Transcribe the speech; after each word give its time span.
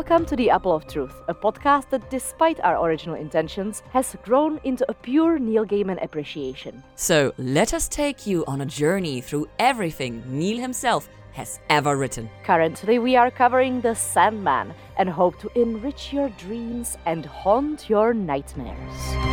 Welcome 0.00 0.24
to 0.28 0.34
The 0.34 0.48
Apple 0.48 0.72
of 0.72 0.86
Truth, 0.86 1.20
a 1.28 1.34
podcast 1.34 1.90
that, 1.90 2.08
despite 2.08 2.58
our 2.60 2.82
original 2.82 3.16
intentions, 3.16 3.82
has 3.90 4.16
grown 4.22 4.58
into 4.64 4.82
a 4.90 4.94
pure 4.94 5.38
Neil 5.38 5.66
Gaiman 5.66 6.02
appreciation. 6.02 6.82
So 6.94 7.34
let 7.36 7.74
us 7.74 7.86
take 7.86 8.26
you 8.26 8.42
on 8.46 8.62
a 8.62 8.64
journey 8.64 9.20
through 9.20 9.50
everything 9.58 10.22
Neil 10.26 10.58
himself 10.58 11.10
has 11.32 11.60
ever 11.68 11.98
written. 11.98 12.30
Currently, 12.44 12.98
we 12.98 13.14
are 13.14 13.30
covering 13.30 13.82
The 13.82 13.94
Sandman 13.94 14.72
and 14.96 15.10
hope 15.10 15.38
to 15.40 15.50
enrich 15.54 16.14
your 16.14 16.30
dreams 16.30 16.96
and 17.04 17.26
haunt 17.26 17.90
your 17.90 18.14
nightmares. 18.14 19.29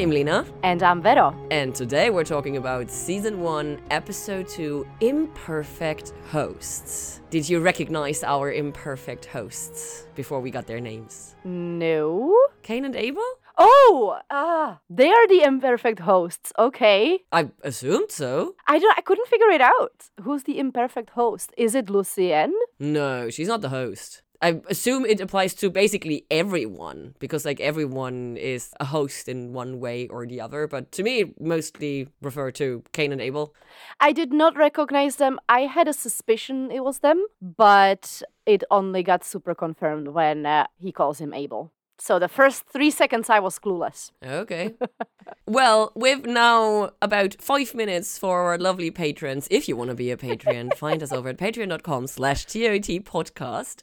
I'm 0.00 0.08
Lina, 0.08 0.46
And 0.62 0.82
I'm 0.82 1.02
Vero. 1.02 1.34
and 1.50 1.74
today 1.74 2.08
we're 2.08 2.24
talking 2.24 2.56
about 2.56 2.90
season 2.90 3.40
1, 3.40 3.82
episode 3.90 4.48
2 4.48 4.86
Imperfect 5.00 6.14
Hosts. 6.30 7.20
Did 7.28 7.46
you 7.46 7.60
recognize 7.60 8.24
our 8.24 8.50
imperfect 8.50 9.26
hosts 9.26 10.06
before 10.14 10.40
we 10.40 10.50
got 10.50 10.66
their 10.66 10.80
names? 10.80 11.36
No? 11.44 12.34
Cain 12.62 12.86
and 12.86 12.96
Abel? 12.96 13.22
Oh, 13.58 14.18
ah, 14.30 14.78
they 14.88 15.10
are 15.10 15.28
the 15.28 15.42
imperfect 15.42 15.98
hosts. 15.98 16.50
Okay. 16.58 17.20
I 17.30 17.50
assumed 17.62 18.10
so. 18.10 18.54
I 18.66 18.78
don't 18.78 18.96
I 18.96 19.02
couldn't 19.02 19.28
figure 19.28 19.50
it 19.50 19.60
out. 19.60 20.08
Who's 20.22 20.44
the 20.44 20.58
imperfect 20.58 21.10
host? 21.10 21.52
Is 21.58 21.74
it 21.74 21.90
Lucienne? 21.90 22.54
No, 22.78 23.28
she's 23.28 23.48
not 23.48 23.60
the 23.60 23.68
host. 23.68 24.22
I 24.42 24.60
assume 24.68 25.04
it 25.04 25.20
applies 25.20 25.54
to 25.54 25.70
basically 25.70 26.24
everyone 26.30 27.14
because, 27.18 27.44
like, 27.44 27.60
everyone 27.60 28.36
is 28.38 28.72
a 28.80 28.86
host 28.86 29.28
in 29.28 29.52
one 29.52 29.80
way 29.80 30.08
or 30.08 30.26
the 30.26 30.40
other. 30.40 30.66
But 30.66 30.92
to 30.92 31.02
me, 31.02 31.20
it 31.20 31.40
mostly 31.40 32.08
refer 32.22 32.50
to 32.52 32.82
Cain 32.92 33.12
and 33.12 33.20
Abel. 33.20 33.54
I 34.00 34.12
did 34.12 34.32
not 34.32 34.56
recognize 34.56 35.16
them. 35.16 35.38
I 35.48 35.62
had 35.62 35.88
a 35.88 35.92
suspicion 35.92 36.70
it 36.70 36.84
was 36.84 37.00
them, 37.00 37.26
but 37.42 38.22
it 38.46 38.64
only 38.70 39.02
got 39.02 39.24
super 39.24 39.54
confirmed 39.54 40.08
when 40.08 40.46
uh, 40.46 40.66
he 40.78 40.90
calls 40.90 41.20
him 41.20 41.34
Abel. 41.34 41.70
So 42.00 42.18
the 42.18 42.28
first 42.28 42.64
three 42.66 42.90
seconds 42.90 43.28
I 43.28 43.40
was 43.40 43.58
clueless. 43.58 44.10
Okay. 44.24 44.74
well, 45.46 45.92
we've 45.94 46.24
now 46.24 46.92
about 47.02 47.36
five 47.38 47.74
minutes 47.74 48.16
for 48.16 48.40
our 48.40 48.56
lovely 48.56 48.90
patrons. 48.90 49.46
If 49.50 49.68
you 49.68 49.76
want 49.76 49.90
to 49.90 49.94
be 49.96 50.10
a 50.10 50.16
patron, 50.16 50.70
find 50.76 51.02
us 51.02 51.12
over 51.12 51.28
at 51.28 51.36
patreon.com 51.36 52.06
slash 52.06 52.46
TOT 52.46 53.04
podcast. 53.04 53.82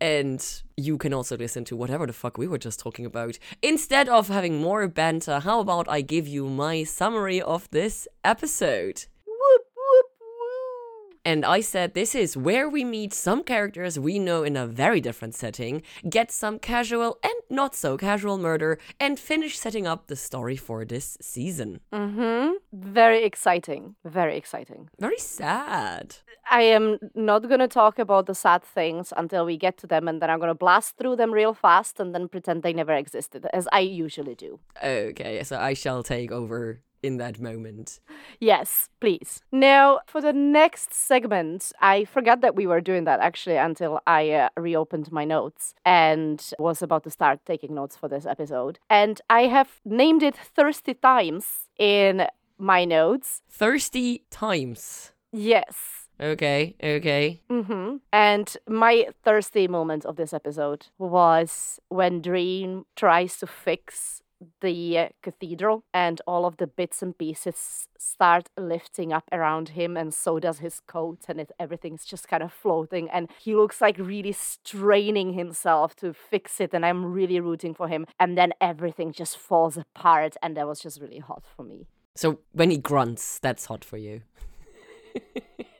And 0.00 0.44
you 0.76 0.98
can 0.98 1.14
also 1.14 1.36
listen 1.36 1.64
to 1.66 1.76
whatever 1.76 2.06
the 2.06 2.12
fuck 2.12 2.36
we 2.36 2.46
were 2.46 2.58
just 2.58 2.80
talking 2.80 3.06
about. 3.06 3.38
Instead 3.62 4.08
of 4.08 4.28
having 4.28 4.60
more 4.60 4.86
banter, 4.88 5.40
how 5.40 5.60
about 5.60 5.88
I 5.88 6.02
give 6.02 6.28
you 6.28 6.48
my 6.48 6.84
summary 6.84 7.40
of 7.40 7.70
this 7.70 8.06
episode? 8.22 9.06
Whoop, 9.26 9.62
whoop, 9.74 10.06
whoop. 10.18 11.18
And 11.24 11.46
I 11.46 11.60
said 11.60 11.94
this 11.94 12.14
is 12.14 12.36
where 12.36 12.68
we 12.68 12.84
meet 12.84 13.14
some 13.14 13.42
characters 13.42 13.98
we 13.98 14.18
know 14.18 14.42
in 14.42 14.56
a 14.56 14.66
very 14.66 15.00
different 15.00 15.34
setting, 15.34 15.82
get 16.08 16.30
some 16.30 16.58
casual 16.58 17.18
and 17.24 17.34
not 17.48 17.74
so 17.74 17.96
casual 17.96 18.36
murder, 18.36 18.78
and 19.00 19.18
finish 19.18 19.58
setting 19.58 19.86
up 19.86 20.08
the 20.08 20.16
story 20.16 20.56
for 20.56 20.84
this 20.84 21.16
season. 21.22 21.80
Mm-hmm. 21.90 22.52
Very 22.72 23.24
exciting. 23.24 23.96
Very 24.04 24.36
exciting. 24.36 24.90
Very 25.00 25.18
sad. 25.18 26.16
I 26.50 26.62
am 26.62 26.98
not 27.14 27.48
going 27.48 27.60
to 27.60 27.68
talk 27.68 27.98
about 27.98 28.26
the 28.26 28.34
sad 28.34 28.62
things 28.62 29.12
until 29.16 29.44
we 29.44 29.56
get 29.56 29.76
to 29.78 29.86
them, 29.86 30.08
and 30.08 30.20
then 30.22 30.30
I'm 30.30 30.38
going 30.38 30.48
to 30.48 30.54
blast 30.54 30.96
through 30.96 31.16
them 31.16 31.32
real 31.32 31.54
fast 31.54 32.00
and 32.00 32.14
then 32.14 32.28
pretend 32.28 32.62
they 32.62 32.72
never 32.72 32.94
existed, 32.94 33.46
as 33.52 33.68
I 33.72 33.80
usually 33.80 34.34
do. 34.34 34.60
Okay, 34.82 35.42
so 35.42 35.58
I 35.58 35.74
shall 35.74 36.02
take 36.02 36.30
over 36.30 36.80
in 37.02 37.18
that 37.18 37.40
moment. 37.40 38.00
Yes, 38.40 38.88
please. 39.00 39.42
Now, 39.52 40.00
for 40.06 40.20
the 40.20 40.32
next 40.32 40.92
segment, 40.92 41.72
I 41.80 42.04
forgot 42.04 42.40
that 42.40 42.56
we 42.56 42.66
were 42.66 42.80
doing 42.80 43.04
that 43.04 43.20
actually 43.20 43.56
until 43.56 44.00
I 44.06 44.30
uh, 44.30 44.48
reopened 44.56 45.12
my 45.12 45.24
notes 45.24 45.74
and 45.84 46.42
was 46.58 46.82
about 46.82 47.04
to 47.04 47.10
start 47.10 47.40
taking 47.46 47.74
notes 47.74 47.96
for 47.96 48.08
this 48.08 48.26
episode. 48.26 48.78
And 48.90 49.20
I 49.30 49.42
have 49.42 49.80
named 49.84 50.22
it 50.22 50.36
Thirsty 50.36 50.94
Times 50.94 51.68
in 51.78 52.26
my 52.58 52.84
notes. 52.84 53.42
Thirsty 53.50 54.24
times. 54.30 55.12
Yes. 55.32 56.05
Okay, 56.20 56.74
okay. 56.82 57.42
Mm-hmm. 57.50 57.96
And 58.12 58.56
my 58.68 59.08
thirsty 59.22 59.68
moment 59.68 60.04
of 60.06 60.16
this 60.16 60.32
episode 60.32 60.86
was 60.98 61.78
when 61.88 62.22
Dream 62.22 62.86
tries 62.96 63.36
to 63.38 63.46
fix 63.46 64.22
the 64.60 64.98
uh, 64.98 65.08
cathedral 65.22 65.82
and 65.94 66.20
all 66.26 66.44
of 66.44 66.58
the 66.58 66.66
bits 66.66 67.02
and 67.02 67.16
pieces 67.16 67.88
start 67.98 68.50
lifting 68.58 69.10
up 69.10 69.24
around 69.32 69.70
him 69.70 69.96
and 69.96 70.12
so 70.12 70.38
does 70.38 70.58
his 70.58 70.80
coat 70.80 71.20
and 71.26 71.40
it, 71.40 71.50
everything's 71.58 72.04
just 72.04 72.28
kind 72.28 72.42
of 72.42 72.52
floating 72.52 73.08
and 73.10 73.30
he 73.40 73.54
looks 73.56 73.80
like 73.80 73.96
really 73.96 74.32
straining 74.32 75.32
himself 75.32 75.96
to 75.96 76.12
fix 76.12 76.60
it 76.60 76.74
and 76.74 76.84
i'm 76.84 77.06
really 77.06 77.40
rooting 77.40 77.72
for 77.72 77.88
him 77.88 78.06
and 78.20 78.36
then 78.36 78.52
everything 78.60 79.10
just 79.10 79.38
falls 79.38 79.78
apart 79.78 80.36
and 80.42 80.54
that 80.54 80.66
was 80.66 80.80
just 80.80 81.00
really 81.00 81.18
hot 81.18 81.44
for 81.56 81.62
me 81.62 81.86
So 82.14 82.38
when 82.52 82.70
he 82.70 82.78
grunts, 82.78 83.38
that's 83.38 83.66
hot 83.66 83.84
for 83.84 83.98
you. 83.98 84.22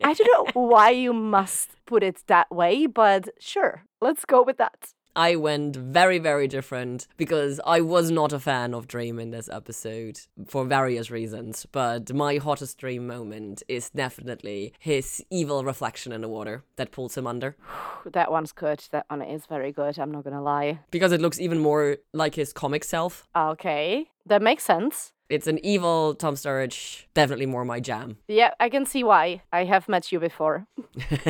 i 0.05 0.15
don't 0.15 0.55
know 0.55 0.61
why 0.61 0.91
you 0.91 1.13
must 1.13 1.71
put 1.87 2.03
it 2.03 2.23
that 2.27 2.51
way 2.51 2.87
but 2.87 3.29
sure 3.39 3.83
let's 4.01 4.25
go 4.25 4.43
with 4.43 4.59
that 4.59 4.93
I 5.17 5.35
went 5.37 5.75
very, 5.75 6.19
very 6.19 6.47
different 6.47 7.07
because 7.17 7.59
I 7.67 7.81
was 7.81 8.11
not 8.11 8.35
a 8.35 8.39
fan 8.39 8.75
of 8.75 8.87
Dream 8.87 9.19
in 9.19 9.31
this 9.31 9.49
episode 9.49 10.21
for 10.47 10.67
various 10.67 11.11
reasons. 11.11 11.67
But 11.73 12.13
my 12.13 12.37
hottest 12.37 12.77
Dream 12.77 13.07
moment 13.07 13.63
is 13.67 13.89
definitely 13.89 14.75
his 14.79 15.25
evil 15.31 15.65
reflection 15.65 16.13
in 16.13 16.21
the 16.21 16.29
water 16.29 16.65
that 16.77 16.91
pulls 16.93 17.17
him 17.17 17.27
under. 17.27 17.57
that 18.13 18.31
one's 18.31 18.53
good 18.53 18.85
that 18.91 19.07
one 19.09 19.23
is 19.23 19.47
very 19.47 19.73
good 19.73 19.99
i'm 19.99 20.13
not 20.13 20.23
gonna 20.23 20.43
lie 20.43 20.79
Because 20.93 21.11
it 21.11 21.21
looks 21.21 21.41
even 21.41 21.59
more 21.59 21.97
like 22.13 22.35
his 22.35 22.53
comic 22.53 22.85
self. 22.85 23.27
Okay, 23.35 24.11
that 24.27 24.43
makes 24.43 24.65
sense. 24.65 25.13
It's 25.29 25.47
an 25.47 25.59
evil 25.65 26.15
Tom 26.15 26.35
Sturridge, 26.35 27.07
definitely 27.15 27.47
more 27.47 27.65
my 27.65 27.81
jam. 27.81 28.19
Yeah, 28.29 28.53
I 28.61 28.69
can 28.69 28.87
see 28.87 29.03
why. 29.03 29.43
I 29.53 29.65
have 29.65 29.89
met 29.89 30.13
you 30.13 30.21
before. 30.21 30.67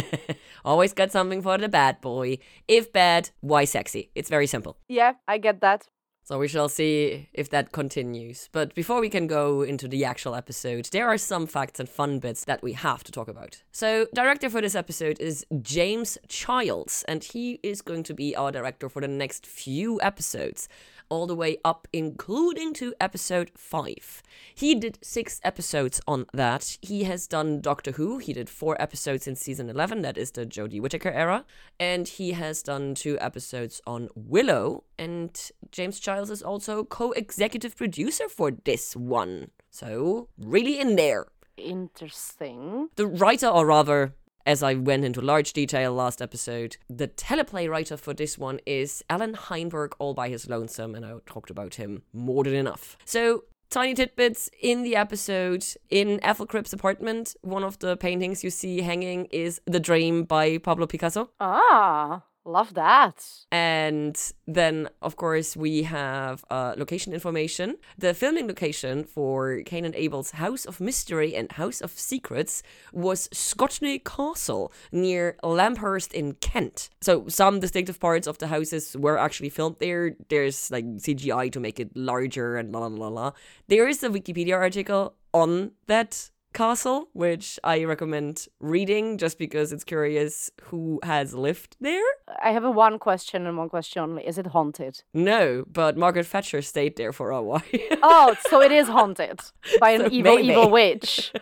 Always 0.64 0.92
got 0.92 1.12
something 1.12 1.40
for 1.40 1.56
the 1.56 1.68
bad 1.68 2.00
boy. 2.00 2.38
If 2.68 2.92
bad, 2.92 3.30
why 3.40 3.64
sexy? 3.64 4.10
It's 4.14 4.28
very 4.28 4.46
simple. 4.46 4.76
Yeah, 4.88 5.14
I 5.26 5.38
get 5.38 5.60
that. 5.62 5.88
So 6.26 6.40
we 6.40 6.48
shall 6.48 6.68
see 6.68 7.28
if 7.32 7.50
that 7.50 7.70
continues. 7.70 8.48
But 8.50 8.74
before 8.74 9.00
we 9.00 9.08
can 9.08 9.28
go 9.28 9.62
into 9.62 9.86
the 9.86 10.04
actual 10.04 10.34
episode, 10.34 10.88
there 10.90 11.06
are 11.06 11.18
some 11.18 11.46
facts 11.46 11.78
and 11.78 11.88
fun 11.88 12.18
bits 12.18 12.44
that 12.46 12.64
we 12.64 12.72
have 12.72 13.04
to 13.04 13.12
talk 13.12 13.28
about. 13.28 13.62
So, 13.70 14.08
director 14.12 14.50
for 14.50 14.60
this 14.60 14.74
episode 14.74 15.20
is 15.20 15.46
James 15.62 16.18
Childs, 16.26 17.04
and 17.06 17.22
he 17.22 17.60
is 17.62 17.80
going 17.80 18.02
to 18.02 18.12
be 18.12 18.34
our 18.34 18.50
director 18.50 18.88
for 18.88 19.00
the 19.00 19.06
next 19.06 19.46
few 19.46 20.00
episodes, 20.02 20.68
all 21.08 21.26
the 21.26 21.34
way 21.34 21.58
up, 21.64 21.88
including 21.92 22.74
to 22.74 22.94
episode 23.00 23.50
5. 23.56 24.22
He 24.54 24.74
did 24.74 24.98
six 25.02 25.40
episodes 25.44 26.00
on 26.06 26.26
that. 26.32 26.78
He 26.82 27.04
has 27.04 27.26
done 27.26 27.60
Doctor 27.60 27.92
Who, 27.92 28.18
he 28.18 28.32
did 28.32 28.48
four 28.48 28.80
episodes 28.80 29.26
in 29.26 29.36
season 29.36 29.68
11, 29.68 30.02
that 30.02 30.18
is 30.18 30.30
the 30.32 30.46
Jodie 30.46 30.80
Whittaker 30.80 31.10
era, 31.10 31.44
and 31.78 32.08
he 32.08 32.32
has 32.32 32.62
done 32.62 32.94
two 32.94 33.18
episodes 33.20 33.80
on 33.86 34.08
Willow, 34.14 34.84
and 34.98 35.50
James 35.70 36.00
Childs 36.00 36.30
is 36.30 36.42
also 36.42 36.84
co 36.84 37.12
executive 37.12 37.76
producer 37.76 38.28
for 38.28 38.50
this 38.50 38.96
one. 38.96 39.50
So, 39.70 40.28
really 40.38 40.80
in 40.80 40.96
there. 40.96 41.26
Interesting. 41.56 42.88
The 42.96 43.06
writer, 43.06 43.48
or 43.48 43.66
rather, 43.66 44.14
as 44.46 44.62
I 44.62 44.74
went 44.74 45.04
into 45.04 45.20
large 45.20 45.52
detail 45.52 45.92
last 45.92 46.22
episode, 46.22 46.76
the 46.88 47.08
teleplay 47.08 47.68
writer 47.68 47.96
for 47.96 48.14
this 48.14 48.38
one 48.38 48.60
is 48.64 49.02
Allan 49.10 49.34
Heinberg, 49.34 49.92
all 49.98 50.14
by 50.14 50.28
his 50.28 50.48
lonesome, 50.48 50.94
and 50.94 51.04
I 51.04 51.14
talked 51.26 51.50
about 51.50 51.74
him 51.74 52.02
more 52.12 52.44
than 52.44 52.54
enough. 52.54 52.96
So, 53.04 53.44
tiny 53.70 53.94
tidbits 53.94 54.48
in 54.60 54.84
the 54.84 54.94
episode. 54.94 55.66
In 55.90 56.22
Ethel 56.22 56.46
Cripps' 56.46 56.72
apartment, 56.72 57.34
one 57.42 57.64
of 57.64 57.78
the 57.80 57.96
paintings 57.96 58.44
you 58.44 58.50
see 58.50 58.80
hanging 58.80 59.26
is 59.26 59.60
The 59.66 59.80
Dream 59.80 60.22
by 60.22 60.58
Pablo 60.58 60.86
Picasso. 60.86 61.30
Ah, 61.40 62.22
love 62.46 62.74
that. 62.74 63.24
And 63.50 64.16
then, 64.46 64.88
of 65.02 65.16
course, 65.16 65.56
we 65.56 65.82
have 65.82 66.44
uh, 66.50 66.74
location 66.76 67.12
information. 67.12 67.76
The 67.98 68.14
filming 68.14 68.46
location 68.46 69.04
for 69.04 69.62
Cain 69.66 69.84
and 69.84 69.94
Abel's 69.94 70.32
House 70.32 70.64
of 70.64 70.80
Mystery 70.80 71.34
and 71.34 71.52
House 71.52 71.80
of 71.80 71.90
Secrets 71.90 72.62
was 72.92 73.28
Scotney 73.28 74.02
Castle 74.02 74.72
near 74.92 75.36
Lamberhurst 75.42 76.12
in 76.12 76.34
Kent. 76.34 76.88
So, 77.00 77.26
some 77.28 77.60
distinctive 77.60 78.00
parts 78.00 78.26
of 78.26 78.38
the 78.38 78.46
houses 78.48 78.96
were 78.98 79.18
actually 79.18 79.50
filmed 79.50 79.76
there. 79.80 80.16
There's 80.28 80.70
like 80.70 80.84
CGI 80.84 81.50
to 81.52 81.60
make 81.60 81.80
it 81.80 81.96
larger 81.96 82.56
and 82.56 82.72
la 82.72 82.80
la 82.80 82.86
la 82.86 83.08
la. 83.08 83.32
There 83.68 83.88
is 83.88 84.02
a 84.02 84.08
Wikipedia 84.08 84.54
article 84.54 85.14
on 85.32 85.72
that 85.86 86.30
castle, 86.56 87.08
which 87.12 87.58
I 87.62 87.84
recommend 87.84 88.46
reading 88.60 89.18
just 89.18 89.38
because 89.38 89.72
it's 89.72 89.84
curious 89.84 90.50
who 90.62 90.98
has 91.02 91.34
lived 91.34 91.76
there. 91.80 92.02
I 92.42 92.50
have 92.52 92.64
a 92.64 92.70
one 92.70 92.98
question 92.98 93.46
and 93.46 93.58
one 93.58 93.68
question 93.68 94.02
only. 94.02 94.26
Is 94.26 94.38
it 94.38 94.46
haunted? 94.48 95.02
No, 95.12 95.64
but 95.70 95.96
Margaret 95.98 96.26
Thatcher 96.26 96.62
stayed 96.62 96.96
there 96.96 97.12
for 97.12 97.30
a 97.30 97.42
while. 97.42 97.62
Oh, 98.02 98.34
so 98.48 98.62
it 98.62 98.72
is 98.72 98.88
haunted 98.88 99.40
by 99.80 99.90
an 99.90 100.00
So 100.02 100.08
evil, 100.10 100.36
maybe. 100.36 100.48
evil 100.48 100.70
witch. 100.70 101.32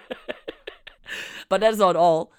but 1.48 1.60
that's 1.60 1.78
not 1.78 1.94
all. 1.96 2.32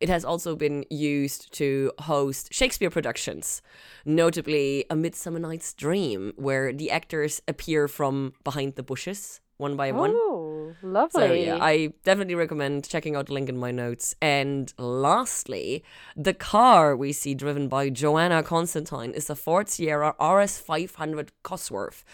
It 0.00 0.08
has 0.08 0.24
also 0.24 0.56
been 0.56 0.84
used 0.90 1.52
to 1.60 1.92
host 2.00 2.52
Shakespeare 2.52 2.90
productions, 2.90 3.62
notably 4.04 4.84
A 4.90 4.96
Midsummer 4.96 5.38
Night's 5.38 5.74
Dream, 5.74 6.32
where 6.36 6.72
the 6.72 6.90
actors 6.90 7.42
appear 7.46 7.88
from 7.88 8.32
behind 8.42 8.74
the 8.76 8.82
bushes 8.82 9.40
one 9.58 9.76
by 9.76 9.92
one. 9.92 10.12
Oh. 10.14 10.41
Oh, 10.72 10.86
lovely. 10.86 11.20
So 11.20 11.32
yeah, 11.32 11.58
I 11.60 11.92
definitely 12.04 12.34
recommend 12.34 12.88
checking 12.88 13.16
out 13.16 13.26
the 13.26 13.34
link 13.34 13.48
in 13.48 13.58
my 13.58 13.70
notes. 13.70 14.14
And 14.20 14.72
lastly, 14.78 15.84
the 16.16 16.34
car 16.34 16.96
we 16.96 17.12
see 17.12 17.34
driven 17.34 17.68
by 17.68 17.90
Joanna 17.90 18.42
Constantine 18.42 19.12
is 19.12 19.28
a 19.30 19.34
Ford 19.34 19.68
Sierra 19.68 20.14
RS 20.20 20.58
500 20.58 21.32
Cosworth. 21.42 22.04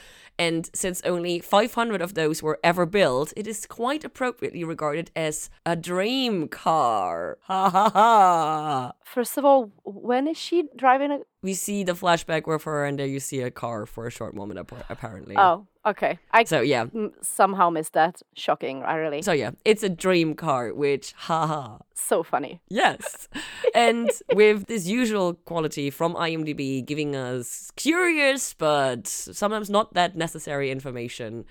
And 0.41 0.71
since 0.73 1.03
only 1.05 1.41
500 1.41 2.01
of 2.01 2.15
those 2.15 2.43
were 2.45 2.61
ever 2.63 2.87
built, 2.87 3.33
it 3.37 3.49
is 3.49 3.67
quite 3.67 4.05
appropriately 4.05 4.63
regarded 4.63 5.11
as 5.17 5.51
a 5.67 5.75
dream 5.75 6.47
car. 6.47 7.39
Ha 7.43 7.71
ha 7.71 7.91
ha. 7.91 8.93
First 9.05 9.37
of 9.37 9.45
all, 9.45 9.73
when 9.85 10.29
is 10.29 10.37
she 10.37 10.69
driving 10.77 11.11
a 11.11 11.21
We 11.43 11.55
see 11.55 11.85
the 11.85 11.93
flashback 11.93 12.47
with 12.49 12.65
her, 12.65 12.85
and 12.85 12.99
there 12.99 13.07
you 13.07 13.21
see 13.21 13.41
a 13.43 13.51
car 13.51 13.87
for 13.87 14.07
a 14.07 14.11
short 14.11 14.35
moment, 14.35 14.59
apparently. 14.91 15.37
Oh, 15.39 15.67
okay. 15.87 16.19
I 16.33 16.43
So 16.45 16.61
yeah, 16.63 16.87
m- 16.93 17.13
somehow 17.23 17.71
missed 17.71 17.93
that. 17.93 18.21
Shocking, 18.35 18.83
I 18.83 18.95
really. 18.97 19.23
so 19.23 19.31
yeah, 19.33 19.53
it's 19.65 19.85
a 19.85 19.89
dream 19.89 20.35
car, 20.35 20.75
which 20.75 21.13
haha. 21.17 21.79
so 21.95 22.25
funny. 22.25 22.61
Yes. 22.69 23.29
and 23.75 24.11
with 24.35 24.67
this 24.67 24.87
usual 24.89 25.35
quality 25.45 25.91
from 25.91 26.15
IMDb 26.15 26.85
giving 26.85 27.15
us 27.15 27.71
curious 27.77 28.55
but 28.55 29.07
sometimes 29.07 29.71
not 29.71 29.95
that 29.95 30.17
necessary 30.17 30.71
information, 30.73 31.45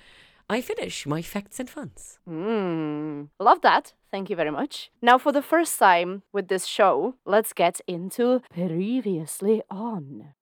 I 0.50 0.62
finish 0.62 1.06
my 1.06 1.22
facts 1.22 1.60
and 1.60 1.70
funs. 1.70 2.20
Mm, 2.28 3.30
love 3.38 3.62
that. 3.62 3.94
Thank 4.12 4.30
you 4.30 4.36
very 4.38 4.52
much. 4.52 4.92
Now, 5.02 5.18
for 5.18 5.34
the 5.34 5.42
first 5.42 5.78
time 5.78 6.24
with 6.32 6.48
this 6.48 6.66
show, 6.66 7.16
let's 7.26 7.52
get 7.52 7.82
into 7.86 8.42
previously 8.54 9.62
on. 9.70 10.34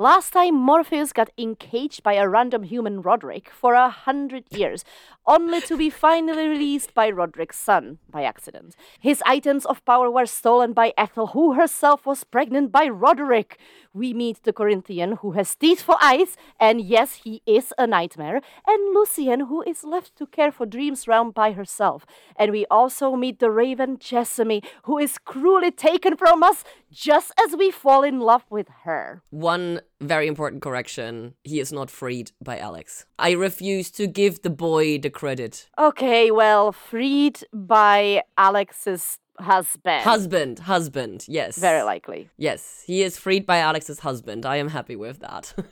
Last 0.00 0.30
time, 0.32 0.54
Morpheus 0.54 1.12
got 1.12 1.28
encaged 1.36 2.02
by 2.02 2.14
a 2.14 2.26
random 2.26 2.62
human 2.62 3.02
Roderick 3.02 3.50
for 3.50 3.74
a 3.74 3.90
hundred 3.90 4.44
years, 4.50 4.82
only 5.26 5.60
to 5.60 5.76
be 5.76 5.90
finally 5.90 6.48
released 6.48 6.94
by 6.94 7.10
Roderick's 7.10 7.58
son 7.58 7.98
by 8.10 8.22
accident. 8.22 8.76
His 8.98 9.22
items 9.26 9.66
of 9.66 9.84
power 9.84 10.10
were 10.10 10.24
stolen 10.24 10.72
by 10.72 10.94
Ethel, 10.96 11.26
who 11.26 11.52
herself 11.52 12.06
was 12.06 12.24
pregnant 12.24 12.72
by 12.72 12.88
Roderick. 12.88 13.58
We 13.92 14.14
meet 14.14 14.42
the 14.44 14.54
Corinthian, 14.54 15.16
who 15.16 15.32
has 15.32 15.54
teeth 15.54 15.82
for 15.82 15.96
eyes, 16.00 16.34
and 16.58 16.80
yes, 16.80 17.16
he 17.24 17.42
is 17.44 17.74
a 17.76 17.86
nightmare, 17.86 18.40
and 18.66 18.94
Lucienne, 18.94 19.48
who 19.48 19.60
is 19.64 19.84
left 19.84 20.16
to 20.16 20.24
care 20.24 20.50
for 20.50 20.64
Dream's 20.64 21.06
realm 21.08 21.30
by 21.30 21.52
herself. 21.52 22.06
And 22.36 22.52
we 22.52 22.64
also 22.70 23.16
meet 23.16 23.38
the 23.38 23.50
Raven 23.50 23.98
Jessamy, 23.98 24.62
who 24.84 24.96
is 24.96 25.18
cruelly 25.18 25.72
taken 25.72 26.16
from 26.16 26.42
us 26.42 26.64
just 26.90 27.32
as 27.44 27.56
we 27.56 27.70
fall 27.70 28.02
in 28.02 28.20
love 28.20 28.44
with 28.50 28.68
her. 28.84 29.22
One 29.30 29.80
very 30.00 30.26
important 30.26 30.62
correction 30.62 31.34
he 31.44 31.60
is 31.60 31.72
not 31.72 31.90
freed 31.90 32.32
by 32.42 32.58
Alex. 32.58 33.06
I 33.18 33.32
refuse 33.32 33.90
to 33.92 34.06
give 34.06 34.42
the 34.42 34.50
boy 34.50 34.98
the 34.98 35.10
credit. 35.10 35.68
Okay, 35.78 36.30
well, 36.30 36.72
freed 36.72 37.40
by 37.52 38.22
Alex's 38.36 39.18
husband. 39.40 40.02
Husband, 40.02 40.58
husband, 40.60 41.24
yes. 41.28 41.58
Very 41.58 41.82
likely. 41.82 42.28
Yes, 42.36 42.82
he 42.86 43.02
is 43.02 43.16
freed 43.16 43.46
by 43.46 43.58
Alex's 43.58 44.00
husband. 44.00 44.46
I 44.46 44.56
am 44.56 44.68
happy 44.68 44.96
with 44.96 45.20
that. 45.20 45.54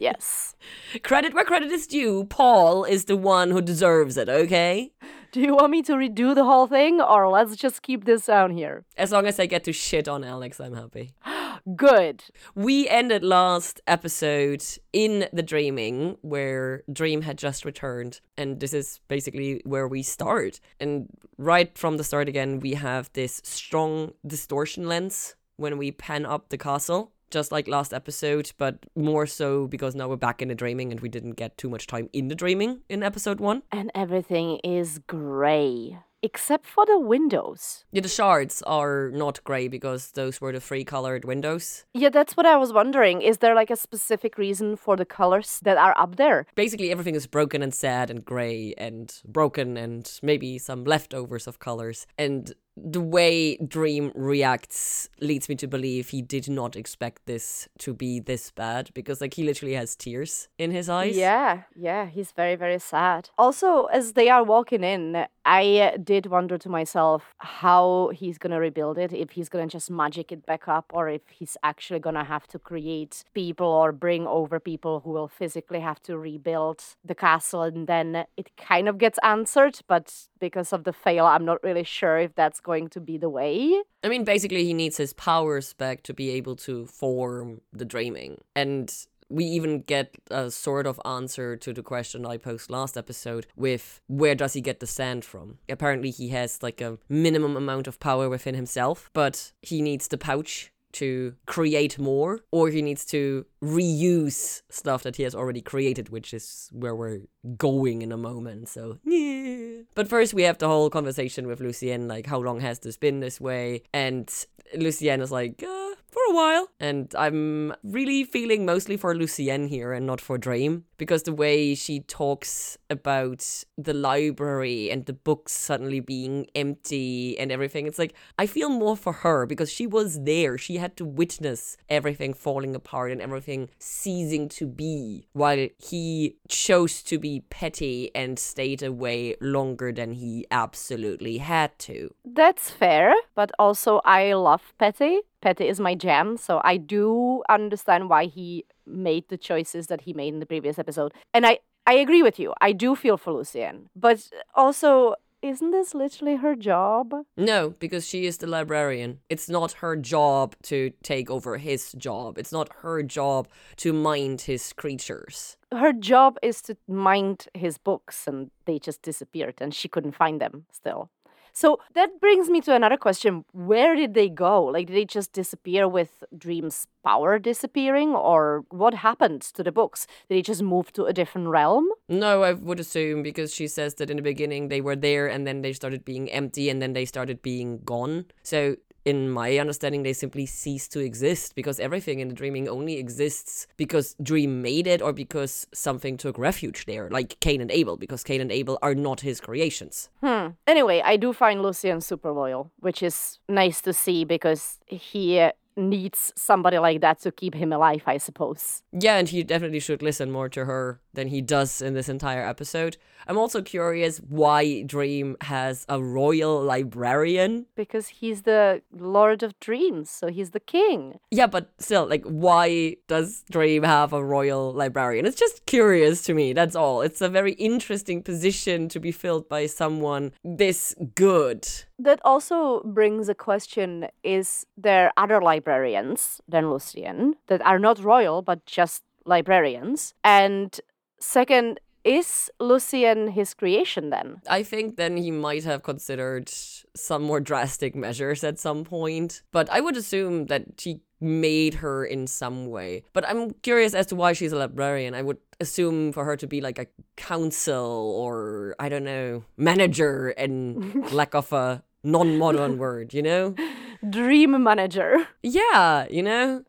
Yes. 0.00 0.56
credit 1.04 1.32
where 1.32 1.44
credit 1.44 1.70
is 1.70 1.86
due. 1.86 2.24
Paul 2.24 2.82
is 2.82 3.04
the 3.04 3.16
one 3.16 3.52
who 3.52 3.60
deserves 3.62 4.16
it, 4.16 4.28
okay? 4.28 4.90
Do 5.30 5.40
you 5.40 5.54
want 5.54 5.70
me 5.70 5.80
to 5.82 5.92
redo 5.92 6.34
the 6.34 6.44
whole 6.44 6.66
thing, 6.66 7.00
or 7.00 7.28
let's 7.28 7.54
just 7.54 7.82
keep 7.82 8.04
this 8.04 8.26
down 8.26 8.50
here? 8.50 8.84
As 8.96 9.12
long 9.12 9.26
as 9.26 9.38
I 9.38 9.46
get 9.46 9.62
to 9.64 9.72
shit 9.72 10.08
on 10.08 10.24
Alex, 10.24 10.58
I'm 10.58 10.74
happy. 10.74 11.14
Good. 11.76 12.24
We 12.54 12.88
ended 12.88 13.22
last 13.22 13.80
episode 13.86 14.64
in 14.92 15.28
the 15.32 15.42
dreaming 15.42 16.16
where 16.22 16.82
Dream 16.92 17.22
had 17.22 17.38
just 17.38 17.64
returned, 17.64 18.20
and 18.36 18.58
this 18.58 18.72
is 18.72 19.00
basically 19.08 19.62
where 19.64 19.86
we 19.86 20.02
start. 20.02 20.60
And 20.80 21.08
right 21.38 21.76
from 21.78 21.96
the 21.96 22.04
start 22.04 22.28
again, 22.28 22.58
we 22.60 22.74
have 22.74 23.10
this 23.12 23.40
strong 23.44 24.12
distortion 24.26 24.88
lens 24.88 25.36
when 25.56 25.78
we 25.78 25.92
pan 25.92 26.26
up 26.26 26.48
the 26.48 26.58
castle. 26.58 27.12
Just 27.30 27.50
like 27.50 27.66
last 27.66 27.94
episode, 27.94 28.52
but 28.58 28.84
more 28.94 29.24
so 29.24 29.66
because 29.66 29.94
now 29.94 30.06
we're 30.06 30.16
back 30.16 30.42
in 30.42 30.48
the 30.48 30.54
dreaming 30.54 30.92
and 30.92 31.00
we 31.00 31.08
didn't 31.08 31.32
get 31.32 31.56
too 31.56 31.70
much 31.70 31.86
time 31.86 32.10
in 32.12 32.28
the 32.28 32.34
dreaming 32.34 32.82
in 32.90 33.02
episode 33.02 33.40
one. 33.40 33.62
And 33.72 33.90
everything 33.94 34.58
is 34.62 34.98
grey, 35.06 35.96
except 36.22 36.66
for 36.66 36.86
the 36.86 36.98
windows. 36.98 37.84
Yeah, 37.92 38.02
the 38.02 38.08
shards 38.08 38.62
are 38.62 39.10
not 39.12 39.42
grey 39.44 39.68
because 39.68 40.12
those 40.12 40.40
were 40.40 40.52
the 40.52 40.60
three 40.60 40.84
colored 40.84 41.24
windows. 41.24 41.84
Yeah, 41.94 42.10
that's 42.10 42.36
what 42.36 42.46
I 42.46 42.56
was 42.56 42.72
wondering. 42.72 43.22
Is 43.22 43.38
there 43.38 43.54
like 43.54 43.70
a 43.70 43.76
specific 43.76 44.38
reason 44.38 44.76
for 44.76 44.96
the 44.96 45.04
colors 45.04 45.60
that 45.62 45.76
are 45.76 45.96
up 45.98 46.16
there? 46.16 46.46
basically 46.54 46.90
everything 46.90 47.14
is 47.14 47.26
broken 47.26 47.62
and 47.62 47.74
sad 47.74 48.10
and 48.10 48.24
gray 48.24 48.74
and 48.78 49.20
broken 49.26 49.76
and 49.76 50.18
maybe 50.22 50.58
some 50.58 50.84
leftovers 50.84 51.46
of 51.46 51.58
colors 51.58 52.06
and 52.18 52.54
the 52.76 53.00
way 53.00 53.56
dream 53.56 54.10
reacts 54.14 55.08
leads 55.20 55.48
me 55.48 55.54
to 55.56 55.66
believe 55.66 56.08
he 56.08 56.22
did 56.22 56.48
not 56.48 56.74
expect 56.74 57.26
this 57.26 57.68
to 57.78 57.92
be 57.92 58.18
this 58.18 58.50
bad 58.50 58.90
because 58.94 59.20
like 59.20 59.34
he 59.34 59.44
literally 59.44 59.74
has 59.74 59.94
tears 59.94 60.48
in 60.58 60.70
his 60.70 60.88
eyes 60.88 61.16
Yeah, 61.16 61.62
yeah, 61.76 62.06
he's 62.06 62.32
very, 62.32 62.56
very 62.56 62.78
sad. 62.78 63.30
Also, 63.36 63.84
as 63.86 64.14
they 64.14 64.28
are 64.30 64.42
walking 64.42 64.82
in, 64.82 65.26
I 65.44 65.96
did 66.02 66.26
wonder 66.26 66.56
to 66.58 66.68
myself 66.68 67.34
how 67.38 68.10
he's 68.14 68.38
gonna 68.38 68.60
rebuild 68.60 68.96
it, 68.96 69.12
if 69.12 69.32
he's 69.32 69.48
gonna 69.48 69.66
just 69.66 69.90
magic 69.90 70.32
it 70.32 70.46
back 70.46 70.68
up, 70.68 70.90
or 70.94 71.08
if 71.08 71.22
he's 71.30 71.56
actually 71.62 72.00
gonna 72.00 72.24
have 72.24 72.46
to 72.48 72.58
create 72.58 73.24
people 73.34 73.66
or 73.66 73.92
bring 73.92 74.26
over 74.26 74.58
people 74.60 75.00
who 75.00 75.10
will 75.10 75.28
physically 75.28 75.80
have 75.80 76.00
to 76.04 76.16
rebuild 76.16 76.82
the 77.04 77.14
castle, 77.14 77.62
and 77.62 77.86
then 77.86 78.24
it 78.36 78.56
kind 78.56 78.88
of 78.88 78.98
gets 78.98 79.18
answered, 79.22 79.80
but 79.88 80.28
because 80.38 80.72
of 80.72 80.84
the 80.84 80.92
fail, 80.92 81.26
I'm 81.26 81.44
not 81.44 81.62
really 81.62 81.84
sure 81.84 82.18
if 82.18 82.34
that's 82.34 82.60
going 82.62 82.88
to 82.88 83.00
be 83.00 83.18
the 83.18 83.28
way. 83.28 83.82
i 84.04 84.08
mean 84.08 84.24
basically 84.24 84.64
he 84.64 84.74
needs 84.74 84.96
his 84.96 85.12
powers 85.12 85.72
back 85.74 86.02
to 86.02 86.14
be 86.14 86.30
able 86.30 86.56
to 86.56 86.86
form 86.86 87.60
the 87.72 87.84
dreaming 87.84 88.40
and 88.54 89.06
we 89.32 89.44
even 89.44 89.80
get 89.80 90.14
a 90.30 90.50
sort 90.50 90.86
of 90.86 91.00
answer 91.04 91.56
to 91.56 91.72
the 91.72 91.82
question 91.82 92.26
I 92.26 92.36
posed 92.36 92.70
last 92.70 92.96
episode 92.96 93.46
with 93.56 94.00
where 94.06 94.34
does 94.34 94.52
he 94.52 94.60
get 94.60 94.80
the 94.80 94.86
sand 94.86 95.24
from? 95.24 95.58
Apparently, 95.68 96.10
he 96.10 96.28
has 96.28 96.62
like 96.62 96.80
a 96.80 96.98
minimum 97.08 97.56
amount 97.56 97.86
of 97.86 97.98
power 97.98 98.28
within 98.28 98.54
himself, 98.54 99.10
but 99.14 99.52
he 99.62 99.80
needs 99.80 100.08
the 100.08 100.18
pouch 100.18 100.71
to 100.94 101.34
create 101.46 101.98
more, 101.98 102.40
or 102.50 102.68
he 102.68 102.82
needs 102.82 103.04
to 103.06 103.46
reuse 103.62 104.62
stuff 104.68 105.02
that 105.02 105.16
he 105.16 105.22
has 105.22 105.34
already 105.34 105.60
created, 105.60 106.08
which 106.08 106.34
is 106.34 106.68
where 106.72 106.94
we're 106.94 107.20
going 107.56 108.02
in 108.02 108.12
a 108.12 108.16
moment. 108.16 108.68
So, 108.68 108.98
yeah. 109.04 109.82
But 109.94 110.08
first, 110.08 110.34
we 110.34 110.42
have 110.42 110.58
the 110.58 110.68
whole 110.68 110.90
conversation 110.90 111.46
with 111.46 111.60
Lucienne 111.60 112.08
like, 112.08 112.26
how 112.26 112.38
long 112.38 112.60
has 112.60 112.80
this 112.80 112.96
been 112.96 113.20
this 113.20 113.40
way? 113.40 113.82
And 113.92 114.32
Lucienne 114.74 115.20
is 115.20 115.30
like, 115.30 115.62
uh, 115.62 115.94
for 116.12 116.22
a 116.28 116.34
while. 116.34 116.68
And 116.78 117.12
I'm 117.16 117.74
really 117.82 118.24
feeling 118.24 118.66
mostly 118.66 118.96
for 118.96 119.14
Lucienne 119.14 119.68
here 119.68 119.92
and 119.92 120.06
not 120.06 120.20
for 120.20 120.38
Dream 120.38 120.84
because 121.02 121.24
the 121.24 121.32
way 121.32 121.74
she 121.74 121.98
talks 121.98 122.78
about 122.88 123.64
the 123.76 123.92
library 123.92 124.88
and 124.88 125.04
the 125.06 125.12
books 125.12 125.50
suddenly 125.50 125.98
being 125.98 126.46
empty 126.54 127.36
and 127.40 127.50
everything, 127.50 127.88
it's 127.88 127.98
like 127.98 128.14
I 128.38 128.46
feel 128.46 128.68
more 128.68 128.96
for 128.96 129.12
her 129.12 129.44
because 129.44 129.68
she 129.68 129.84
was 129.84 130.22
there. 130.22 130.56
She 130.56 130.76
had 130.76 130.96
to 130.98 131.04
witness 131.04 131.76
everything 131.88 132.34
falling 132.34 132.76
apart 132.76 133.10
and 133.10 133.20
everything 133.20 133.68
ceasing 133.80 134.48
to 134.50 134.64
be 134.68 135.26
while 135.32 135.66
he 135.76 136.36
chose 136.46 137.02
to 137.02 137.18
be 137.18 137.40
petty 137.50 138.14
and 138.14 138.38
stayed 138.38 138.84
away 138.84 139.34
longer 139.40 139.90
than 139.90 140.12
he 140.12 140.46
absolutely 140.52 141.38
had 141.38 141.76
to. 141.80 142.14
That's 142.24 142.70
fair, 142.70 143.12
but 143.34 143.50
also 143.58 144.00
I 144.04 144.34
love 144.34 144.72
Petty. 144.78 145.22
Petty 145.40 145.66
is 145.66 145.80
my 145.80 145.96
jam, 145.96 146.36
so 146.36 146.60
I 146.62 146.76
do 146.76 147.42
understand 147.48 148.08
why 148.08 148.26
he 148.26 148.64
made 148.86 149.28
the 149.28 149.36
choices 149.36 149.86
that 149.88 150.02
he 150.02 150.12
made 150.12 150.34
in 150.34 150.40
the 150.40 150.46
previous 150.46 150.78
episode. 150.78 151.12
And 151.32 151.46
I, 151.46 151.58
I 151.86 151.94
agree 151.94 152.22
with 152.22 152.38
you. 152.38 152.54
I 152.60 152.72
do 152.72 152.94
feel 152.94 153.16
for 153.16 153.32
Lucienne. 153.32 153.88
But 153.96 154.28
also, 154.54 155.14
isn't 155.42 155.72
this 155.72 155.92
literally 155.92 156.36
her 156.36 156.54
job? 156.54 157.12
No, 157.36 157.70
because 157.80 158.06
she 158.06 158.26
is 158.26 158.38
the 158.38 158.46
librarian. 158.46 159.18
It's 159.28 159.48
not 159.48 159.72
her 159.72 159.96
job 159.96 160.54
to 160.64 160.92
take 161.02 161.30
over 161.30 161.58
his 161.58 161.92
job. 161.92 162.38
It's 162.38 162.52
not 162.52 162.70
her 162.82 163.02
job 163.02 163.48
to 163.78 163.92
mind 163.92 164.42
his 164.42 164.72
creatures. 164.72 165.56
Her 165.72 165.92
job 165.92 166.38
is 166.42 166.62
to 166.62 166.76
mind 166.86 167.46
his 167.54 167.76
books, 167.76 168.28
and 168.28 168.50
they 168.66 168.78
just 168.78 169.02
disappeared, 169.02 169.56
and 169.60 169.74
she 169.74 169.88
couldn't 169.88 170.14
find 170.14 170.40
them 170.40 170.66
still. 170.70 171.10
So 171.52 171.80
that 171.94 172.20
brings 172.20 172.48
me 172.48 172.60
to 172.62 172.74
another 172.74 172.96
question. 172.96 173.44
Where 173.52 173.94
did 173.94 174.14
they 174.14 174.28
go? 174.28 174.64
Like, 174.64 174.86
did 174.86 174.96
they 174.96 175.04
just 175.04 175.32
disappear 175.32 175.86
with 175.86 176.24
Dream's 176.36 176.86
power 177.04 177.38
disappearing, 177.38 178.14
or 178.14 178.64
what 178.70 178.94
happened 178.94 179.42
to 179.42 179.62
the 179.62 179.72
books? 179.72 180.06
Did 180.28 180.36
they 180.36 180.42
just 180.42 180.62
move 180.62 180.92
to 180.94 181.04
a 181.04 181.12
different 181.12 181.48
realm? 181.48 181.88
No, 182.08 182.42
I 182.42 182.52
would 182.52 182.80
assume 182.80 183.22
because 183.22 183.54
she 183.54 183.68
says 183.68 183.94
that 183.96 184.10
in 184.10 184.16
the 184.16 184.22
beginning 184.22 184.68
they 184.68 184.80
were 184.80 184.96
there 184.96 185.26
and 185.26 185.46
then 185.46 185.62
they 185.62 185.72
started 185.72 186.04
being 186.04 186.30
empty 186.30 186.70
and 186.70 186.80
then 186.80 186.92
they 186.92 187.04
started 187.04 187.42
being 187.42 187.80
gone. 187.84 188.26
So 188.42 188.76
in 189.04 189.30
my 189.30 189.58
understanding, 189.58 190.02
they 190.02 190.12
simply 190.12 190.46
cease 190.46 190.88
to 190.88 191.00
exist 191.00 191.54
because 191.54 191.80
everything 191.80 192.20
in 192.20 192.28
the 192.28 192.34
dreaming 192.34 192.68
only 192.68 192.98
exists 192.98 193.66
because 193.76 194.14
Dream 194.22 194.62
made 194.62 194.86
it 194.86 195.02
or 195.02 195.12
because 195.12 195.66
something 195.74 196.16
took 196.16 196.38
refuge 196.38 196.86
there, 196.86 197.10
like 197.10 197.38
Cain 197.40 197.60
and 197.60 197.70
Abel, 197.70 197.96
because 197.96 198.22
Cain 198.22 198.40
and 198.40 198.52
Abel 198.52 198.78
are 198.82 198.94
not 198.94 199.20
his 199.20 199.40
creations. 199.40 200.08
Hmm. 200.20 200.48
Anyway, 200.66 201.02
I 201.04 201.16
do 201.16 201.32
find 201.32 201.62
Lucian 201.62 202.00
super 202.00 202.32
loyal, 202.32 202.70
which 202.78 203.02
is 203.02 203.38
nice 203.48 203.80
to 203.82 203.92
see 203.92 204.24
because 204.24 204.78
he 204.86 205.50
needs 205.76 206.32
somebody 206.36 206.78
like 206.78 207.00
that 207.00 207.20
to 207.20 207.32
keep 207.32 207.54
him 207.54 207.72
alive, 207.72 208.02
I 208.06 208.18
suppose. 208.18 208.82
Yeah, 208.92 209.16
and 209.16 209.28
he 209.28 209.42
definitely 209.42 209.80
should 209.80 210.02
listen 210.02 210.30
more 210.30 210.48
to 210.50 210.64
her 210.64 211.00
than 211.14 211.28
he 211.28 211.40
does 211.40 211.82
in 211.82 211.94
this 211.94 212.08
entire 212.08 212.46
episode. 212.46 212.96
I'm 213.26 213.38
also 213.38 213.62
curious 213.62 214.18
why 214.18 214.82
Dream 214.82 215.36
has 215.42 215.86
a 215.88 216.02
royal 216.02 216.60
librarian. 216.60 217.66
Because 217.76 218.08
he's 218.08 218.42
the 218.42 218.82
Lord 218.92 219.42
of 219.42 219.58
Dreams, 219.60 220.10
so 220.10 220.28
he's 220.28 220.50
the 220.50 220.60
king. 220.60 221.18
Yeah, 221.30 221.46
but 221.46 221.70
still, 221.78 222.08
like, 222.08 222.24
why 222.24 222.96
does 223.06 223.44
Dream 223.50 223.84
have 223.84 224.12
a 224.12 224.24
royal 224.24 224.72
librarian? 224.72 225.26
It's 225.26 225.38
just 225.38 225.66
curious 225.66 226.22
to 226.22 226.34
me, 226.34 226.52
that's 226.52 226.74
all. 226.74 227.02
It's 227.02 227.20
a 227.20 227.28
very 227.28 227.52
interesting 227.52 228.22
position 228.22 228.88
to 228.88 229.00
be 229.00 229.12
filled 229.12 229.48
by 229.48 229.66
someone 229.66 230.32
this 230.44 230.94
good. 231.14 231.68
That 231.98 232.20
also 232.24 232.82
brings 232.82 233.28
a 233.28 233.34
question 233.34 234.08
is 234.24 234.66
there 234.76 235.12
other 235.16 235.40
librarians 235.40 236.40
than 236.48 236.70
Lucian 236.70 237.34
that 237.46 237.62
are 237.62 237.78
not 237.78 238.02
royal 238.02 238.42
but 238.42 238.66
just 238.66 239.02
librarians? 239.24 240.14
And 240.24 240.80
second, 241.22 241.80
is 242.04 242.50
Lucian 242.58 243.28
his 243.28 243.54
creation 243.54 244.10
then? 244.10 244.42
I 244.48 244.62
think 244.62 244.96
then 244.96 245.16
he 245.16 245.30
might 245.30 245.64
have 245.64 245.82
considered 245.82 246.48
some 246.94 247.22
more 247.22 247.40
drastic 247.40 247.94
measures 247.94 248.42
at 248.44 248.58
some 248.58 248.84
point, 248.84 249.42
but 249.52 249.70
I 249.70 249.80
would 249.80 249.96
assume 249.96 250.46
that 250.46 250.64
he 250.80 251.00
made 251.20 251.74
her 251.74 252.04
in 252.04 252.26
some 252.26 252.66
way. 252.66 253.04
But 253.12 253.28
I'm 253.28 253.52
curious 253.62 253.94
as 253.94 254.06
to 254.06 254.16
why 254.16 254.32
she's 254.32 254.52
a 254.52 254.56
librarian. 254.56 255.14
I 255.14 255.22
would 255.22 255.38
assume 255.60 256.12
for 256.12 256.24
her 256.24 256.36
to 256.36 256.46
be 256.48 256.60
like 256.60 256.80
a 256.80 256.86
council 257.16 258.14
or 258.18 258.74
I 258.80 258.88
don't 258.88 259.04
know, 259.04 259.44
manager 259.56 260.30
and 260.30 261.12
lack 261.12 261.34
of 261.34 261.52
a 261.52 261.84
non-modern 262.02 262.78
word, 262.78 263.14
you 263.14 263.22
know? 263.22 263.54
Dream 264.08 264.62
manager. 264.62 265.28
Yeah, 265.44 266.06
you 266.08 266.22
know? 266.22 266.62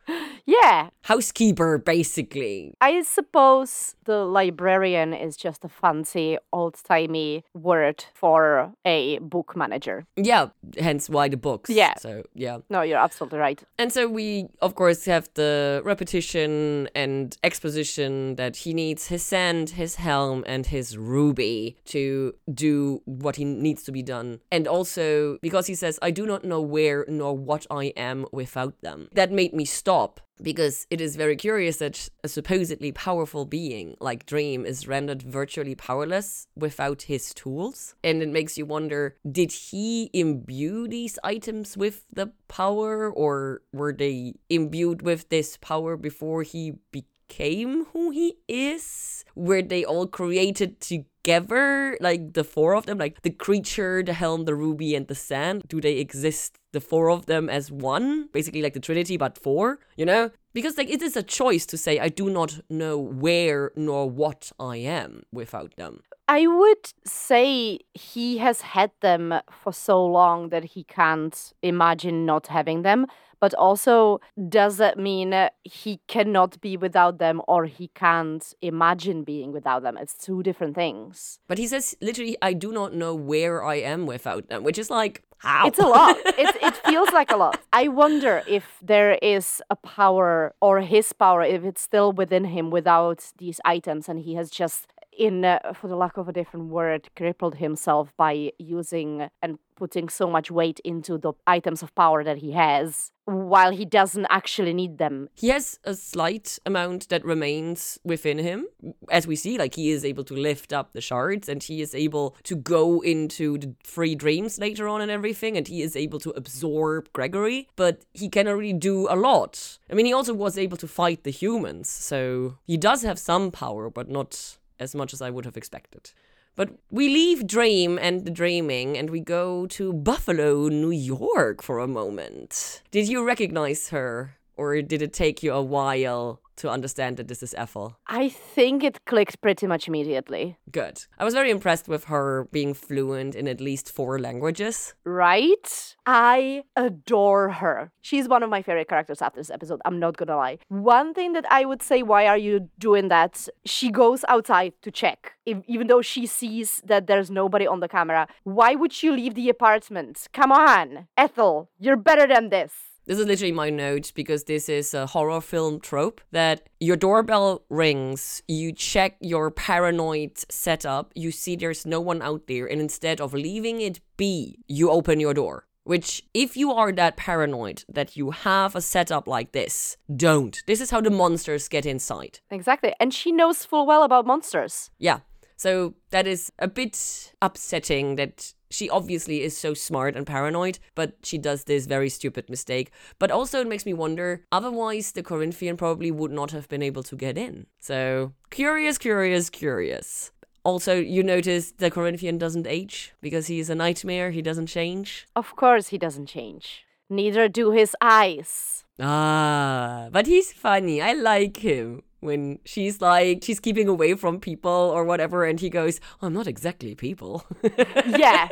Yeah. 0.47 0.89
Housekeeper, 1.03 1.77
basically. 1.77 2.73
I 2.81 3.03
suppose 3.03 3.95
the 4.05 4.25
librarian 4.25 5.13
is 5.13 5.37
just 5.37 5.63
a 5.63 5.69
fancy, 5.69 6.39
old 6.51 6.75
timey 6.83 7.43
word 7.53 8.03
for 8.15 8.73
a 8.83 9.19
book 9.19 9.55
manager. 9.55 10.07
Yeah, 10.15 10.47
hence 10.79 11.07
why 11.07 11.29
the 11.29 11.37
books. 11.37 11.69
Yeah. 11.69 11.93
So, 11.99 12.23
yeah. 12.33 12.57
No, 12.71 12.81
you're 12.81 12.97
absolutely 12.97 13.37
right. 13.37 13.61
And 13.77 13.93
so 13.93 14.07
we, 14.07 14.47
of 14.59 14.73
course, 14.73 15.05
have 15.05 15.29
the 15.35 15.81
repetition 15.85 16.89
and 16.95 17.37
exposition 17.43 18.35
that 18.35 18.55
he 18.57 18.73
needs 18.73 19.07
his 19.07 19.21
sand, 19.23 19.69
his 19.71 19.95
helm, 19.97 20.43
and 20.47 20.65
his 20.65 20.97
ruby 20.97 21.77
to 21.85 22.33
do 22.51 23.03
what 23.05 23.35
he 23.35 23.45
needs 23.45 23.83
to 23.83 23.91
be 23.91 24.01
done. 24.01 24.39
And 24.51 24.67
also 24.67 25.37
because 25.43 25.67
he 25.67 25.75
says, 25.75 25.99
I 26.01 26.09
do 26.09 26.25
not 26.25 26.43
know 26.43 26.59
where 26.59 27.05
nor 27.07 27.22
what 27.31 27.65
I 27.71 27.85
am 27.95 28.25
without 28.31 28.81
them. 28.81 29.09
That 29.13 29.31
made 29.31 29.53
me 29.53 29.65
stop 29.65 30.19
because 30.41 30.87
it 30.89 30.99
is 30.99 31.15
very 31.15 31.35
curious 31.35 31.77
that 31.77 32.09
a 32.23 32.27
supposedly 32.27 32.91
powerful 32.91 33.45
being 33.45 33.95
like 33.99 34.25
Dream 34.25 34.65
is 34.65 34.87
rendered 34.87 35.21
virtually 35.21 35.75
powerless 35.75 36.47
without 36.55 37.03
his 37.03 37.33
tools. 37.33 37.95
And 38.03 38.21
it 38.21 38.29
makes 38.29 38.57
you 38.57 38.65
wonder 38.65 39.15
did 39.29 39.51
he 39.51 40.09
imbue 40.13 40.87
these 40.87 41.17
items 41.23 41.77
with 41.77 42.05
the 42.11 42.31
power, 42.47 43.09
or 43.09 43.61
were 43.71 43.93
they 43.93 44.35
imbued 44.49 45.01
with 45.01 45.29
this 45.29 45.57
power 45.57 45.95
before 45.97 46.43
he 46.43 46.73
became 46.91 47.85
who 47.93 48.11
he 48.11 48.37
is? 48.47 49.23
Were 49.35 49.61
they 49.61 49.85
all 49.85 50.07
created 50.07 50.79
together, 50.79 51.97
like 52.01 52.33
the 52.33 52.43
four 52.43 52.75
of 52.75 52.85
them, 52.85 52.97
like 52.97 53.21
the 53.21 53.31
creature, 53.31 54.03
the 54.03 54.13
helm, 54.13 54.45
the 54.45 54.55
ruby, 54.55 54.93
and 54.95 55.07
the 55.07 55.15
sand? 55.15 55.63
Do 55.67 55.81
they 55.81 55.97
exist 55.97 56.59
the 56.73 56.81
four 56.81 57.09
of 57.09 57.25
them 57.27 57.49
as 57.49 57.71
one, 57.71 58.27
basically 58.33 58.61
like 58.61 58.73
the 58.73 58.79
Trinity, 58.79 59.15
but 59.15 59.37
four, 59.37 59.79
you 59.95 60.05
know? 60.05 60.31
Because 60.53 60.77
like 60.77 60.89
it 60.89 61.01
is 61.01 61.15
a 61.15 61.23
choice 61.23 61.65
to 61.67 61.77
say 61.77 61.99
I 61.99 62.09
do 62.09 62.29
not 62.29 62.59
know 62.69 62.97
where 62.97 63.71
nor 63.75 64.09
what 64.09 64.51
I 64.59 64.77
am 64.77 65.23
without 65.31 65.75
them. 65.77 66.01
I 66.27 66.47
would 66.47 66.93
say 67.05 67.79
he 67.93 68.37
has 68.39 68.61
had 68.61 68.91
them 69.01 69.33
for 69.51 69.73
so 69.73 70.05
long 70.05 70.49
that 70.49 70.63
he 70.63 70.83
can't 70.83 71.53
imagine 71.61 72.25
not 72.25 72.47
having 72.47 72.81
them. 72.81 73.07
But 73.39 73.53
also, 73.55 74.21
does 74.47 74.77
that 74.77 74.97
mean 74.97 75.35
he 75.65 75.99
cannot 76.07 76.61
be 76.61 76.77
without 76.77 77.17
them 77.17 77.41
or 77.45 77.65
he 77.65 77.89
can't 77.89 78.53
imagine 78.61 79.25
being 79.25 79.51
without 79.51 79.83
them? 79.83 79.97
It's 79.97 80.13
two 80.13 80.43
different 80.43 80.75
things. 80.75 81.39
But 81.49 81.57
he 81.57 81.67
says 81.67 81.93
literally, 81.99 82.37
I 82.41 82.53
do 82.53 82.71
not 82.71 82.93
know 82.93 83.13
where 83.13 83.61
I 83.61 83.75
am 83.75 84.05
without 84.05 84.47
them, 84.47 84.63
which 84.63 84.77
is 84.77 84.89
like, 84.89 85.23
how? 85.43 85.67
It's 85.67 85.79
a 85.79 85.85
lot. 85.85 86.17
it, 86.25 86.55
it 86.61 86.75
feels 86.87 87.11
like 87.11 87.29
a 87.31 87.35
lot. 87.35 87.59
I 87.73 87.89
wonder 87.89 88.43
if 88.47 88.77
there 88.81 89.13
is 89.21 89.61
a 89.69 89.75
power 89.75 90.55
or 90.61 90.79
his 90.79 91.11
power, 91.11 91.43
if 91.43 91.65
it's 91.65 91.81
still 91.81 92.13
within 92.13 92.45
him 92.45 92.71
without 92.71 93.31
these 93.37 93.59
items 93.65 94.07
and 94.07 94.19
he 94.19 94.35
has 94.35 94.49
just 94.49 94.87
in 95.17 95.45
uh, 95.45 95.59
for 95.79 95.87
the 95.87 95.95
lack 95.95 96.17
of 96.17 96.27
a 96.27 96.33
different 96.33 96.67
word 96.67 97.09
crippled 97.15 97.55
himself 97.55 98.13
by 98.17 98.51
using 98.57 99.29
and 99.41 99.57
putting 99.75 100.07
so 100.07 100.29
much 100.29 100.51
weight 100.51 100.79
into 100.83 101.17
the 101.17 101.33
items 101.47 101.81
of 101.81 101.93
power 101.95 102.23
that 102.23 102.37
he 102.37 102.51
has 102.51 103.11
while 103.25 103.71
he 103.71 103.85
doesn't 103.85 104.27
actually 104.29 104.73
need 104.73 104.97
them 104.97 105.29
He 105.33 105.49
has 105.49 105.79
a 105.83 105.93
slight 105.93 106.59
amount 106.65 107.09
that 107.09 107.23
remains 107.23 107.97
within 108.03 108.37
him. 108.37 108.67
As 109.09 109.25
we 109.25 109.35
see, 109.35 109.57
like 109.57 109.75
he 109.75 109.91
is 109.91 110.03
able 110.03 110.23
to 110.25 110.33
lift 110.33 110.73
up 110.73 110.91
the 110.91 111.01
shards 111.01 111.47
and 111.47 111.63
he 111.63 111.81
is 111.81 111.95
able 111.95 112.35
to 112.43 112.55
go 112.55 113.01
into 113.01 113.57
the 113.57 113.73
three 113.83 114.15
dreams 114.15 114.59
later 114.59 114.87
on 114.87 115.01
and 115.01 115.09
everything, 115.09 115.57
and 115.57 115.67
he 115.67 115.81
is 115.81 115.95
able 115.95 116.19
to 116.19 116.31
absorb 116.31 117.11
Gregory, 117.13 117.69
but 117.75 118.05
he 118.13 118.29
can 118.29 118.47
already 118.47 118.73
do 118.73 119.07
a 119.09 119.15
lot. 119.15 119.79
I 119.89 119.93
mean, 119.93 120.05
he 120.05 120.13
also 120.13 120.33
was 120.33 120.57
able 120.57 120.77
to 120.77 120.87
fight 120.87 121.23
the 121.23 121.31
humans, 121.31 121.89
so 121.89 122.57
he 122.65 122.77
does 122.77 123.03
have 123.03 123.19
some 123.19 123.51
power, 123.51 123.89
but 123.89 124.09
not 124.09 124.57
as 124.83 124.93
much 124.93 125.13
as 125.13 125.21
I 125.21 125.31
would 125.31 125.45
have 125.45 125.57
expected. 125.57 126.11
But 126.55 126.69
we 126.91 127.09
leave 127.09 127.47
Dream 127.47 127.97
and 127.97 128.25
the 128.25 128.31
dreaming 128.31 128.95
and 128.97 129.09
we 129.09 129.19
go 129.19 129.65
to 129.67 129.91
Buffalo, 129.91 130.67
New 130.67 130.91
York 130.91 131.63
for 131.63 131.79
a 131.79 131.87
moment. 131.87 132.83
Did 132.91 133.07
you 133.07 133.25
recognize 133.25 133.89
her? 133.89 134.37
Or 134.57 134.81
did 134.81 135.01
it 135.01 135.13
take 135.13 135.43
you 135.43 135.53
a 135.53 135.61
while 135.61 136.39
to 136.55 136.69
understand 136.69 137.17
that 137.17 137.27
this 137.27 137.41
is 137.41 137.55
Ethel? 137.57 137.97
i 138.07 138.29
think 138.29 138.83
it 138.83 139.03
clicked 139.05 139.41
pretty 139.41 139.65
much 139.65 139.87
immediately. 139.87 140.55
Good. 140.71 140.95
I 141.17 141.23
was 141.23 141.33
very 141.33 141.49
impressed 141.49 141.87
with 141.87 142.03
her 142.05 142.47
being 142.51 142.75
fluent 142.75 143.33
in 143.35 143.47
at 143.47 143.59
least 143.59 143.91
four 143.91 144.19
languages. 144.19 144.93
right? 145.03 145.95
I 146.05 146.63
adore 146.75 147.49
her. 147.61 147.91
She's 148.01 148.27
one 148.29 148.43
of 148.43 148.49
my 148.51 148.61
favorite 148.61 148.87
characters 148.87 149.21
after 149.21 149.39
this 149.39 149.49
episode 149.49 149.81
i'm 149.85 149.99
not 149.99 150.17
gonna 150.17 150.37
lie. 150.37 150.57
One 150.67 151.13
thing 151.15 151.33
that 151.33 151.45
i 151.51 151.65
would 151.65 151.81
say 151.81 152.03
why 152.03 152.27
are 152.27 152.37
you 152.37 152.69
doing 152.77 153.07
that? 153.09 153.47
She 153.65 153.89
goes 153.89 154.23
outside 154.33 154.73
to 154.83 154.91
check. 154.91 155.19
If, 155.45 155.57
even 155.67 155.87
though 155.87 156.03
she 156.03 156.23
sees 156.27 156.81
that 156.85 157.07
there's 157.07 157.31
nobody 157.31 157.65
on 157.65 157.79
the 157.79 157.87
camera 157.97 158.27
why 158.43 158.75
would 158.75 158.93
you 159.01 159.11
leave 159.15 159.33
the 159.33 159.49
apartment? 159.49 160.27
Come 160.33 160.51
on 160.51 161.07
ethel 161.17 161.69
you're 161.79 161.97
better 162.09 162.27
than 162.27 162.49
this 162.49 162.73
This 163.05 163.19
is 163.19 163.25
literally 163.25 163.51
my 163.51 163.69
note 163.69 164.13
because 164.15 164.45
this 164.45 164.69
is 164.69 164.93
a 164.93 165.07
horror 165.07 165.41
film 165.41 165.81
trope 165.81 166.21
that 166.31 166.69
your 166.79 166.95
doorbell 166.95 167.63
rings, 167.69 168.41
you 168.47 168.71
check 168.71 169.17
your 169.19 169.51
paranoid 169.51 170.37
setup, 170.49 171.11
you 171.13 171.29
see 171.31 171.57
there's 171.57 171.85
no 171.85 171.99
one 171.99 172.21
out 172.21 172.47
there, 172.47 172.65
and 172.65 172.79
instead 172.79 173.19
of 173.19 173.33
leaving 173.33 173.81
it 173.81 173.99
be, 174.15 174.59
you 174.67 174.89
open 174.89 175.19
your 175.19 175.33
door. 175.33 175.67
Which, 175.83 176.23
if 176.33 176.55
you 176.55 176.71
are 176.71 176.93
that 176.93 177.17
paranoid 177.17 177.83
that 177.89 178.15
you 178.15 178.31
have 178.31 178.73
a 178.73 178.79
setup 178.79 179.27
like 179.27 179.51
this, 179.51 179.97
don't. 180.15 180.63
This 180.65 180.79
is 180.79 180.91
how 180.91 181.01
the 181.01 181.09
monsters 181.09 181.67
get 181.67 181.85
inside. 181.85 182.39
exactly 182.49 182.93
and 183.01 183.13
she 183.13 183.33
knows 183.33 183.65
full 183.65 183.85
well 183.85 184.03
about 184.03 184.25
monsters 184.25 184.91
Yeah. 184.97 185.19
So 185.57 185.93
that 186.09 186.25
is 186.25 186.51
a 186.59 186.67
bit 186.67 187.33
upsetting 187.41 188.15
that 188.15 188.53
she 188.73 188.89
obviously 188.89 189.43
is 189.43 189.55
so 189.55 189.73
smart 189.73 190.15
and 190.15 190.25
paranoid, 190.25 190.79
but 190.95 191.13
she 191.21 191.37
does 191.37 191.65
this 191.65 191.85
very 191.85 192.09
stupid 192.09 192.49
mistake. 192.49 192.91
But 193.19 193.29
also, 193.29 193.61
it 193.61 193.67
makes 193.67 193.85
me 193.85 193.93
wonder 193.93 194.45
otherwise, 194.51 195.11
the 195.11 195.21
Corinthian 195.21 195.77
probably 195.77 196.09
would 196.09 196.31
not 196.31 196.51
have 196.51 196.67
been 196.67 196.81
able 196.81 197.03
to 197.03 197.15
get 197.15 197.37
in. 197.37 197.67
So, 197.79 198.33
curious, 198.49 198.97
curious, 198.97 199.49
curious. 199.49 200.31
Also, 200.63 200.95
you 200.95 201.21
notice 201.23 201.71
the 201.71 201.91
Corinthian 201.91 202.37
doesn't 202.37 202.65
age 202.65 203.13
because 203.21 203.47
he 203.47 203.59
is 203.59 203.69
a 203.69 203.75
nightmare, 203.75 204.31
he 204.31 204.41
doesn't 204.41 204.67
change. 204.67 205.27
Of 205.35 205.55
course, 205.55 205.89
he 205.89 205.97
doesn't 205.97 206.27
change. 206.27 206.83
Neither 207.09 207.47
do 207.47 207.71
his 207.71 207.95
eyes. 208.01 208.85
Ah, 208.99 210.07
but 210.11 210.25
he's 210.25 210.51
funny. 210.51 211.01
I 211.01 211.13
like 211.13 211.57
him 211.57 212.01
when 212.23 212.59
she's 212.65 213.01
like 213.01 213.43
she's 213.43 213.59
keeping 213.59 213.87
away 213.87 214.13
from 214.15 214.39
people 214.39 214.71
or 214.71 215.03
whatever 215.03 215.45
and 215.45 215.59
he 215.59 215.69
goes 215.69 215.99
oh, 216.21 216.27
i'm 216.27 216.33
not 216.33 216.47
exactly 216.47 216.95
people. 216.95 217.45
Yeah. 218.05 218.47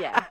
Yeah. 0.00 0.24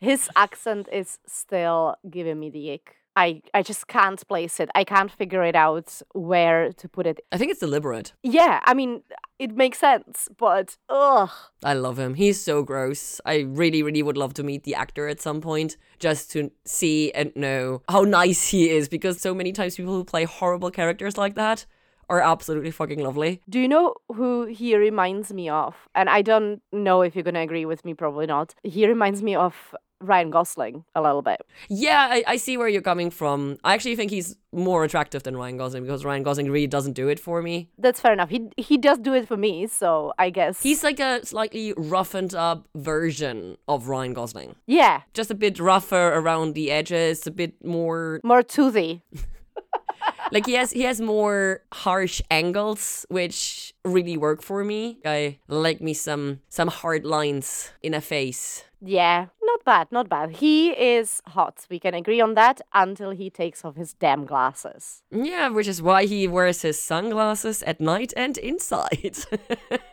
His 0.00 0.28
accent 0.36 0.88
is 0.92 1.18
still 1.26 1.96
giving 2.10 2.38
me 2.38 2.50
the 2.50 2.72
ick 2.72 2.96
I, 3.16 3.42
I 3.52 3.62
just 3.62 3.86
can't 3.86 4.26
place 4.26 4.58
it. 4.60 4.68
I 4.74 4.84
can't 4.84 5.10
figure 5.10 5.44
it 5.44 5.54
out 5.54 6.00
where 6.14 6.72
to 6.72 6.88
put 6.88 7.06
it. 7.06 7.20
I 7.30 7.38
think 7.38 7.50
it's 7.50 7.60
deliberate. 7.60 8.12
Yeah, 8.22 8.60
I 8.64 8.74
mean, 8.74 9.02
it 9.38 9.56
makes 9.56 9.78
sense, 9.78 10.28
but 10.36 10.76
ugh. 10.88 11.30
I 11.62 11.74
love 11.74 11.98
him. 11.98 12.14
He's 12.14 12.42
so 12.42 12.62
gross. 12.62 13.20
I 13.24 13.40
really, 13.40 13.82
really 13.82 14.02
would 14.02 14.16
love 14.16 14.34
to 14.34 14.42
meet 14.42 14.64
the 14.64 14.74
actor 14.74 15.06
at 15.08 15.20
some 15.20 15.40
point 15.40 15.76
just 15.98 16.30
to 16.32 16.50
see 16.64 17.12
and 17.12 17.34
know 17.36 17.82
how 17.88 18.02
nice 18.02 18.48
he 18.48 18.70
is 18.70 18.88
because 18.88 19.20
so 19.20 19.34
many 19.34 19.52
times 19.52 19.76
people 19.76 19.94
who 19.94 20.04
play 20.04 20.24
horrible 20.24 20.70
characters 20.70 21.16
like 21.16 21.34
that 21.36 21.66
are 22.08 22.20
absolutely 22.20 22.70
fucking 22.70 23.02
lovely. 23.02 23.40
Do 23.48 23.58
you 23.58 23.68
know 23.68 23.94
who 24.12 24.44
he 24.46 24.76
reminds 24.76 25.32
me 25.32 25.48
of? 25.48 25.74
And 25.94 26.08
I 26.10 26.22
don't 26.22 26.60
know 26.72 27.02
if 27.02 27.14
you're 27.14 27.24
going 27.24 27.34
to 27.34 27.40
agree 27.40 27.64
with 27.64 27.84
me, 27.84 27.94
probably 27.94 28.26
not. 28.26 28.54
He 28.62 28.86
reminds 28.86 29.22
me 29.22 29.34
of 29.34 29.74
Ryan 30.04 30.30
Gosling 30.30 30.84
a 30.94 31.02
little 31.02 31.22
bit. 31.22 31.40
Yeah, 31.68 32.08
I, 32.10 32.24
I, 32.26 32.36
see 32.36 32.56
where 32.56 32.68
you're 32.68 32.82
coming 32.82 33.10
from. 33.10 33.58
I 33.64 33.74
actually 33.74 33.96
think 33.96 34.10
he's 34.10 34.36
more 34.52 34.84
attractive 34.84 35.22
than 35.22 35.36
Ryan 35.36 35.56
Gosling 35.56 35.82
because 35.82 36.04
Ryan 36.04 36.22
Gosling 36.22 36.50
really 36.50 36.66
doesn't 36.66 36.92
do 36.92 37.08
it 37.08 37.18
for 37.18 37.42
me. 37.42 37.70
That's 37.78 38.00
fair 38.00 38.12
enough. 38.12 38.30
He 38.30 38.48
he 38.56 38.76
does 38.76 38.98
do 38.98 39.14
it 39.14 39.26
for 39.26 39.36
me, 39.36 39.66
so 39.66 40.12
I 40.18 40.30
guess 40.30 40.62
he's 40.62 40.84
like 40.84 41.00
a 41.00 41.24
slightly 41.24 41.72
roughened 41.76 42.34
up 42.34 42.68
version 42.74 43.56
of 43.66 43.88
Ryan 43.88 44.14
Gosling. 44.14 44.54
Yeah, 44.66 45.02
just 45.14 45.30
a 45.30 45.34
bit 45.34 45.58
rougher 45.58 46.08
around 46.14 46.54
the 46.54 46.70
edges, 46.70 47.26
a 47.26 47.30
bit 47.30 47.64
more 47.64 48.20
more 48.22 48.42
toothy. 48.42 49.02
like 50.32 50.46
he 50.46 50.54
has 50.54 50.72
he 50.72 50.82
has 50.82 51.00
more 51.00 51.62
harsh 51.72 52.20
angles 52.30 53.06
which 53.08 53.74
really 53.84 54.16
work 54.16 54.42
for 54.42 54.64
me 54.64 54.98
i 55.04 55.38
like 55.48 55.80
me 55.80 55.94
some 55.94 56.40
some 56.48 56.68
hard 56.68 57.04
lines 57.04 57.70
in 57.82 57.94
a 57.94 58.00
face 58.00 58.64
yeah 58.86 59.26
not 59.42 59.64
bad 59.64 59.90
not 59.90 60.08
bad 60.08 60.30
he 60.36 60.70
is 60.70 61.22
hot 61.28 61.66
we 61.70 61.78
can 61.78 61.94
agree 61.94 62.20
on 62.20 62.34
that 62.34 62.60
until 62.72 63.10
he 63.10 63.30
takes 63.30 63.64
off 63.64 63.76
his 63.76 63.94
damn 63.94 64.24
glasses 64.24 65.02
yeah 65.10 65.48
which 65.48 65.68
is 65.68 65.80
why 65.80 66.04
he 66.04 66.28
wears 66.28 66.62
his 66.62 66.80
sunglasses 66.80 67.62
at 67.62 67.80
night 67.80 68.12
and 68.16 68.38
inside 68.38 69.16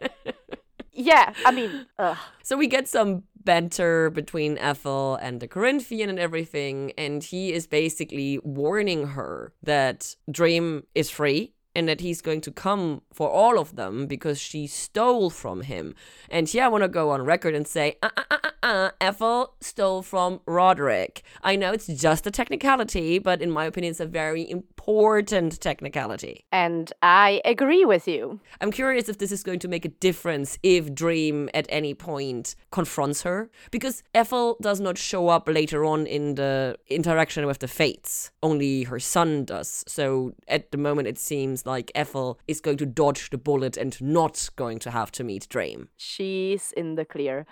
yeah 0.91 1.33
i 1.45 1.51
mean 1.59 1.85
ugh. 1.97 2.17
so 2.43 2.57
we 2.57 2.67
get 2.67 2.87
some 2.87 3.23
banter 3.43 4.09
between 4.09 4.57
Ethel 4.57 5.15
and 5.15 5.39
the 5.39 5.47
Corinthian 5.47 6.09
and 6.09 6.19
everything. 6.19 6.91
And 6.97 7.23
he 7.23 7.53
is 7.53 7.67
basically 7.67 8.39
warning 8.43 9.07
her 9.07 9.53
that 9.63 10.15
Dream 10.29 10.83
is 10.93 11.09
free 11.09 11.53
and 11.75 11.87
that 11.87 12.01
he's 12.01 12.21
going 12.21 12.41
to 12.41 12.51
come 12.51 13.01
for 13.13 13.29
all 13.29 13.59
of 13.59 13.75
them 13.75 14.05
because 14.05 14.39
she 14.39 14.67
stole 14.67 15.29
from 15.29 15.61
him. 15.61 15.95
And 16.29 16.47
here 16.47 16.63
I 16.63 16.67
want 16.67 16.83
to 16.83 16.87
go 16.87 17.11
on 17.11 17.23
record 17.23 17.55
and 17.55 17.67
say, 17.67 17.97
uh, 18.01 18.09
uh, 18.17 18.23
uh, 18.29 18.37
uh, 18.43 18.51
uh, 18.63 18.91
Ethel 18.99 19.53
stole 19.59 20.01
from 20.01 20.39
Roderick. 20.45 21.23
I 21.43 21.55
know 21.55 21.71
it's 21.71 21.87
just 21.87 22.27
a 22.27 22.31
technicality, 22.31 23.19
but 23.19 23.41
in 23.41 23.51
my 23.51 23.65
opinion, 23.65 23.91
it's 23.91 23.99
a 23.99 24.05
very 24.05 24.49
important 24.49 25.59
technicality. 25.59 26.45
And 26.51 26.91
I 27.01 27.41
agree 27.45 27.85
with 27.85 28.07
you. 28.07 28.39
I'm 28.59 28.71
curious 28.71 29.09
if 29.09 29.17
this 29.17 29.31
is 29.31 29.43
going 29.43 29.59
to 29.59 29.67
make 29.67 29.85
a 29.85 29.89
difference 29.89 30.57
if 30.63 30.93
Dream 30.93 31.49
at 31.53 31.65
any 31.69 31.93
point 31.93 32.55
confronts 32.71 33.23
her, 33.23 33.49
because 33.71 34.03
Ethel 34.13 34.57
does 34.61 34.79
not 34.79 34.97
show 34.97 35.29
up 35.29 35.47
later 35.47 35.85
on 35.85 36.05
in 36.05 36.35
the 36.35 36.77
interaction 36.87 37.45
with 37.45 37.59
the 37.59 37.67
Fates. 37.67 38.31
Only 38.43 38.83
her 38.83 38.99
son 38.99 39.45
does. 39.45 39.83
So 39.87 40.33
at 40.47 40.71
the 40.71 40.77
moment, 40.77 41.07
it 41.07 41.19
seems 41.19 41.60
like 41.65 41.91
Ethel 41.95 42.39
is 42.47 42.61
going 42.61 42.77
to 42.77 42.85
dodge 42.85 43.29
the 43.29 43.37
bullet 43.37 43.77
and 43.77 43.99
not 44.01 44.49
going 44.55 44.79
to 44.79 44.91
have 44.91 45.11
to 45.13 45.23
meet 45.23 45.47
Dream. 45.49 45.89
She's 45.97 46.71
in 46.73 46.95
the 46.95 47.05
clear. 47.05 47.45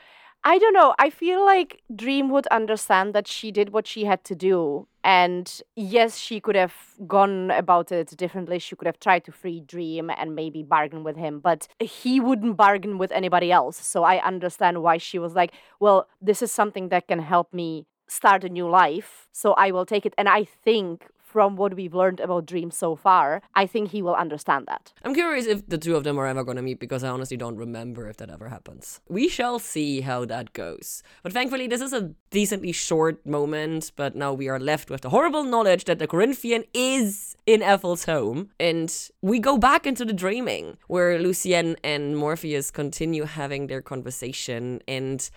I 0.44 0.58
don't 0.58 0.74
know. 0.74 0.96
I 0.98 1.10
feel 1.10 1.46
like 1.46 1.82
Dream 1.94 2.30
would 2.30 2.48
understand 2.48 3.14
that 3.14 3.28
she 3.28 3.52
did 3.52 3.74
what 3.74 3.86
she 3.86 4.06
had 4.06 4.24
to 4.24 4.36
do. 4.36 4.88
And 5.04 5.62
yes, 5.76 6.18
she 6.18 6.40
could 6.40 6.56
have 6.56 6.74
gone 7.06 7.52
about 7.52 7.92
it 7.92 8.16
differently. 8.16 8.58
She 8.60 8.76
could 8.78 8.86
have 8.86 9.00
tried 9.02 9.26
to 9.26 9.34
free 9.34 9.60
Dream 9.60 10.10
and 10.10 10.36
maybe 10.36 10.64
bargain 10.64 11.04
with 11.04 11.18
him, 11.18 11.40
but 11.42 11.68
he 11.80 12.22
wouldn't 12.22 12.56
bargain 12.56 12.98
with 12.98 13.12
anybody 13.12 13.52
else. 13.52 13.86
So 13.86 14.04
I 14.04 14.24
understand 14.24 14.82
why 14.82 14.98
she 14.98 15.20
was 15.20 15.36
like, 15.36 15.52
well, 15.80 16.08
this 16.22 16.42
is 16.42 16.54
something 16.54 16.88
that 16.88 17.10
can 17.10 17.20
help 17.20 17.54
me 17.54 17.86
start 18.08 18.44
a 18.46 18.50
new 18.50 18.68
life. 18.70 19.28
So 19.34 19.54
I 19.54 19.72
will 19.72 19.86
take 19.86 20.06
it. 20.06 20.14
And 20.18 20.30
I 20.30 20.46
think 20.46 21.08
from 21.30 21.56
what 21.56 21.76
we've 21.76 21.94
learned 21.94 22.20
about 22.20 22.48
Dream 22.48 22.72
so 22.72 22.96
far, 22.96 23.42
I 23.54 23.68
think 23.68 23.92
he 23.92 24.02
will 24.02 24.16
understand 24.16 24.66
that. 24.68 24.92
I'm 25.04 25.14
curious 25.14 25.46
if 25.46 25.68
the 25.68 25.78
two 25.78 25.96
of 25.96 26.04
them 26.04 26.18
are 26.18 26.26
ever 26.26 26.44
going 26.44 26.58
to 26.58 26.64
meet 26.64 26.80
because 26.80 27.04
I 27.04 27.10
honestly 27.10 27.38
don't 27.38 27.56
remember 27.56 28.08
if 28.08 28.18
that 28.18 28.32
ever 28.32 28.50
happens. 28.50 29.00
We 29.08 29.30
shall 29.30 29.60
see 29.60 30.02
how 30.02 30.26
that 30.26 30.54
goes. 30.54 31.04
But 31.22 31.34
thankfully, 31.34 31.68
this 31.68 31.82
is 31.82 31.94
a 31.94 32.12
decently 32.32 32.72
short 32.72 33.24
moment, 33.26 33.92
but 33.96 34.16
now 34.16 34.34
we 34.34 34.48
are 34.50 34.60
left 34.60 34.90
with 34.90 35.02
the 35.02 35.10
horrible 35.10 35.44
knowledge 35.44 35.86
that 35.86 36.00
the 36.00 36.08
Corinthian 36.08 36.64
is 36.74 37.36
in 37.46 37.62
Ethel's 37.62 38.06
home. 38.06 38.50
And 38.60 38.92
we 39.22 39.40
go 39.40 39.58
back 39.58 39.86
into 39.86 40.06
the 40.06 40.14
dreaming 40.14 40.78
where 40.88 41.20
Lucienne 41.20 41.76
and 41.84 42.18
Morpheus 42.18 42.72
continue 42.72 43.26
having 43.26 43.68
their 43.68 43.82
conversation 43.82 44.82
and 44.88 45.30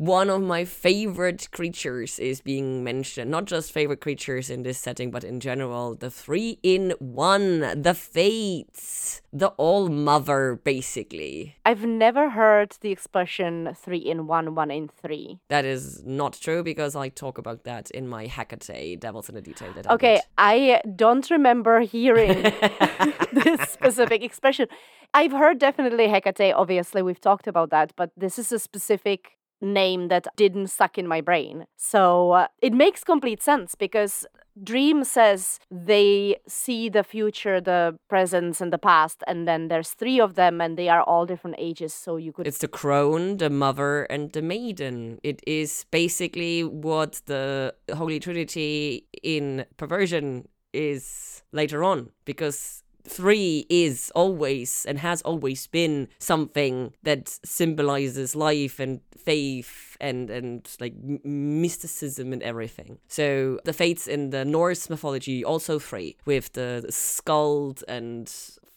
one 0.00 0.30
of 0.30 0.40
my 0.40 0.64
favorite 0.64 1.50
creatures 1.50 2.18
is 2.18 2.40
being 2.40 2.82
mentioned. 2.82 3.30
Not 3.30 3.44
just 3.44 3.70
favorite 3.70 4.00
creatures 4.00 4.48
in 4.48 4.62
this 4.62 4.78
setting, 4.78 5.10
but 5.10 5.24
in 5.24 5.40
general. 5.40 5.94
The 5.94 6.10
three 6.10 6.58
in 6.62 6.94
one, 7.00 7.82
the 7.82 7.92
fates, 7.92 9.20
the 9.30 9.48
all 9.58 9.90
mother, 9.90 10.58
basically. 10.64 11.56
I've 11.66 11.84
never 11.84 12.30
heard 12.30 12.78
the 12.80 12.90
expression 12.90 13.76
three 13.76 13.98
in 13.98 14.26
one, 14.26 14.54
one 14.54 14.70
in 14.70 14.88
three. 14.88 15.38
That 15.50 15.66
is 15.66 16.02
not 16.06 16.32
true 16.32 16.62
because 16.62 16.96
I 16.96 17.10
talk 17.10 17.36
about 17.36 17.64
that 17.64 17.90
in 17.90 18.08
my 18.08 18.26
Hecate, 18.26 18.98
Devils 18.98 19.28
in 19.28 19.34
the 19.34 19.42
Detail. 19.42 19.70
That 19.74 19.90
okay, 19.90 20.22
I, 20.38 20.80
I 20.82 20.88
don't 20.96 21.28
remember 21.30 21.80
hearing 21.80 22.42
this 23.34 23.68
specific 23.68 24.22
expression. 24.22 24.66
I've 25.12 25.32
heard 25.32 25.58
definitely 25.58 26.08
Hecate, 26.08 26.54
obviously, 26.54 27.02
we've 27.02 27.20
talked 27.20 27.46
about 27.46 27.68
that, 27.68 27.92
but 27.96 28.12
this 28.16 28.38
is 28.38 28.50
a 28.50 28.58
specific 28.58 29.32
name 29.60 30.08
that 30.08 30.26
didn't 30.36 30.68
suck 30.68 30.98
in 30.98 31.06
my 31.06 31.20
brain. 31.20 31.66
So 31.76 32.32
uh, 32.32 32.46
it 32.60 32.72
makes 32.72 33.04
complete 33.04 33.42
sense 33.42 33.74
because 33.74 34.26
Dream 34.62 35.04
says 35.04 35.58
they 35.70 36.36
see 36.46 36.88
the 36.88 37.04
future, 37.04 37.60
the 37.60 37.98
present, 38.08 38.60
and 38.60 38.72
the 38.72 38.78
past, 38.78 39.22
and 39.26 39.46
then 39.46 39.68
there's 39.68 39.90
three 39.90 40.20
of 40.20 40.34
them, 40.34 40.60
and 40.60 40.76
they 40.76 40.88
are 40.88 41.02
all 41.02 41.24
different 41.24 41.56
ages. 41.58 41.94
So 41.94 42.16
you 42.16 42.32
could. 42.32 42.46
It's 42.46 42.58
the 42.58 42.68
crone, 42.68 43.36
the 43.36 43.48
mother, 43.48 44.02
and 44.04 44.32
the 44.32 44.42
maiden. 44.42 45.20
It 45.22 45.40
is 45.46 45.86
basically 45.90 46.64
what 46.64 47.22
the 47.26 47.74
Holy 47.94 48.18
Trinity 48.18 49.06
in 49.22 49.64
perversion 49.76 50.48
is 50.72 51.42
later 51.52 51.82
on, 51.84 52.10
because 52.24 52.82
three 53.04 53.66
is 53.68 54.10
always 54.14 54.84
and 54.86 54.98
has 54.98 55.22
always 55.22 55.66
been 55.66 56.08
something 56.18 56.94
that 57.02 57.28
symbolizes 57.44 58.36
life 58.36 58.78
and 58.80 59.00
faith 59.16 59.96
and 60.00 60.30
and 60.30 60.68
like 60.80 60.94
mysticism 61.24 62.32
and 62.32 62.42
everything. 62.42 62.98
So 63.08 63.60
the 63.64 63.72
fates 63.72 64.06
in 64.06 64.30
the 64.30 64.44
Norse 64.44 64.88
mythology 64.88 65.44
also 65.44 65.78
three 65.78 66.16
with 66.24 66.52
the, 66.52 66.84
Skuld 66.90 67.82
and 67.88 68.32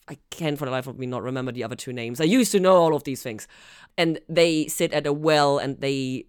I 0.07 0.17
can't 0.29 0.57
for 0.57 0.65
the 0.65 0.71
life 0.71 0.87
of 0.87 0.99
me 0.99 1.05
not 1.05 1.23
remember 1.23 1.51
the 1.51 1.63
other 1.63 1.75
two 1.75 1.93
names. 1.93 2.19
I 2.19 2.25
used 2.25 2.51
to 2.51 2.59
know 2.59 2.75
all 2.75 2.95
of 2.95 3.03
these 3.03 3.23
things. 3.23 3.47
And 3.97 4.19
they 4.27 4.67
sit 4.67 4.91
at 4.91 5.07
a 5.07 5.13
well 5.13 5.59
and 5.59 5.79
they 5.79 6.25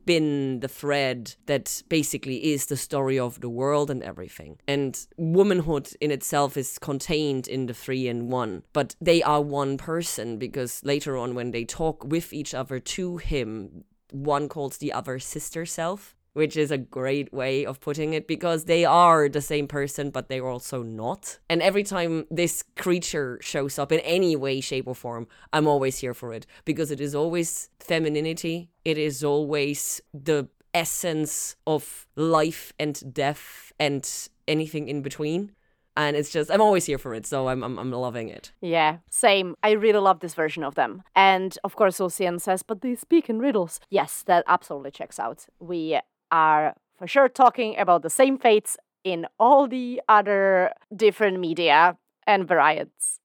spin 0.00 0.60
the 0.60 0.68
thread 0.68 1.34
that 1.46 1.82
basically 1.88 2.52
is 2.52 2.66
the 2.66 2.76
story 2.76 3.18
of 3.18 3.40
the 3.40 3.48
world 3.48 3.90
and 3.90 4.02
everything. 4.02 4.58
And 4.66 4.98
womanhood 5.16 5.90
in 6.00 6.10
itself 6.10 6.56
is 6.56 6.78
contained 6.78 7.46
in 7.48 7.66
the 7.66 7.74
three 7.74 8.08
and 8.08 8.30
one, 8.32 8.62
but 8.72 8.96
they 9.00 9.22
are 9.22 9.42
one 9.42 9.76
person 9.76 10.38
because 10.38 10.80
later 10.84 11.16
on, 11.16 11.34
when 11.34 11.50
they 11.50 11.64
talk 11.64 12.04
with 12.04 12.32
each 12.32 12.54
other 12.54 12.78
to 12.78 13.18
him, 13.18 13.84
one 14.10 14.48
calls 14.48 14.78
the 14.78 14.92
other 14.92 15.18
sister 15.18 15.66
self 15.66 16.16
which 16.32 16.56
is 16.56 16.70
a 16.70 16.78
great 16.78 17.32
way 17.32 17.66
of 17.66 17.80
putting 17.80 18.12
it 18.12 18.26
because 18.26 18.64
they 18.64 18.84
are 18.84 19.28
the 19.28 19.40
same 19.40 19.66
person, 19.66 20.10
but 20.10 20.28
they're 20.28 20.46
also 20.46 20.82
not. 20.82 21.38
And 21.48 21.60
every 21.62 21.82
time 21.82 22.26
this 22.30 22.62
creature 22.76 23.38
shows 23.42 23.78
up 23.78 23.90
in 23.92 24.00
any 24.00 24.36
way, 24.36 24.60
shape, 24.60 24.86
or 24.86 24.94
form, 24.94 25.26
I'm 25.52 25.66
always 25.66 25.98
here 25.98 26.14
for 26.14 26.32
it 26.32 26.46
because 26.64 26.90
it 26.90 27.00
is 27.00 27.14
always 27.14 27.68
femininity, 27.80 28.70
it 28.84 28.96
is 28.98 29.24
always 29.24 30.00
the 30.14 30.48
essence 30.72 31.56
of 31.66 32.06
life 32.14 32.72
and 32.78 33.12
death 33.12 33.72
and 33.80 34.28
anything 34.46 34.88
in 34.88 35.02
between. 35.02 35.50
and 35.96 36.16
it's 36.16 36.30
just 36.30 36.50
I'm 36.50 36.60
always 36.60 36.86
here 36.86 36.98
for 36.98 37.14
it, 37.14 37.26
so 37.26 37.48
I'm 37.48 37.62
I'm, 37.64 37.78
I'm 37.78 37.90
loving 37.90 38.28
it. 38.28 38.52
Yeah, 38.60 38.98
same. 39.10 39.56
I 39.62 39.72
really 39.72 39.98
love 39.98 40.20
this 40.20 40.34
version 40.34 40.62
of 40.64 40.74
them. 40.74 41.02
And 41.16 41.58
of 41.64 41.74
course, 41.74 41.98
Lucian 42.00 42.38
says, 42.38 42.62
but 42.62 42.80
they 42.80 42.94
speak 42.94 43.28
in 43.28 43.38
riddles. 43.40 43.80
Yes, 43.90 44.22
that 44.26 44.44
absolutely 44.46 44.92
checks 44.92 45.18
out. 45.18 45.46
We 45.58 45.98
are 46.30 46.74
for 46.98 47.06
sure 47.06 47.28
talking 47.28 47.78
about 47.78 48.02
the 48.02 48.10
same 48.10 48.38
fates 48.38 48.76
in 49.04 49.26
all 49.38 49.66
the 49.66 50.00
other 50.08 50.72
different 50.94 51.40
media 51.40 51.96
and 52.26 52.46
varieties. 52.46 53.20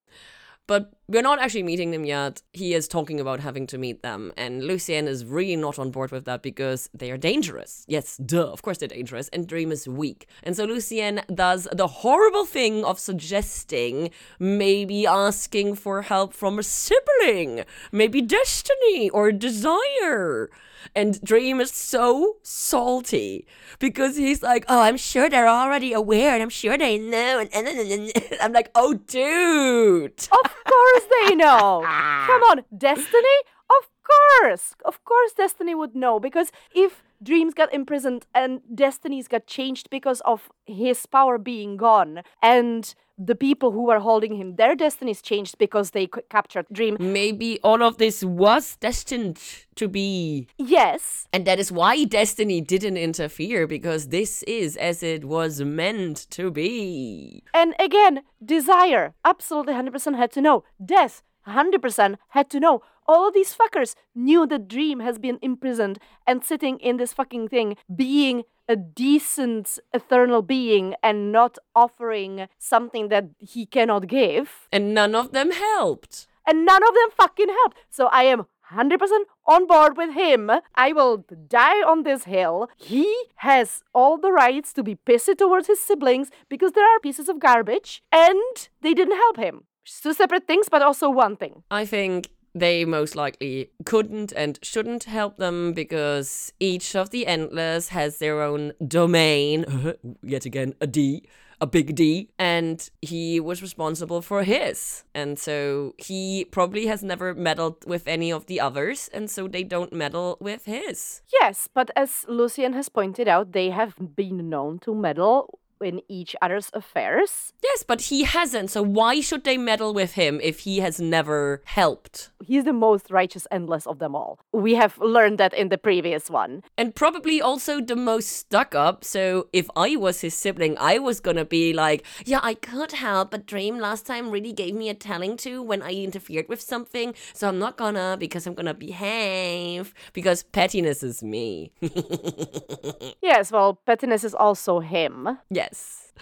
But 0.68 0.92
we're 1.08 1.22
not 1.22 1.40
actually 1.40 1.64
meeting 1.64 1.92
them 1.92 2.04
yet. 2.06 2.42
He 2.54 2.74
is 2.74 2.88
talking 2.88 3.20
about 3.20 3.40
having 3.40 3.68
to 3.68 3.78
meet 3.78 4.02
them, 4.02 4.32
and 4.36 4.64
Lucienne 4.64 5.08
is 5.08 5.24
really 5.26 5.56
not 5.56 5.78
on 5.78 5.92
board 5.92 6.12
with 6.12 6.26
that 6.26 6.42
because 6.42 6.90
they 6.94 7.12
are 7.12 7.18
dangerous. 7.18 7.86
Yes, 7.88 8.18
duh, 8.18 8.52
of 8.52 8.62
course 8.62 8.80
they're 8.80 8.88
dangerous, 8.88 9.28
and 9.30 9.48
Dream 9.48 9.72
is 9.72 9.88
weak. 9.88 10.28
And 10.44 10.56
so 10.56 10.66
Lucienne 10.66 11.22
does 11.34 11.68
the 11.72 11.88
horrible 11.88 12.46
thing 12.46 12.84
of 12.84 13.00
suggesting 13.00 14.10
maybe 14.40 15.06
asking 15.06 15.76
for 15.76 16.02
help 16.04 16.34
from 16.34 16.58
a 16.58 16.64
sibling, 16.64 17.66
maybe 17.92 18.22
Destiny 18.22 19.10
or 19.10 19.32
Desire. 19.32 20.50
And 20.96 21.22
Dream 21.24 21.60
is 21.62 21.72
so 21.72 22.38
salty 22.44 23.48
because 23.80 24.18
he's 24.18 24.44
like, 24.44 24.66
"Oh, 24.68 24.82
I'm 24.82 24.98
sure 24.98 25.30
they're 25.30 25.48
already 25.48 25.94
aware, 25.94 26.34
and 26.34 26.44
I'm 26.44 26.50
sure 26.50 26.78
they 26.78 26.98
know." 27.00 27.40
And, 27.40 27.50
and, 27.54 27.68
and, 27.68 27.92
and 27.92 28.12
I'm 28.42 28.54
like, 28.54 28.70
"Oh, 28.76 28.94
dude." 28.94 30.28
Of 30.32 30.64
course 30.64 30.95
they 31.04 31.36
know. 31.36 31.82
Come 31.86 32.42
on, 32.44 32.64
Destiny? 32.76 33.38
Of 33.70 33.90
course. 34.04 34.76
Of 34.84 35.04
course 35.04 35.34
Destiny 35.34 35.76
would 35.76 35.96
know 35.96 36.20
because 36.20 36.52
if 36.74 37.04
Dreams 37.22 37.54
got 37.54 37.74
imprisoned 37.74 38.26
and 38.34 38.62
Destinies 38.74 39.28
got 39.28 39.48
changed 39.48 39.90
because 39.90 40.22
of 40.22 40.50
his 40.66 41.06
power 41.06 41.38
being 41.38 41.78
gone 41.78 42.22
and 42.42 42.94
the 43.18 43.36
people 43.36 43.72
who 43.72 43.84
were 43.84 44.00
holding 44.00 44.36
him 44.36 44.56
their 44.56 44.76
destinies 44.76 45.22
changed 45.22 45.58
because 45.58 45.92
they 45.92 46.06
c- 46.14 46.22
captured 46.30 46.66
Dream. 46.72 46.98
Maybe 47.00 47.60
all 47.64 47.82
of 47.82 47.98
this 47.98 48.24
was 48.24 48.76
destined 48.78 49.40
to 49.76 49.88
be. 49.88 50.48
Yes. 50.58 51.28
And 51.32 51.46
that 51.46 51.60
is 51.60 51.72
why 51.72 52.04
Destiny 52.04 52.62
didn't 52.62 52.98
interfere 52.98 53.68
because 53.68 54.10
this 54.10 54.44
is 54.44 54.76
as 54.78 55.02
it 55.02 55.26
was 55.26 55.62
meant 55.62 56.30
to 56.32 56.52
be. 56.52 57.44
And 57.54 57.74
again, 57.80 58.24
Desire 58.44 59.14
absolutely 59.24 59.74
100% 59.74 60.18
had 60.18 60.32
to 60.34 60.42
know. 60.42 60.64
Death 60.84 61.24
100% 61.48 62.16
had 62.30 62.50
to 62.50 62.60
know. 62.60 62.82
All 63.08 63.28
of 63.28 63.34
these 63.34 63.56
fuckers 63.56 63.96
knew 64.16 64.48
that 64.48 64.68
Dream 64.68 65.00
has 65.00 65.20
been 65.20 65.38
imprisoned 65.42 66.00
and 66.26 66.44
sitting 66.44 66.80
in 66.80 66.98
this 66.98 67.14
fucking 67.14 67.50
thing, 67.50 67.78
being 67.94 68.44
a 68.68 68.76
decent 68.76 69.80
eternal 69.94 70.42
being 70.42 70.96
and 71.04 71.32
not 71.32 71.58
offering 71.76 72.48
something 72.58 73.10
that 73.10 73.26
he 73.40 73.66
cannot 73.66 74.08
give. 74.08 74.68
And 74.72 74.94
none 74.94 75.14
of 75.14 75.32
them 75.32 75.52
helped. 75.52 76.28
And 76.48 76.66
none 76.66 76.84
of 76.84 76.94
them 76.94 77.10
fucking 77.16 77.50
helped. 77.50 77.78
So 77.90 78.08
I 78.08 78.24
am 78.24 78.46
100% 78.72 78.98
on 79.46 79.68
board 79.68 79.98
with 79.98 80.14
him. 80.14 80.50
I 80.74 80.92
will 80.94 81.26
die 81.48 81.82
on 81.82 82.04
this 82.04 82.24
hill. 82.24 82.70
He 82.78 83.14
has 83.38 83.84
all 83.94 84.18
the 84.18 84.32
rights 84.32 84.74
to 84.74 84.84
be 84.84 84.96
pissy 84.96 85.38
towards 85.38 85.68
his 85.68 85.80
siblings 85.80 86.30
because 86.50 86.72
there 86.72 86.88
are 86.88 87.00
pieces 87.00 87.30
of 87.30 87.40
garbage 87.40 88.02
and 88.12 88.70
they 88.82 88.94
didn't 88.94 89.18
help 89.18 89.38
him. 89.38 89.66
Two 90.02 90.14
separate 90.14 90.48
things, 90.48 90.68
but 90.68 90.82
also 90.82 91.12
one 91.12 91.38
thing. 91.38 91.62
I 91.70 91.86
think 91.86 92.30
they 92.56 92.86
most 92.86 93.16
likely 93.16 93.70
couldn't 93.86 94.32
and 94.32 94.58
shouldn't 94.64 95.04
help 95.04 95.38
them 95.38 95.74
because 95.74 96.54
each 96.60 96.96
of 96.96 97.10
the 97.12 97.28
Endless 97.28 97.90
has 97.90 98.18
their 98.18 98.42
own 98.42 98.72
domain. 98.88 99.66
Yet 100.24 100.46
again, 100.46 100.74
a 100.82 100.88
D. 100.88 101.24
A 101.62 101.66
big 101.66 101.96
D, 101.96 102.30
and 102.38 102.90
he 103.02 103.40
was 103.40 103.62
responsible 103.62 104.22
for 104.22 104.44
his. 104.44 105.06
And 105.14 105.40
so 105.40 105.96
he 105.98 106.44
probably 106.52 106.88
has 106.88 107.02
never 107.02 107.34
meddled 107.34 107.86
with 107.88 108.10
any 108.10 108.30
of 108.30 108.48
the 108.48 108.60
others, 108.60 109.10
and 109.14 109.32
so 109.32 109.48
they 109.48 109.64
don't 109.64 109.94
meddle 109.94 110.38
with 110.42 110.66
his. 110.66 111.22
Yes, 111.40 111.70
but 111.74 111.92
as 111.96 112.26
Lucian 112.28 112.74
has 112.74 112.90
pointed 112.90 113.30
out, 113.30 113.54
they 113.54 113.70
have 113.70 113.96
been 114.18 114.50
known 114.50 114.80
to 114.80 114.94
meddle 114.94 115.60
in 115.82 116.02
each 116.08 116.36
other's 116.42 116.70
affairs. 116.74 117.54
Yes, 117.64 117.84
but 117.84 118.02
he 118.02 118.24
hasn't, 118.24 118.72
so 118.72 118.82
why 118.82 119.22
should 119.22 119.44
they 119.44 119.58
meddle 119.58 119.94
with 119.94 120.14
him 120.14 120.40
if 120.42 120.60
he 120.60 120.80
has 120.80 121.00
never 121.00 121.62
helped? 121.66 122.30
He's 122.44 122.64
the 122.64 122.74
most 122.74 123.10
righteous 123.12 123.48
endless 123.52 123.88
of 123.88 124.00
them 124.00 124.16
all. 124.16 124.40
We 124.52 124.76
have 124.76 124.98
learned 125.00 125.38
that 125.40 125.54
in 125.54 125.70
the 125.70 125.78
previous 125.78 126.30
one. 126.30 126.64
And 126.78 126.96
probably 126.96 127.42
also 127.42 127.82
the 127.82 127.96
most 127.96 128.30
stuck 128.30 128.76
up, 128.76 129.04
so 129.04 129.48
if 129.54 129.70
I 129.76 129.96
was 129.96 130.22
his 130.22 130.34
sibling, 130.34 130.78
I 130.80 131.00
was 131.00 131.20
gonna 131.20 131.46
be 131.46 131.74
like, 131.74 132.06
yeah, 132.26 132.40
I 132.44 132.54
could 132.54 132.92
help, 132.94 133.32
but 133.32 133.46
Dream 133.46 133.80
last 133.80 134.06
time 134.06 134.32
really 134.32 134.54
gave 134.54 134.76
me 134.76 134.90
a 134.90 134.94
telling 134.94 135.38
to 135.38 135.62
when 135.62 135.82
I 135.82 135.92
interfered 135.92 136.48
with 136.50 136.62
something, 136.62 137.14
so 137.34 137.48
I'm 137.48 137.60
not 137.60 137.78
gonna 137.78 138.18
because 138.20 138.48
I'm 138.48 138.54
gonna 138.54 138.74
behave. 138.74 139.94
Because 140.14 140.44
pettiness 140.44 141.04
is 141.04 141.24
me. 141.24 141.72
Yes, 143.22 143.52
well, 143.52 143.80
pettiness 143.86 144.24
is 144.24 144.36
also 144.36 144.80
him. 144.80 145.40
Yes. 145.66 146.14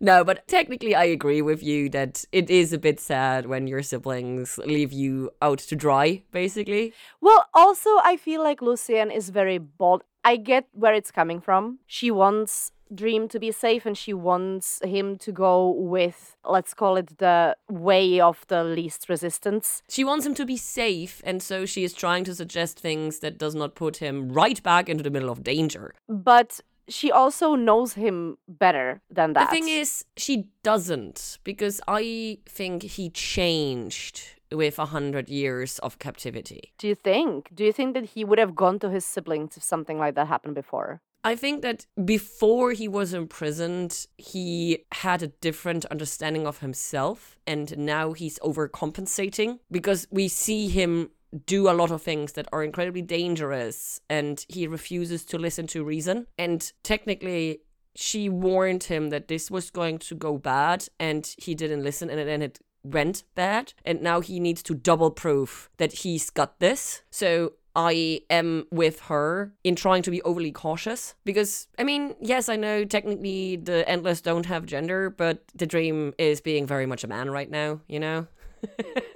No, 0.00 0.24
but 0.24 0.46
technically, 0.48 0.94
I 0.94 1.04
agree 1.04 1.42
with 1.42 1.62
you 1.62 1.88
that 1.90 2.24
it 2.32 2.50
is 2.50 2.72
a 2.72 2.78
bit 2.78 3.00
sad 3.00 3.46
when 3.46 3.66
your 3.66 3.82
siblings 3.82 4.58
leave 4.58 4.92
you 4.92 5.30
out 5.40 5.58
to 5.58 5.76
dry, 5.76 6.22
basically. 6.30 6.92
Well, 7.20 7.46
also, 7.54 7.90
I 8.04 8.16
feel 8.16 8.42
like 8.42 8.62
Lucian 8.62 9.10
is 9.10 9.30
very 9.30 9.58
bold. 9.58 10.02
I 10.24 10.36
get 10.36 10.68
where 10.72 10.94
it's 10.94 11.10
coming 11.10 11.40
from. 11.40 11.78
She 11.86 12.10
wants 12.10 12.72
Dream 12.94 13.26
to 13.28 13.38
be 13.38 13.52
safe 13.52 13.86
and 13.86 13.96
she 13.96 14.12
wants 14.12 14.80
him 14.84 15.16
to 15.18 15.32
go 15.32 15.70
with, 15.70 16.36
let's 16.44 16.74
call 16.74 16.96
it 16.96 17.18
the 17.18 17.56
way 17.70 18.20
of 18.20 18.44
the 18.48 18.62
least 18.62 19.08
resistance. 19.08 19.82
She 19.88 20.04
wants 20.04 20.26
him 20.26 20.34
to 20.34 20.44
be 20.44 20.58
safe, 20.58 21.22
and 21.24 21.42
so 21.42 21.64
she 21.64 21.84
is 21.84 21.94
trying 21.94 22.24
to 22.24 22.34
suggest 22.34 22.78
things 22.78 23.20
that 23.20 23.38
does 23.38 23.54
not 23.54 23.74
put 23.74 23.96
him 23.98 24.30
right 24.30 24.62
back 24.62 24.90
into 24.90 25.02
the 25.02 25.10
middle 25.10 25.30
of 25.30 25.42
danger. 25.42 25.94
But 26.06 26.60
she 26.88 27.10
also 27.10 27.54
knows 27.54 27.94
him 27.94 28.38
better 28.48 29.02
than 29.10 29.32
that. 29.34 29.50
The 29.50 29.56
thing 29.56 29.68
is, 29.68 30.04
she 30.16 30.48
doesn't, 30.62 31.38
because 31.44 31.80
I 31.88 32.38
think 32.46 32.82
he 32.82 33.10
changed 33.10 34.22
with 34.50 34.78
a 34.78 34.86
hundred 34.86 35.28
years 35.28 35.78
of 35.78 35.98
captivity. 35.98 36.72
Do 36.78 36.88
you 36.88 36.94
think? 36.94 37.50
Do 37.54 37.64
you 37.64 37.72
think 37.72 37.94
that 37.94 38.10
he 38.10 38.24
would 38.24 38.38
have 38.38 38.54
gone 38.54 38.78
to 38.80 38.90
his 38.90 39.04
siblings 39.04 39.56
if 39.56 39.62
something 39.62 39.98
like 39.98 40.14
that 40.14 40.28
happened 40.28 40.54
before? 40.54 41.00
I 41.24 41.36
think 41.36 41.62
that 41.62 41.86
before 42.04 42.72
he 42.72 42.88
was 42.88 43.14
imprisoned, 43.14 44.06
he 44.18 44.84
had 44.90 45.22
a 45.22 45.28
different 45.28 45.84
understanding 45.86 46.46
of 46.48 46.58
himself, 46.58 47.38
and 47.46 47.78
now 47.78 48.12
he's 48.12 48.40
overcompensating 48.40 49.60
because 49.70 50.08
we 50.10 50.26
see 50.26 50.68
him 50.68 51.10
do 51.46 51.68
a 51.68 51.72
lot 51.72 51.90
of 51.90 52.02
things 52.02 52.32
that 52.32 52.48
are 52.52 52.62
incredibly 52.62 53.02
dangerous, 53.02 54.00
and 54.08 54.44
he 54.48 54.66
refuses 54.66 55.24
to 55.26 55.38
listen 55.38 55.66
to 55.68 55.84
reason. 55.84 56.26
And 56.38 56.72
technically, 56.82 57.60
she 57.94 58.28
warned 58.28 58.84
him 58.84 59.10
that 59.10 59.28
this 59.28 59.50
was 59.50 59.70
going 59.70 59.98
to 59.98 60.14
go 60.14 60.38
bad, 60.38 60.88
and 60.98 61.34
he 61.38 61.54
didn't 61.54 61.84
listen, 61.84 62.10
and 62.10 62.18
then 62.18 62.42
it 62.42 62.60
went 62.84 63.24
bad. 63.34 63.74
And 63.84 64.02
now 64.02 64.20
he 64.20 64.40
needs 64.40 64.62
to 64.64 64.74
double 64.74 65.10
proof 65.10 65.70
that 65.76 65.92
he's 65.92 66.30
got 66.30 66.58
this. 66.58 67.02
So 67.10 67.52
I 67.74 68.22
am 68.28 68.66
with 68.70 69.00
her 69.02 69.52
in 69.64 69.76
trying 69.76 70.02
to 70.02 70.10
be 70.10 70.20
overly 70.22 70.52
cautious 70.52 71.14
because 71.24 71.68
I 71.78 71.84
mean, 71.84 72.14
yes, 72.20 72.48
I 72.48 72.56
know 72.56 72.84
technically 72.84 73.56
the 73.56 73.88
endless 73.88 74.20
don't 74.20 74.46
have 74.46 74.66
gender, 74.66 75.10
but 75.10 75.44
the 75.54 75.66
dream 75.66 76.12
is 76.18 76.40
being 76.40 76.66
very 76.66 76.86
much 76.86 77.04
a 77.04 77.08
man 77.08 77.30
right 77.30 77.50
now, 77.50 77.80
you 77.88 78.00
know? 78.00 78.26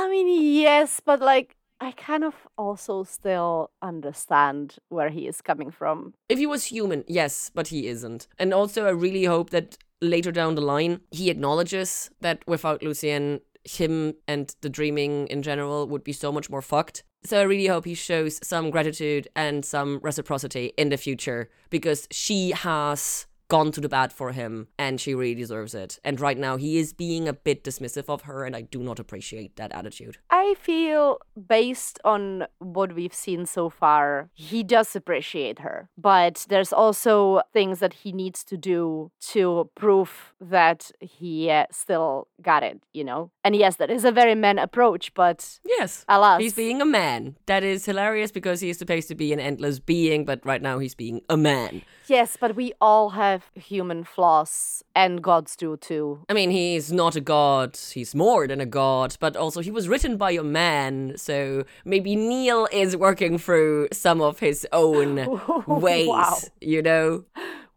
I 0.00 0.08
mean, 0.08 0.28
yes, 0.54 1.00
but 1.04 1.20
like, 1.20 1.56
I 1.80 1.92
kind 1.92 2.24
of 2.24 2.34
also 2.56 3.04
still 3.04 3.70
understand 3.82 4.76
where 4.88 5.10
he 5.10 5.26
is 5.26 5.40
coming 5.42 5.70
from. 5.70 6.14
if 6.28 6.38
he 6.38 6.46
was 6.46 6.64
human, 6.66 7.04
yes, 7.06 7.50
but 7.54 7.68
he 7.68 7.86
isn't. 7.86 8.26
And 8.38 8.52
also 8.54 8.86
I 8.86 8.90
really 8.90 9.24
hope 9.24 9.50
that 9.50 9.78
later 10.00 10.32
down 10.32 10.54
the 10.54 10.62
line 10.62 11.00
he 11.10 11.28
acknowledges 11.30 12.10
that 12.20 12.38
without 12.46 12.82
Lucienne 12.82 13.40
him 13.64 14.14
and 14.26 14.54
the 14.62 14.70
dreaming 14.70 15.26
in 15.28 15.42
general 15.42 15.86
would 15.86 16.02
be 16.02 16.12
so 16.14 16.32
much 16.32 16.48
more 16.48 16.62
fucked. 16.62 17.02
So 17.24 17.38
I 17.38 17.42
really 17.42 17.66
hope 17.66 17.84
he 17.84 17.94
shows 17.94 18.40
some 18.42 18.70
gratitude 18.70 19.28
and 19.36 19.64
some 19.64 20.00
reciprocity 20.02 20.72
in 20.78 20.88
the 20.88 20.96
future 20.96 21.50
because 21.68 22.08
she 22.10 22.52
has 22.52 23.26
gone 23.50 23.72
to 23.72 23.80
the 23.80 23.88
bad 23.88 24.12
for 24.12 24.32
him 24.32 24.68
and 24.78 25.00
she 25.00 25.14
really 25.14 25.34
deserves 25.34 25.74
it. 25.74 25.98
And 26.04 26.18
right 26.20 26.38
now 26.38 26.56
he 26.56 26.78
is 26.78 26.94
being 26.94 27.28
a 27.28 27.32
bit 27.34 27.64
dismissive 27.64 28.08
of 28.08 28.22
her 28.22 28.44
and 28.44 28.56
I 28.56 28.62
do 28.62 28.78
not 28.82 28.98
appreciate 28.98 29.56
that 29.56 29.72
attitude. 29.72 30.16
I 30.30 30.54
feel, 30.58 31.18
based 31.48 31.98
on 32.04 32.46
what 32.60 32.94
we've 32.94 33.12
seen 33.12 33.44
so 33.46 33.68
far, 33.68 34.30
he 34.34 34.62
does 34.62 34.94
appreciate 34.96 35.58
her. 35.58 35.90
But 35.98 36.46
there's 36.48 36.72
also 36.72 37.42
things 37.52 37.80
that 37.80 37.92
he 37.92 38.12
needs 38.12 38.44
to 38.44 38.56
do 38.56 39.10
to 39.32 39.68
prove 39.74 40.32
that 40.40 40.90
he 41.00 41.50
uh, 41.50 41.66
still 41.72 42.28
got 42.40 42.62
it, 42.62 42.80
you 42.92 43.04
know? 43.04 43.30
And 43.44 43.56
yes, 43.56 43.76
that 43.76 43.90
is 43.90 44.04
a 44.04 44.12
very 44.12 44.36
man 44.36 44.58
approach, 44.58 45.12
but 45.14 45.58
Yes. 45.64 46.04
alas. 46.08 46.40
He's 46.40 46.54
being 46.54 46.80
a 46.80 46.86
man. 46.86 47.36
That 47.46 47.64
is 47.64 47.84
hilarious 47.84 48.30
because 48.30 48.60
he 48.60 48.70
is 48.70 48.78
supposed 48.78 49.08
to 49.08 49.16
be 49.16 49.32
an 49.32 49.40
endless 49.40 49.80
being, 49.80 50.24
but 50.24 50.40
right 50.46 50.62
now 50.62 50.78
he's 50.78 50.94
being 50.94 51.20
a 51.28 51.36
man. 51.36 51.82
Yes, 52.06 52.36
but 52.40 52.54
we 52.54 52.72
all 52.80 53.10
have 53.10 53.39
human 53.54 54.04
flaws, 54.04 54.82
and 54.94 55.22
gods 55.22 55.56
do 55.56 55.76
too. 55.76 56.20
I 56.28 56.32
mean, 56.34 56.50
he's 56.50 56.92
not 56.92 57.16
a 57.16 57.20
god, 57.20 57.76
he's 57.92 58.14
more 58.14 58.46
than 58.46 58.60
a 58.60 58.66
god, 58.66 59.16
but 59.20 59.36
also 59.36 59.60
he 59.60 59.70
was 59.70 59.88
written 59.88 60.16
by 60.16 60.32
a 60.32 60.42
man, 60.42 61.14
so 61.16 61.64
maybe 61.84 62.16
Neil 62.16 62.68
is 62.72 62.96
working 62.96 63.38
through 63.38 63.88
some 63.92 64.20
of 64.20 64.38
his 64.40 64.66
own 64.72 65.16
ways, 65.66 66.08
Wow. 66.08 66.36
you 66.60 66.82
know? 66.82 67.24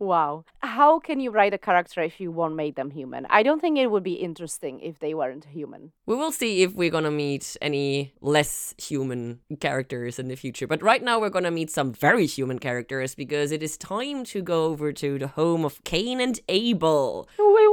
Wow. 0.03 0.43
How 0.59 0.99
can 0.99 1.21
you 1.21 1.31
write 1.31 1.53
a 1.53 1.57
character 1.57 2.01
if 2.01 2.19
you 2.19 2.29
won't 2.29 2.55
make 2.55 2.75
them 2.75 2.91
human? 2.91 3.25
I 3.29 3.41
don't 3.41 3.61
think 3.61 3.77
it 3.77 3.87
would 3.87 4.03
be 4.03 4.13
interesting 4.13 4.81
if 4.81 4.99
they 4.99 5.13
weren't 5.13 5.45
human. 5.45 5.93
We 6.05 6.15
will 6.15 6.33
see 6.33 6.61
if 6.61 6.73
we're 6.73 6.89
gonna 6.89 7.09
meet 7.09 7.55
any 7.61 8.13
less 8.19 8.75
human 8.77 9.39
characters 9.61 10.19
in 10.19 10.27
the 10.27 10.35
future. 10.35 10.67
But 10.67 10.83
right 10.83 11.01
now, 11.01 11.21
we're 11.21 11.29
gonna 11.29 11.51
meet 11.51 11.71
some 11.71 11.93
very 11.93 12.25
human 12.25 12.59
characters 12.59 13.15
because 13.15 13.53
it 13.53 13.63
is 13.63 13.77
time 13.77 14.25
to 14.25 14.41
go 14.41 14.65
over 14.65 14.91
to 14.91 15.17
the 15.17 15.27
home 15.27 15.63
of 15.63 15.81
Cain 15.85 16.19
and 16.19 16.37
Abel. 16.49 17.29
Wait, 17.39 17.72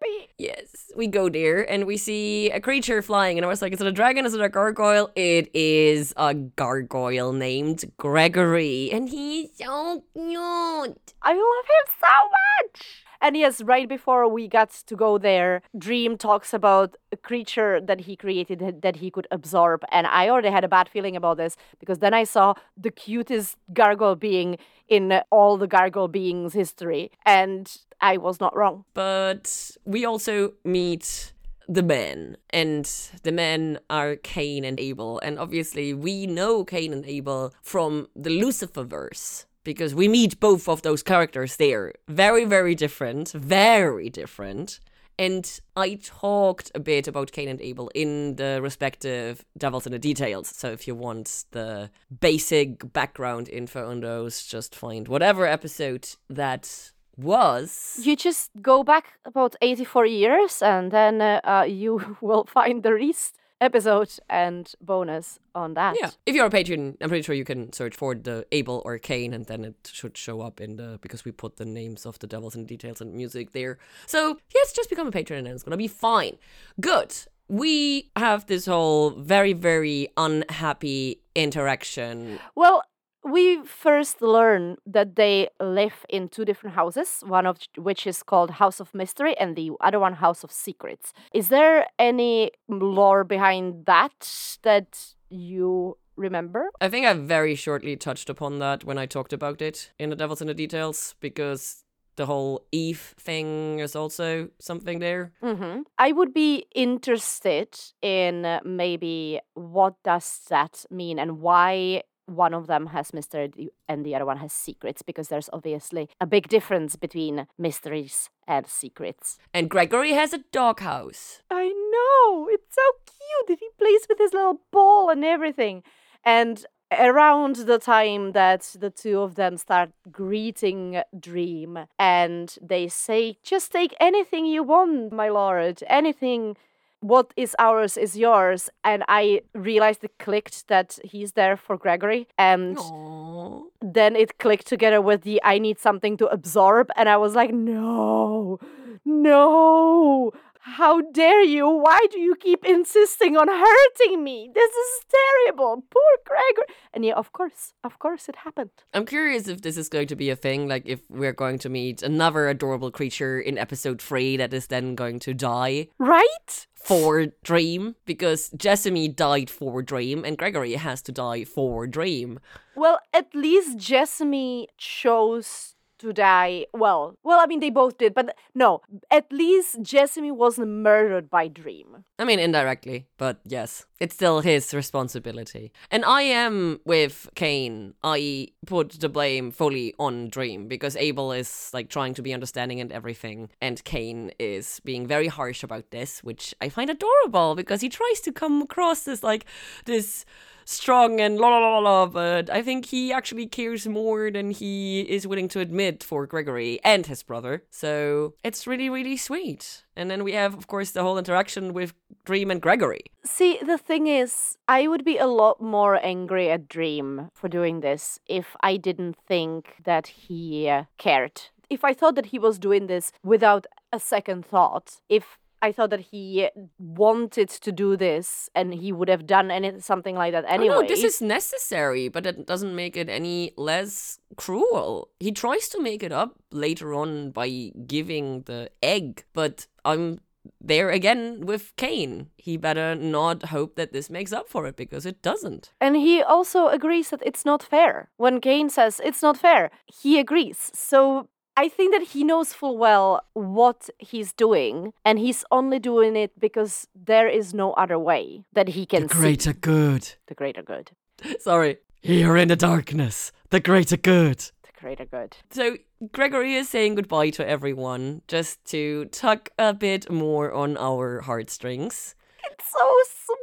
baby. 0.00 0.28
Yes, 0.38 0.90
we 0.96 1.06
go 1.06 1.28
there 1.28 1.68
and 1.70 1.86
we 1.86 1.96
see 1.96 2.50
a 2.50 2.60
creature 2.60 3.02
flying, 3.02 3.38
and 3.38 3.44
I 3.44 3.48
was 3.48 3.62
like, 3.62 3.72
is 3.72 3.80
it 3.80 3.86
a 3.86 3.92
dragon? 3.92 4.26
Is 4.26 4.34
it 4.34 4.40
a 4.40 4.48
gargoyle? 4.48 5.10
It 5.14 5.50
is 5.54 6.12
a 6.16 6.34
gargoyle 6.34 7.32
named 7.32 7.84
Gregory, 7.96 8.90
and 8.92 9.08
he's 9.08 9.50
so 9.56 10.04
cute. 10.14 11.14
I 11.22 11.32
love 11.32 11.66
him 11.74 11.86
so 12.00 12.06
much. 12.38 13.04
And 13.24 13.36
yes, 13.36 13.62
right 13.62 13.88
before 13.88 14.26
we 14.26 14.48
got 14.48 14.70
to 14.88 14.96
go 14.96 15.16
there, 15.16 15.62
Dream 15.78 16.18
talks 16.18 16.52
about 16.52 16.96
a 17.12 17.16
creature 17.16 17.80
that 17.80 18.00
he 18.00 18.16
created 18.16 18.58
that- 18.58 18.82
that 18.82 18.96
he 18.96 19.12
could 19.12 19.28
absorb. 19.30 19.84
And 19.92 20.08
I 20.08 20.28
already 20.28 20.50
had 20.50 20.64
a 20.64 20.68
bad 20.68 20.88
feeling 20.88 21.14
about 21.14 21.36
this 21.36 21.56
because 21.78 22.00
then 22.00 22.14
I 22.14 22.24
saw 22.24 22.54
the 22.76 22.90
cutest 22.90 23.58
gargoyle 23.72 24.16
being 24.16 24.58
in 24.88 25.22
all 25.30 25.56
the 25.56 25.68
gargoyle 25.68 26.08
beings' 26.08 26.52
history. 26.54 27.12
And 27.24 27.64
I 28.02 28.16
was 28.18 28.40
not 28.40 28.54
wrong. 28.54 28.84
But 28.92 29.70
we 29.86 30.04
also 30.04 30.52
meet 30.64 31.32
the 31.68 31.82
men, 31.82 32.36
and 32.50 32.84
the 33.22 33.32
men 33.32 33.78
are 33.88 34.16
Cain 34.16 34.64
and 34.64 34.78
Abel. 34.78 35.20
And 35.20 35.38
obviously, 35.38 35.94
we 35.94 36.26
know 36.26 36.64
Cain 36.64 36.92
and 36.92 37.06
Abel 37.06 37.54
from 37.62 38.08
the 38.14 38.30
Lucifer 38.30 38.82
verse 38.84 39.46
Because 39.64 39.94
we 39.94 40.08
meet 40.08 40.40
both 40.40 40.68
of 40.68 40.82
those 40.82 41.04
characters 41.04 41.56
there. 41.56 41.92
Very, 42.08 42.44
very 42.44 42.74
different. 42.74 43.30
Very 43.30 44.10
different. 44.10 44.80
And 45.18 45.60
I 45.76 46.00
talked 46.02 46.72
a 46.74 46.80
bit 46.80 47.06
about 47.06 47.30
Cain 47.32 47.48
and 47.48 47.60
Abel 47.60 47.90
in 47.94 48.36
the 48.36 48.60
respective 48.60 49.44
Devils 49.56 49.86
in 49.86 49.92
the 49.92 49.98
Details. 49.98 50.48
So 50.48 50.72
if 50.72 50.88
you 50.88 50.96
want 50.96 51.44
the 51.52 51.90
basic 52.20 52.92
background 52.92 53.48
info 53.48 53.88
on 53.88 54.00
those, 54.00 54.44
just 54.44 54.74
find 54.74 55.06
whatever 55.06 55.46
episode 55.46 56.08
that 56.28 56.91
was. 57.16 57.98
You 58.02 58.16
just 58.16 58.50
go 58.60 58.82
back 58.82 59.18
about 59.24 59.56
84 59.60 60.06
years 60.06 60.62
and 60.62 60.90
then 60.90 61.20
uh, 61.20 61.40
uh, 61.44 61.64
you 61.68 62.16
will 62.20 62.44
find 62.44 62.82
the 62.82 62.94
Reese 62.94 63.32
episode 63.62 64.10
and 64.28 64.74
bonus 64.80 65.38
on 65.54 65.74
that. 65.74 65.96
Yeah. 66.00 66.10
If 66.26 66.34
you're 66.34 66.46
a 66.46 66.50
patron, 66.50 66.96
I'm 67.00 67.08
pretty 67.08 67.22
sure 67.22 67.34
you 67.34 67.44
can 67.44 67.72
search 67.72 67.94
for 67.96 68.14
the 68.14 68.44
Abel 68.50 68.82
or 68.84 68.98
Cain 68.98 69.32
and 69.32 69.46
then 69.46 69.64
it 69.64 69.90
should 69.92 70.18
show 70.18 70.40
up 70.40 70.60
in 70.60 70.76
the 70.76 70.98
because 71.00 71.24
we 71.24 71.30
put 71.30 71.56
the 71.56 71.64
names 71.64 72.04
of 72.04 72.18
the 72.18 72.26
devils 72.26 72.56
and 72.56 72.66
details 72.66 73.00
and 73.00 73.14
music 73.14 73.52
there. 73.52 73.78
So 74.06 74.38
yes, 74.52 74.72
just 74.72 74.90
become 74.90 75.06
a 75.06 75.12
patron 75.12 75.46
and 75.46 75.54
it's 75.54 75.62
gonna 75.62 75.76
be 75.76 75.88
fine. 75.88 76.38
Good. 76.80 77.14
We 77.48 78.10
have 78.16 78.46
this 78.46 78.66
whole 78.66 79.10
very, 79.10 79.52
very 79.52 80.08
unhappy 80.16 81.20
interaction. 81.34 82.38
Well, 82.54 82.82
we 83.24 83.64
first 83.64 84.20
learn 84.20 84.76
that 84.86 85.16
they 85.16 85.48
live 85.60 86.04
in 86.08 86.28
two 86.28 86.44
different 86.44 86.74
houses, 86.76 87.22
one 87.26 87.46
of 87.46 87.58
which 87.76 88.06
is 88.06 88.22
called 88.22 88.52
House 88.52 88.80
of 88.80 88.94
Mystery 88.94 89.36
and 89.38 89.56
the 89.56 89.70
other 89.80 89.98
one 90.00 90.14
House 90.14 90.44
of 90.44 90.50
Secrets. 90.50 91.12
Is 91.32 91.48
there 91.48 91.86
any 91.98 92.50
lore 92.68 93.24
behind 93.24 93.86
that 93.86 94.58
that 94.62 95.14
you 95.30 95.96
remember? 96.16 96.70
I 96.80 96.88
think 96.88 97.06
I 97.06 97.14
very 97.14 97.54
shortly 97.54 97.96
touched 97.96 98.28
upon 98.28 98.58
that 98.58 98.84
when 98.84 98.98
I 98.98 99.06
talked 99.06 99.32
about 99.32 99.62
it 99.62 99.92
in 99.98 100.10
the 100.10 100.16
Devils 100.16 100.40
in 100.40 100.48
the 100.48 100.54
Details 100.54 101.14
because 101.20 101.84
the 102.16 102.26
whole 102.26 102.66
Eve 102.72 103.14
thing 103.18 103.78
is 103.78 103.96
also 103.96 104.48
something 104.58 104.98
there. 104.98 105.32
hmm 105.40 105.80
I 105.98 106.12
would 106.12 106.34
be 106.34 106.66
interested 106.74 107.68
in 108.02 108.44
uh, 108.44 108.60
maybe 108.64 109.40
what 109.54 109.94
does 110.04 110.42
that 110.50 110.84
mean 110.90 111.18
and 111.18 111.40
why 111.40 112.02
one 112.26 112.54
of 112.54 112.66
them 112.66 112.86
has 112.88 113.12
mystery 113.12 113.70
and 113.88 114.04
the 114.04 114.14
other 114.14 114.26
one 114.26 114.38
has 114.38 114.52
secrets 114.52 115.02
because 115.02 115.28
there's 115.28 115.50
obviously 115.52 116.08
a 116.20 116.26
big 116.26 116.48
difference 116.48 116.96
between 116.96 117.46
mysteries 117.58 118.30
and 118.46 118.66
secrets. 118.66 119.38
And 119.52 119.68
Gregory 119.68 120.12
has 120.12 120.32
a 120.32 120.44
doghouse. 120.52 121.40
I 121.50 121.68
know. 121.68 122.48
It's 122.50 122.74
so 122.74 122.82
cute 123.06 123.48
that 123.48 123.58
he 123.60 123.68
plays 123.78 124.06
with 124.08 124.18
his 124.18 124.32
little 124.32 124.60
ball 124.70 125.10
and 125.10 125.24
everything. 125.24 125.82
And 126.24 126.64
around 126.98 127.56
the 127.56 127.78
time 127.78 128.32
that 128.32 128.76
the 128.78 128.90
two 128.90 129.20
of 129.20 129.34
them 129.34 129.56
start 129.56 129.90
greeting 130.10 131.02
Dream 131.18 131.86
and 131.98 132.56
they 132.60 132.88
say, 132.88 133.38
just 133.42 133.72
take 133.72 133.94
anything 134.00 134.46
you 134.46 134.62
want, 134.62 135.12
my 135.12 135.28
lord, 135.28 135.82
anything. 135.86 136.56
What 137.02 137.34
is 137.36 137.56
ours 137.58 137.96
is 137.96 138.16
yours. 138.16 138.70
And 138.84 139.02
I 139.08 139.42
realized 139.54 140.04
it 140.04 140.18
clicked 140.18 140.68
that 140.68 141.00
he's 141.04 141.32
there 141.32 141.56
for 141.56 141.76
Gregory. 141.76 142.28
And 142.38 142.76
Aww. 142.76 143.64
then 143.80 144.14
it 144.14 144.38
clicked 144.38 144.68
together 144.68 145.00
with 145.00 145.22
the 145.22 145.40
I 145.42 145.58
need 145.58 145.78
something 145.80 146.16
to 146.18 146.26
absorb. 146.28 146.90
And 146.96 147.08
I 147.08 147.16
was 147.16 147.34
like, 147.34 147.52
no, 147.52 148.60
no. 149.04 150.32
How 150.64 151.00
dare 151.00 151.42
you? 151.42 151.68
Why 151.68 152.06
do 152.10 152.20
you 152.20 152.36
keep 152.36 152.64
insisting 152.64 153.36
on 153.36 153.48
hurting 153.48 154.22
me? 154.22 154.48
This 154.54 154.72
is 154.72 155.00
terrible. 155.10 155.82
Poor 155.90 156.02
Gregor. 156.24 156.66
And 156.94 157.04
yeah, 157.04 157.14
of 157.14 157.32
course, 157.32 157.74
of 157.82 157.98
course 157.98 158.28
it 158.28 158.36
happened. 158.36 158.70
I'm 158.94 159.04
curious 159.04 159.48
if 159.48 159.62
this 159.62 159.76
is 159.76 159.88
going 159.88 160.06
to 160.06 160.14
be 160.16 160.30
a 160.30 160.36
thing, 160.36 160.68
like 160.68 160.84
if 160.86 161.00
we're 161.10 161.32
going 161.32 161.58
to 161.60 161.68
meet 161.68 162.02
another 162.02 162.48
adorable 162.48 162.92
creature 162.92 163.40
in 163.40 163.58
episode 163.58 164.00
three 164.00 164.36
that 164.36 164.54
is 164.54 164.68
then 164.68 164.94
going 164.94 165.18
to 165.20 165.34
die 165.34 165.88
Right? 165.98 166.66
for 166.74 167.26
Dream, 167.42 167.96
because 168.06 168.50
Jessamy 168.50 169.08
died 169.08 169.50
for 169.50 169.82
Dream 169.82 170.24
and 170.24 170.38
Gregory 170.38 170.74
has 170.74 171.02
to 171.02 171.12
die 171.12 171.42
for 171.44 171.88
Dream. 171.88 172.38
Well, 172.76 173.00
at 173.12 173.34
least 173.34 173.78
Jessamy 173.78 174.68
chose 174.78 175.74
to 176.02 176.12
die. 176.12 176.66
Well, 176.74 177.16
well, 177.22 177.40
I 177.40 177.46
mean, 177.46 177.60
they 177.60 177.70
both 177.70 177.98
did, 177.98 178.14
but 178.14 178.36
no, 178.54 178.82
at 179.10 179.32
least 179.32 179.82
Jessamy 179.82 180.30
wasn't 180.30 180.68
murdered 180.68 181.30
by 181.30 181.48
Dream. 181.48 182.04
I 182.18 182.24
mean, 182.24 182.38
indirectly, 182.38 183.06
but 183.16 183.40
yes, 183.44 183.86
it's 183.98 184.14
still 184.14 184.40
his 184.40 184.74
responsibility. 184.74 185.72
And 185.90 186.04
I 186.04 186.22
am 186.22 186.80
with 186.84 187.28
Cain. 187.34 187.94
I 188.02 188.48
put 188.66 189.00
the 189.00 189.08
blame 189.08 189.50
fully 189.50 189.94
on 189.98 190.28
Dream 190.28 190.68
because 190.68 190.96
Abel 190.96 191.32
is 191.32 191.70
like 191.72 191.88
trying 191.88 192.14
to 192.14 192.22
be 192.22 192.34
understanding 192.34 192.80
and 192.80 192.92
everything, 192.92 193.48
and 193.60 193.82
Cain 193.84 194.32
is 194.38 194.80
being 194.84 195.06
very 195.06 195.28
harsh 195.28 195.62
about 195.62 195.90
this, 195.90 196.22
which 196.22 196.54
I 196.60 196.68
find 196.68 196.90
adorable 196.90 197.54
because 197.54 197.80
he 197.80 197.88
tries 197.88 198.20
to 198.22 198.32
come 198.32 198.60
across 198.62 199.08
as 199.08 199.22
like 199.22 199.46
this 199.84 200.24
strong 200.64 201.20
and 201.20 201.38
la 201.38 201.48
la 201.48 201.58
la 201.58 201.78
la, 201.78 202.06
but 202.06 202.50
I 202.50 202.62
think 202.62 202.86
he 202.86 203.12
actually 203.12 203.46
cares 203.46 203.86
more 203.86 204.30
than 204.30 204.50
he 204.50 205.02
is 205.02 205.26
willing 205.26 205.48
to 205.48 205.60
admit 205.60 206.02
for 206.02 206.26
Gregory 206.26 206.80
and 206.84 207.06
his 207.06 207.22
brother. 207.22 207.64
So 207.70 208.34
it's 208.44 208.66
really, 208.66 208.88
really 208.88 209.16
sweet. 209.16 209.84
And 209.96 210.10
then 210.10 210.24
we 210.24 210.32
have, 210.32 210.54
of 210.54 210.66
course, 210.66 210.90
the 210.90 211.02
whole 211.02 211.18
interaction 211.18 211.72
with 211.72 211.92
Dream 212.24 212.50
and 212.50 212.62
Gregory. 212.62 213.04
See, 213.24 213.58
the 213.64 213.78
thing 213.78 214.06
is, 214.06 214.56
I 214.68 214.86
would 214.86 215.04
be 215.04 215.18
a 215.18 215.26
lot 215.26 215.60
more 215.60 216.02
angry 216.04 216.50
at 216.50 216.68
Dream 216.68 217.30
for 217.34 217.48
doing 217.48 217.80
this 217.80 218.18
if 218.26 218.56
I 218.62 218.76
didn't 218.76 219.16
think 219.28 219.74
that 219.84 220.06
he 220.06 220.68
uh, 220.68 220.84
cared. 220.98 221.42
If 221.68 221.84
I 221.84 221.94
thought 221.94 222.16
that 222.16 222.26
he 222.26 222.38
was 222.38 222.58
doing 222.58 222.86
this 222.86 223.12
without 223.24 223.66
a 223.92 223.98
second 223.98 224.44
thought, 224.44 225.00
if 225.08 225.38
I 225.62 225.70
thought 225.70 225.90
that 225.90 226.00
he 226.00 226.48
wanted 226.78 227.48
to 227.48 227.70
do 227.70 227.96
this 227.96 228.50
and 228.54 228.74
he 228.74 228.90
would 228.90 229.08
have 229.08 229.26
done 229.26 229.50
any 229.52 229.78
something 229.78 230.16
like 230.16 230.32
that 230.32 230.44
anyway. 230.48 230.74
Oh, 230.74 230.80
no, 230.80 230.88
this 230.88 231.04
is 231.04 231.22
necessary, 231.22 232.08
but 232.08 232.26
it 232.26 232.46
doesn't 232.46 232.74
make 232.74 232.96
it 232.96 233.08
any 233.08 233.52
less 233.56 234.18
cruel. 234.36 235.08
He 235.20 235.30
tries 235.30 235.68
to 235.68 235.80
make 235.80 236.02
it 236.02 236.10
up 236.10 236.34
later 236.50 236.92
on 236.92 237.30
by 237.30 237.70
giving 237.86 238.42
the 238.42 238.70
egg, 238.82 239.24
but 239.32 239.68
I'm 239.84 240.18
there 240.60 240.90
again 240.90 241.46
with 241.46 241.72
Cain. 241.76 242.30
He 242.36 242.56
better 242.56 242.96
not 242.96 243.44
hope 243.46 243.76
that 243.76 243.92
this 243.92 244.10
makes 244.10 244.32
up 244.32 244.48
for 244.48 244.66
it 244.66 244.76
because 244.76 245.06
it 245.06 245.22
doesn't. 245.22 245.72
And 245.80 245.96
he 245.96 246.22
also 246.22 246.68
agrees 246.68 247.10
that 247.10 247.22
it's 247.24 247.44
not 247.44 247.62
fair. 247.62 248.10
When 248.16 248.40
Cain 248.40 248.68
says 248.68 249.00
it's 249.04 249.22
not 249.22 249.36
fair, 249.36 249.70
he 249.86 250.18
agrees. 250.18 250.72
So 250.74 251.28
I 251.56 251.68
think 251.68 251.92
that 251.92 252.08
he 252.12 252.24
knows 252.24 252.52
full 252.54 252.78
well 252.78 253.20
what 253.34 253.90
he's 253.98 254.32
doing, 254.32 254.92
and 255.04 255.18
he's 255.18 255.44
only 255.50 255.78
doing 255.78 256.16
it 256.16 256.38
because 256.40 256.88
there 256.94 257.28
is 257.28 257.52
no 257.52 257.72
other 257.74 257.98
way 257.98 258.44
that 258.54 258.68
he 258.68 258.86
can 258.86 259.02
The 259.02 259.14
greater 259.14 259.52
see 259.52 259.58
good. 259.60 260.14
the 260.26 260.34
greater 260.34 260.62
good. 260.62 260.90
Sorry. 261.38 261.76
Here 262.00 262.36
in 262.36 262.48
the 262.48 262.56
darkness, 262.56 263.30
the 263.50 263.60
greater 263.60 263.96
good. 263.96 264.38
The 264.38 264.72
Greater 264.80 265.04
good. 265.04 265.36
So 265.50 265.76
Gregory 266.10 266.54
is 266.56 266.68
saying 266.68 266.96
goodbye 266.96 267.30
to 267.30 267.48
everyone 267.48 268.22
just 268.26 268.64
to 268.72 269.04
tug 269.12 269.48
a 269.56 269.72
bit 269.72 270.10
more 270.10 270.52
on 270.52 270.76
our 270.76 271.20
heartstrings. 271.20 272.16
It's 272.50 272.64
so 272.72 272.92
sweet. 273.24 273.38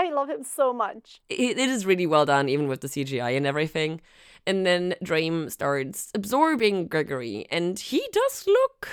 I 0.00 0.10
love 0.10 0.30
him 0.30 0.44
so 0.44 0.72
much. 0.72 1.20
It, 1.28 1.58
it 1.58 1.68
is 1.68 1.84
really 1.84 2.06
well 2.06 2.24
done, 2.24 2.48
even 2.48 2.68
with 2.68 2.80
the 2.80 2.88
CGI 2.88 3.36
and 3.36 3.46
everything. 3.46 4.00
And 4.46 4.64
then 4.64 4.94
Dream 5.02 5.50
starts 5.50 6.10
absorbing 6.14 6.86
Gregory, 6.86 7.46
and 7.50 7.78
he 7.78 8.08
does 8.10 8.46
look 8.46 8.88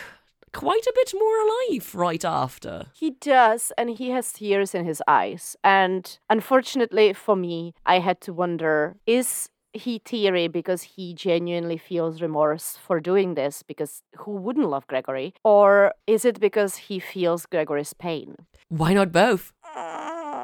quite 0.52 0.86
a 0.86 0.94
bit 0.94 1.14
more 1.14 1.38
alive 1.46 1.96
right 1.96 2.26
after. 2.26 2.88
He 2.94 3.12
does, 3.12 3.72
and 3.78 3.92
he 3.92 4.10
has 4.10 4.34
tears 4.34 4.76
in 4.76 4.84
his 4.84 5.02
eyes. 5.08 5.56
And 5.64 6.20
unfortunately 6.30 7.14
for 7.14 7.38
me, 7.38 7.74
I 7.86 8.00
had 8.00 8.20
to 8.22 8.34
wonder 8.34 8.98
is 9.06 9.50
he 9.74 10.00
teary 10.00 10.48
because 10.48 10.82
he 10.82 11.14
genuinely 11.14 11.78
feels 11.78 12.22
remorse 12.22 12.78
for 12.86 13.00
doing 13.00 13.36
this 13.36 13.64
because 13.64 14.02
who 14.18 14.32
wouldn't 14.32 14.70
love 14.70 14.88
Gregory? 14.88 15.34
Or 15.44 15.94
is 16.06 16.26
it 16.26 16.40
because 16.40 16.76
he 16.76 17.00
feels 17.00 17.46
Gregory's 17.46 17.94
pain? 17.94 18.36
Why 18.70 18.94
not 18.94 19.12
both? 19.12 19.54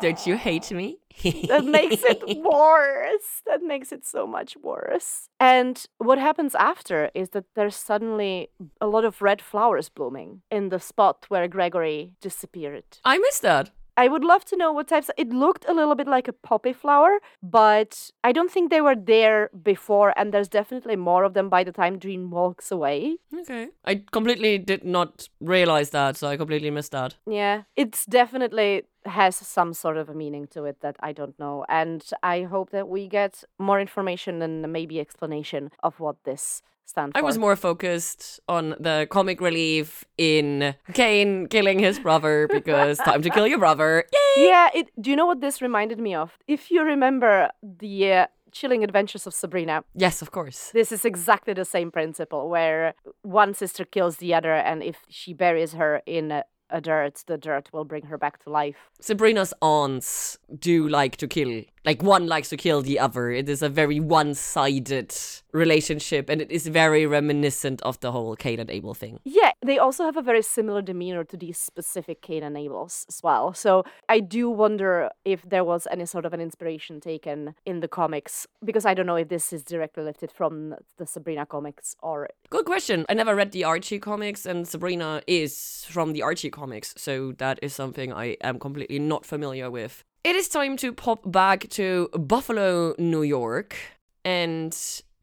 Don't 0.04 0.28
you 0.28 0.36
hate 0.36 0.70
me? 0.70 0.98
that 1.48 1.64
makes 1.64 2.04
it 2.04 2.22
worse. 2.44 3.42
That 3.46 3.64
makes 3.64 3.94
it 3.94 4.06
so 4.06 4.28
much 4.28 4.58
worse. 4.62 5.30
And 5.40 5.82
what 5.98 6.18
happens 6.18 6.56
after 6.56 7.10
is 7.16 7.30
that 7.30 7.46
there's 7.56 7.78
suddenly 7.78 8.50
a 8.82 8.88
lot 8.88 9.06
of 9.06 9.22
red 9.22 9.42
flowers 9.42 9.88
blooming 9.88 10.42
in 10.52 10.68
the 10.68 10.80
spot 10.82 11.26
where 11.30 11.48
Gregory 11.48 12.12
disappeared. 12.20 12.84
I 13.06 13.18
missed 13.18 13.44
that. 13.44 13.72
I 13.96 14.10
would 14.10 14.26
love 14.26 14.44
to 14.46 14.58
know 14.58 14.74
what 14.74 14.90
types. 14.90 15.10
It 15.18 15.30
looked 15.30 15.66
a 15.70 15.74
little 15.74 15.96
bit 15.96 16.08
like 16.08 16.28
a 16.28 16.34
poppy 16.34 16.74
flower, 16.74 17.20
but 17.42 18.10
I 18.24 18.34
don't 18.34 18.52
think 18.52 18.72
they 18.72 18.82
were 18.82 18.96
there 18.96 19.52
before, 19.62 20.14
and 20.18 20.34
there's 20.34 20.50
definitely 20.50 20.96
more 20.96 21.24
of 21.24 21.34
them 21.34 21.48
by 21.48 21.64
the 21.64 21.72
time 21.72 22.00
Dream 22.00 22.32
walks 22.32 22.72
away. 22.72 23.18
Okay. 23.34 23.70
I 23.86 24.02
completely 24.12 24.58
did 24.58 24.84
not 24.84 25.30
realize 25.40 25.92
that, 25.92 26.18
so 26.18 26.28
I 26.28 26.38
completely 26.38 26.72
missed 26.72 26.92
that. 26.92 27.16
Yeah, 27.30 27.64
it's 27.76 28.06
definitely 28.06 28.84
has 29.06 29.36
some 29.36 29.74
sort 29.74 29.98
of 29.98 30.10
a 30.10 30.14
meaning 30.14 30.48
to 30.48 30.66
it 30.66 30.82
that 30.82 30.96
I 31.00 31.12
don't 31.12 31.38
know. 31.40 31.66
And 31.70 32.04
I 32.22 32.44
hope 32.44 32.72
that 32.72 32.88
we 32.88 33.08
get 33.08 33.44
more 33.60 33.80
information 33.80 34.42
and 34.42 34.72
maybe 34.72 35.00
explanation 35.00 35.72
of 35.82 36.00
what 36.00 36.24
this 36.24 36.62
stand 36.86 37.14
for. 37.14 37.20
I 37.20 37.22
was 37.22 37.38
more 37.38 37.56
focused 37.56 38.40
on 38.48 38.76
the 38.80 39.08
comic 39.10 39.42
relief 39.42 40.06
in 40.18 40.76
Cain 40.94 41.48
killing 41.48 41.80
his 41.80 42.00
brother 42.00 42.48
because 42.52 42.98
time 42.98 43.22
to 43.22 43.30
kill 43.30 43.48
your 43.48 43.60
brother. 43.60 44.06
Yay! 44.14 44.48
Yeah, 44.48 44.70
it 44.74 44.90
do 45.00 45.10
you 45.10 45.16
know 45.16 45.26
what 45.26 45.42
this 45.42 45.62
reminded 45.62 46.00
me 46.00 46.16
of? 46.16 46.38
If 46.48 46.72
you 46.72 46.84
remember 46.84 47.50
the 47.62 48.12
uh, 48.12 48.28
Chilling 48.54 48.84
Adventures 48.84 49.26
of 49.28 49.34
Sabrina. 49.34 49.84
Yes, 49.96 50.22
of 50.22 50.32
course. 50.32 50.70
This 50.74 50.92
is 50.92 51.06
exactly 51.06 51.54
the 51.54 51.66
same 51.66 51.92
principle 51.92 52.50
where 52.50 52.94
one 53.24 53.54
sister 53.56 53.84
kills 53.84 54.18
the 54.18 54.34
other, 54.34 54.54
and 54.54 54.84
if 54.84 54.98
she 55.10 55.34
buries 55.34 55.74
her 55.74 56.02
in 56.06 56.32
a, 56.32 56.44
a 56.74 56.82
dirt, 56.82 57.24
the 57.28 57.38
dirt 57.38 57.70
will 57.72 57.86
bring 57.86 58.04
her 58.08 58.18
back 58.18 58.44
to 58.44 58.50
life. 58.50 58.76
Sabrina's 59.00 59.54
aunts 59.62 60.38
do 60.60 60.90
like 60.90 61.16
to 61.18 61.28
kill. 61.28 61.64
Like 61.86 62.02
one 62.02 62.28
likes 62.28 62.50
to 62.50 62.58
kill 62.58 62.82
the 62.82 63.00
other. 63.00 63.32
It 63.32 63.48
is 63.48 63.62
a 63.62 63.70
very 63.70 64.00
one-sided 64.00 65.16
relationship, 65.54 66.30
and 66.30 66.42
it 66.42 66.52
is 66.52 66.68
very 66.68 67.06
reminiscent 67.06 67.82
of 67.84 68.00
the 68.00 68.12
whole 68.12 68.36
Cain 68.36 68.60
and 68.60 68.70
Abel 68.70 68.94
thing. 68.94 69.20
Yeah, 69.24 69.52
they 69.64 69.78
also 69.78 70.04
have 70.04 70.18
a 70.18 70.22
very 70.22 70.42
similar 70.42 70.82
demeanor 70.82 71.24
to 71.24 71.38
these 71.38 71.58
specific 71.58 72.22
Cain 72.22 72.44
and 72.44 72.56
Abels 72.58 73.06
as 73.08 73.22
well. 73.24 73.54
So 73.54 73.84
I 74.10 74.20
do 74.20 74.50
wonder 74.50 75.10
if 75.24 75.48
there 75.48 75.64
was 75.64 75.88
any 75.92 76.06
sort 76.06 76.26
of 76.26 76.34
an 76.34 76.42
inspiration 76.42 77.00
taken 77.00 77.56
in 77.66 77.80
the 77.80 77.88
comics, 77.88 78.48
because 78.64 78.86
I 78.86 78.94
don't 78.94 79.06
know 79.06 79.16
if 79.16 79.30
this 79.30 79.54
is 79.54 79.64
directly 79.64 80.04
lifted 80.04 80.32
from 80.32 80.76
the 80.98 81.06
Sabrina 81.06 81.46
comics 81.46 81.96
or. 82.02 82.30
Good 82.50 82.66
question. 82.66 83.06
I 83.08 83.14
never 83.14 83.36
read 83.36 83.52
the 83.52 83.64
Archie 83.64 84.00
comics, 84.00 84.46
and 84.46 84.68
Sabrina 84.68 85.22
is 85.28 85.86
from 85.90 86.14
the 86.14 86.24
Archie 86.24 86.50
comics, 86.50 86.94
so 86.98 87.34
that 87.34 87.60
is 87.62 87.74
something 87.74 88.12
I 88.12 88.38
am 88.42 88.60
completely 88.60 89.00
not 89.00 89.26
familiar 89.26 89.70
with. 89.70 90.04
It 90.24 90.36
is 90.36 90.48
time 90.48 90.78
to 90.78 90.94
pop 90.94 91.30
back 91.30 91.70
to 91.72 92.10
Buffalo, 92.14 92.96
New 92.98 93.24
York, 93.24 93.76
and 94.24 94.74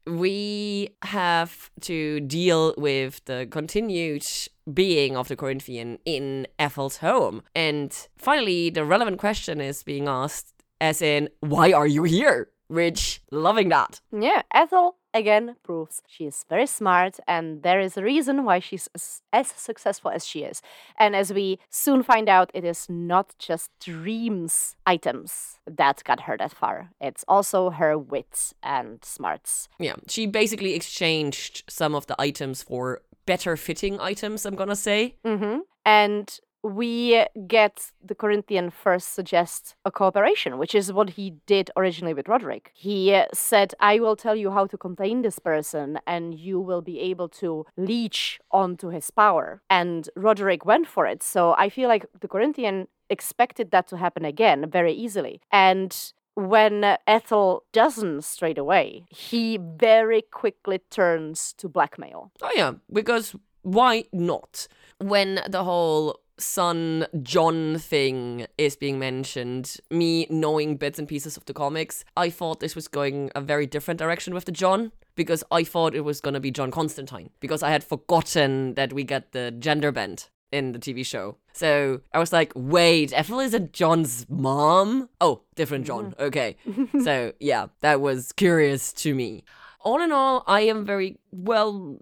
we 0.05 0.89
have 1.03 1.69
to 1.81 2.19
deal 2.21 2.73
with 2.77 3.23
the 3.25 3.47
continued 3.49 4.25
being 4.73 5.17
of 5.17 5.27
the 5.27 5.35
Corinthian 5.35 5.99
in 6.05 6.47
Ethel's 6.57 6.97
home. 6.97 7.43
And 7.55 7.95
finally, 8.17 8.69
the 8.69 8.85
relevant 8.85 9.19
question 9.19 9.61
is 9.61 9.83
being 9.83 10.07
asked, 10.07 10.53
as 10.79 11.01
in, 11.01 11.29
why 11.41 11.71
are 11.71 11.87
you 11.87 12.03
here? 12.03 12.49
Which, 12.71 13.21
loving 13.31 13.67
that. 13.69 13.99
Yeah, 14.17 14.43
Ethel 14.53 14.95
again 15.13 15.57
proves 15.61 16.01
she 16.07 16.23
is 16.25 16.45
very 16.47 16.65
smart 16.65 17.19
and 17.27 17.63
there 17.63 17.81
is 17.81 17.97
a 17.97 18.01
reason 18.01 18.45
why 18.45 18.59
she's 18.59 18.87
as, 18.95 19.21
as 19.33 19.47
successful 19.49 20.09
as 20.09 20.25
she 20.25 20.43
is. 20.43 20.61
And 20.97 21.13
as 21.13 21.33
we 21.33 21.59
soon 21.69 22.01
find 22.01 22.29
out, 22.29 22.49
it 22.53 22.63
is 22.63 22.87
not 22.89 23.35
just 23.37 23.71
dreams 23.81 24.77
items 24.85 25.59
that 25.67 26.01
got 26.05 26.21
her 26.21 26.37
that 26.37 26.53
far. 26.53 26.91
It's 27.01 27.25
also 27.27 27.71
her 27.71 27.97
wits 27.97 28.53
and 28.63 29.03
smarts. 29.03 29.67
Yeah, 29.77 29.95
she 30.07 30.25
basically 30.25 30.73
exchanged 30.73 31.63
some 31.69 31.93
of 31.93 32.07
the 32.07 32.15
items 32.19 32.63
for 32.63 33.01
better 33.25 33.57
fitting 33.57 33.99
items, 33.99 34.45
I'm 34.45 34.55
gonna 34.55 34.77
say. 34.77 35.15
Mm-hmm. 35.25 35.59
And 35.85 36.39
we 36.63 37.25
get 37.47 37.91
the 38.03 38.15
Corinthian 38.15 38.69
first 38.69 39.13
suggest 39.13 39.75
a 39.85 39.91
cooperation, 39.91 40.57
which 40.57 40.75
is 40.75 40.93
what 40.93 41.11
he 41.11 41.35
did 41.45 41.71
originally 41.75 42.13
with 42.13 42.27
Roderick. 42.27 42.71
He 42.73 43.13
uh, 43.13 43.25
said, 43.33 43.73
I 43.79 43.99
will 43.99 44.15
tell 44.15 44.35
you 44.35 44.51
how 44.51 44.67
to 44.67 44.77
contain 44.77 45.21
this 45.21 45.39
person, 45.39 45.99
and 46.05 46.35
you 46.35 46.59
will 46.59 46.81
be 46.81 46.99
able 46.99 47.29
to 47.29 47.65
leech 47.77 48.39
onto 48.51 48.89
his 48.89 49.09
power. 49.09 49.61
And 49.69 50.09
Roderick 50.15 50.65
went 50.65 50.87
for 50.87 51.05
it. 51.07 51.23
So 51.23 51.55
I 51.57 51.69
feel 51.69 51.87
like 51.87 52.05
the 52.19 52.27
Corinthian 52.27 52.87
expected 53.09 53.71
that 53.71 53.87
to 53.89 53.97
happen 53.97 54.23
again 54.23 54.69
very 54.69 54.93
easily. 54.93 55.41
And 55.51 55.95
when 56.35 56.97
Ethel 57.07 57.63
doesn't 57.73 58.23
straight 58.23 58.57
away, 58.57 59.05
he 59.09 59.57
very 59.57 60.21
quickly 60.21 60.79
turns 60.89 61.53
to 61.57 61.67
blackmail. 61.67 62.31
Oh, 62.41 62.51
yeah, 62.55 62.73
because 62.91 63.35
why 63.63 64.05
not? 64.13 64.67
When 64.99 65.41
the 65.47 65.63
whole 65.63 66.19
son 66.41 67.05
John 67.23 67.77
thing 67.77 68.47
is 68.57 68.75
being 68.75 68.99
mentioned, 68.99 69.77
me 69.89 70.27
knowing 70.29 70.77
bits 70.77 70.99
and 70.99 71.07
pieces 71.07 71.37
of 71.37 71.45
the 71.45 71.53
comics, 71.53 72.03
I 72.17 72.29
thought 72.29 72.59
this 72.59 72.75
was 72.75 72.87
going 72.87 73.31
a 73.35 73.41
very 73.41 73.65
different 73.65 73.99
direction 73.99 74.33
with 74.33 74.45
the 74.45 74.51
John 74.51 74.91
because 75.15 75.43
I 75.51 75.63
thought 75.63 75.95
it 75.95 76.01
was 76.01 76.21
going 76.21 76.33
to 76.33 76.39
be 76.39 76.51
John 76.51 76.71
Constantine 76.71 77.29
because 77.39 77.63
I 77.63 77.69
had 77.69 77.83
forgotten 77.83 78.73
that 78.75 78.93
we 78.93 79.03
get 79.03 79.31
the 79.31 79.51
gender 79.51 79.91
bend 79.91 80.29
in 80.51 80.73
the 80.73 80.79
TV 80.79 81.05
show. 81.05 81.37
So 81.53 82.01
I 82.13 82.19
was 82.19 82.33
like, 82.33 82.51
wait, 82.55 83.13
Ethel 83.13 83.39
isn't 83.39 83.73
John's 83.73 84.25
mom? 84.29 85.09
Oh, 85.19 85.41
different 85.55 85.85
John. 85.85 86.11
Mm-hmm. 86.11 86.23
Okay. 86.23 86.57
so 87.03 87.33
yeah, 87.39 87.67
that 87.81 88.01
was 88.01 88.31
curious 88.31 88.93
to 88.93 89.13
me. 89.13 89.43
All 89.83 90.01
in 90.01 90.11
all, 90.11 90.43
I 90.47 90.61
am 90.61 90.85
very 90.85 91.17
well. 91.31 91.97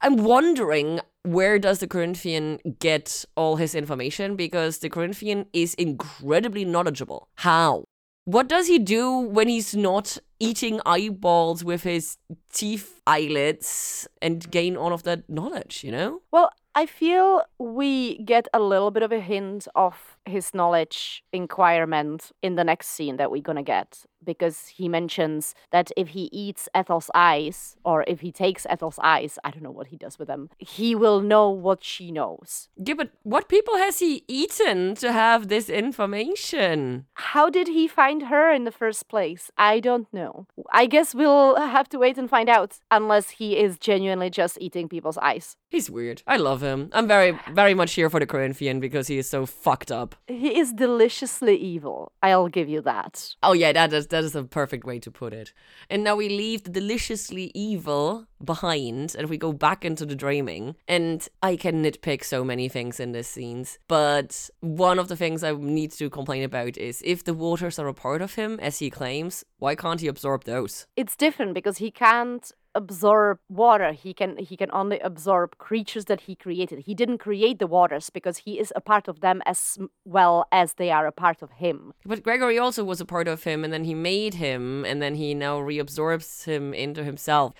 I'm 0.00 0.16
wondering 0.16 1.00
where 1.22 1.58
does 1.58 1.80
the 1.80 1.88
Corinthian 1.88 2.60
get 2.78 3.24
all 3.36 3.56
his 3.56 3.74
information 3.74 4.36
because 4.36 4.78
the 4.78 4.88
Corinthian 4.88 5.46
is 5.52 5.74
incredibly 5.74 6.64
knowledgeable. 6.64 7.28
How? 7.36 7.84
What 8.26 8.48
does 8.48 8.66
he 8.66 8.78
do 8.78 9.18
when 9.18 9.48
he's 9.48 9.74
not 9.74 10.18
eating 10.40 10.80
eyeballs 10.84 11.64
with 11.64 11.82
his 11.82 12.16
teeth 12.52 13.00
eyelids 13.06 14.08
and 14.20 14.48
gain 14.50 14.76
all 14.76 14.92
of 14.92 15.02
that 15.04 15.28
knowledge, 15.28 15.82
you 15.84 15.92
know? 15.92 16.22
Well, 16.30 16.50
I 16.74 16.86
feel 16.86 17.42
we 17.58 18.18
get 18.18 18.48
a 18.52 18.60
little 18.60 18.90
bit 18.90 19.02
of 19.02 19.12
a 19.12 19.20
hint 19.20 19.66
of 19.74 20.15
his 20.28 20.54
knowledge 20.54 21.24
inquirement 21.32 22.32
in 22.42 22.56
the 22.56 22.64
next 22.64 22.88
scene 22.88 23.16
that 23.16 23.30
we're 23.30 23.42
gonna 23.42 23.62
get 23.62 24.04
because 24.26 24.68
he 24.68 24.88
mentions 24.88 25.54
that 25.70 25.90
if 25.96 26.08
he 26.08 26.28
eats 26.32 26.68
Ethel's 26.74 27.10
eyes 27.14 27.76
or 27.84 28.04
if 28.06 28.20
he 28.20 28.32
takes 28.32 28.66
Ethel's 28.68 28.98
eyes, 29.02 29.38
I 29.44 29.50
don't 29.50 29.62
know 29.62 29.70
what 29.70 29.86
he 29.86 29.96
does 29.96 30.18
with 30.18 30.28
them, 30.28 30.50
he 30.58 30.94
will 30.94 31.20
know 31.20 31.48
what 31.48 31.82
she 31.82 32.10
knows. 32.10 32.68
Yeah, 32.76 32.94
but 32.94 33.10
what 33.22 33.48
people 33.48 33.76
has 33.76 34.00
he 34.00 34.24
eaten 34.28 34.96
to 34.96 35.12
have 35.12 35.48
this 35.48 35.70
information? 35.70 37.06
How 37.14 37.48
did 37.48 37.68
he 37.68 37.86
find 37.86 38.24
her 38.24 38.52
in 38.52 38.64
the 38.64 38.72
first 38.72 39.08
place? 39.08 39.50
I 39.56 39.80
don't 39.80 40.12
know. 40.12 40.46
I 40.72 40.86
guess 40.86 41.14
we'll 41.14 41.56
have 41.56 41.88
to 41.90 41.98
wait 41.98 42.18
and 42.18 42.28
find 42.28 42.48
out 42.48 42.78
unless 42.90 43.30
he 43.30 43.56
is 43.56 43.78
genuinely 43.78 44.28
just 44.28 44.58
eating 44.60 44.88
people's 44.88 45.18
eyes. 45.18 45.56
He's 45.68 45.88
weird. 45.88 46.22
I 46.26 46.36
love 46.36 46.62
him. 46.62 46.90
I'm 46.92 47.06
very, 47.06 47.38
very 47.52 47.74
much 47.74 47.94
here 47.94 48.10
for 48.10 48.18
the 48.18 48.26
Corinthian 48.26 48.80
because 48.80 49.06
he 49.06 49.18
is 49.18 49.28
so 49.28 49.46
fucked 49.46 49.92
up. 49.92 50.15
He 50.26 50.58
is 50.58 50.72
deliciously 50.72 51.56
evil. 51.56 52.12
I'll 52.22 52.48
give 52.48 52.68
you 52.68 52.80
that. 52.82 53.34
Oh 53.42 53.52
yeah, 53.52 53.72
that 53.72 53.92
is 53.92 54.08
that 54.08 54.24
is 54.24 54.34
a 54.34 54.44
perfect 54.44 54.84
way 54.84 54.98
to 55.00 55.10
put 55.10 55.32
it. 55.32 55.52
And 55.88 56.02
now 56.02 56.16
we 56.16 56.28
leave 56.28 56.64
the 56.64 56.70
deliciously 56.70 57.52
evil 57.54 58.26
behind 58.44 59.14
and 59.18 59.28
we 59.28 59.38
go 59.38 59.52
back 59.52 59.84
into 59.84 60.04
the 60.04 60.14
dreaming. 60.14 60.76
And 60.88 61.26
I 61.42 61.56
can 61.56 61.82
nitpick 61.82 62.24
so 62.24 62.44
many 62.44 62.68
things 62.68 63.00
in 63.00 63.12
this 63.12 63.28
scenes. 63.28 63.78
But 63.88 64.50
one 64.60 64.98
of 64.98 65.08
the 65.08 65.16
things 65.16 65.42
I 65.42 65.52
need 65.52 65.92
to 65.92 66.10
complain 66.10 66.42
about 66.42 66.76
is 66.76 67.02
if 67.04 67.24
the 67.24 67.34
waters 67.34 67.78
are 67.78 67.88
a 67.88 67.94
part 67.94 68.22
of 68.22 68.34
him, 68.34 68.58
as 68.60 68.78
he 68.78 68.90
claims, 68.90 69.44
why 69.58 69.74
can't 69.74 70.00
he 70.00 70.08
absorb 70.08 70.44
those? 70.44 70.86
It's 70.96 71.16
different 71.16 71.54
because 71.54 71.78
he 71.78 71.90
can't 71.90 72.52
absorb 72.76 73.38
water. 73.48 73.92
He 73.92 74.12
can 74.14 74.36
he 74.36 74.56
can 74.56 74.70
only 74.72 75.00
absorb 75.00 75.58
creatures 75.58 76.04
that 76.04 76.22
he 76.22 76.34
created. 76.36 76.80
He 76.80 76.94
didn't 76.94 77.18
create 77.18 77.58
the 77.58 77.66
waters 77.66 78.10
because 78.10 78.38
he 78.38 78.60
is 78.60 78.72
a 78.76 78.80
part 78.80 79.08
of 79.08 79.20
them 79.20 79.42
as 79.46 79.78
well 80.04 80.46
as 80.52 80.74
they 80.74 80.90
are 80.90 81.06
a 81.06 81.12
part 81.12 81.42
of 81.42 81.50
him. 81.52 81.92
But 82.04 82.22
Gregory 82.22 82.58
also 82.58 82.84
was 82.84 83.00
a 83.00 83.04
part 83.04 83.28
of 83.28 83.44
him, 83.44 83.64
and 83.64 83.72
then 83.72 83.84
he 83.84 83.94
made 83.94 84.34
him, 84.34 84.84
and 84.84 85.00
then 85.02 85.14
he 85.16 85.34
now 85.34 85.58
reabsorbs 85.58 86.44
him 86.44 86.74
into 86.74 87.02
himself. 87.02 87.54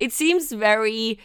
It 0.00 0.12
seems 0.12 0.50
very. 0.50 1.18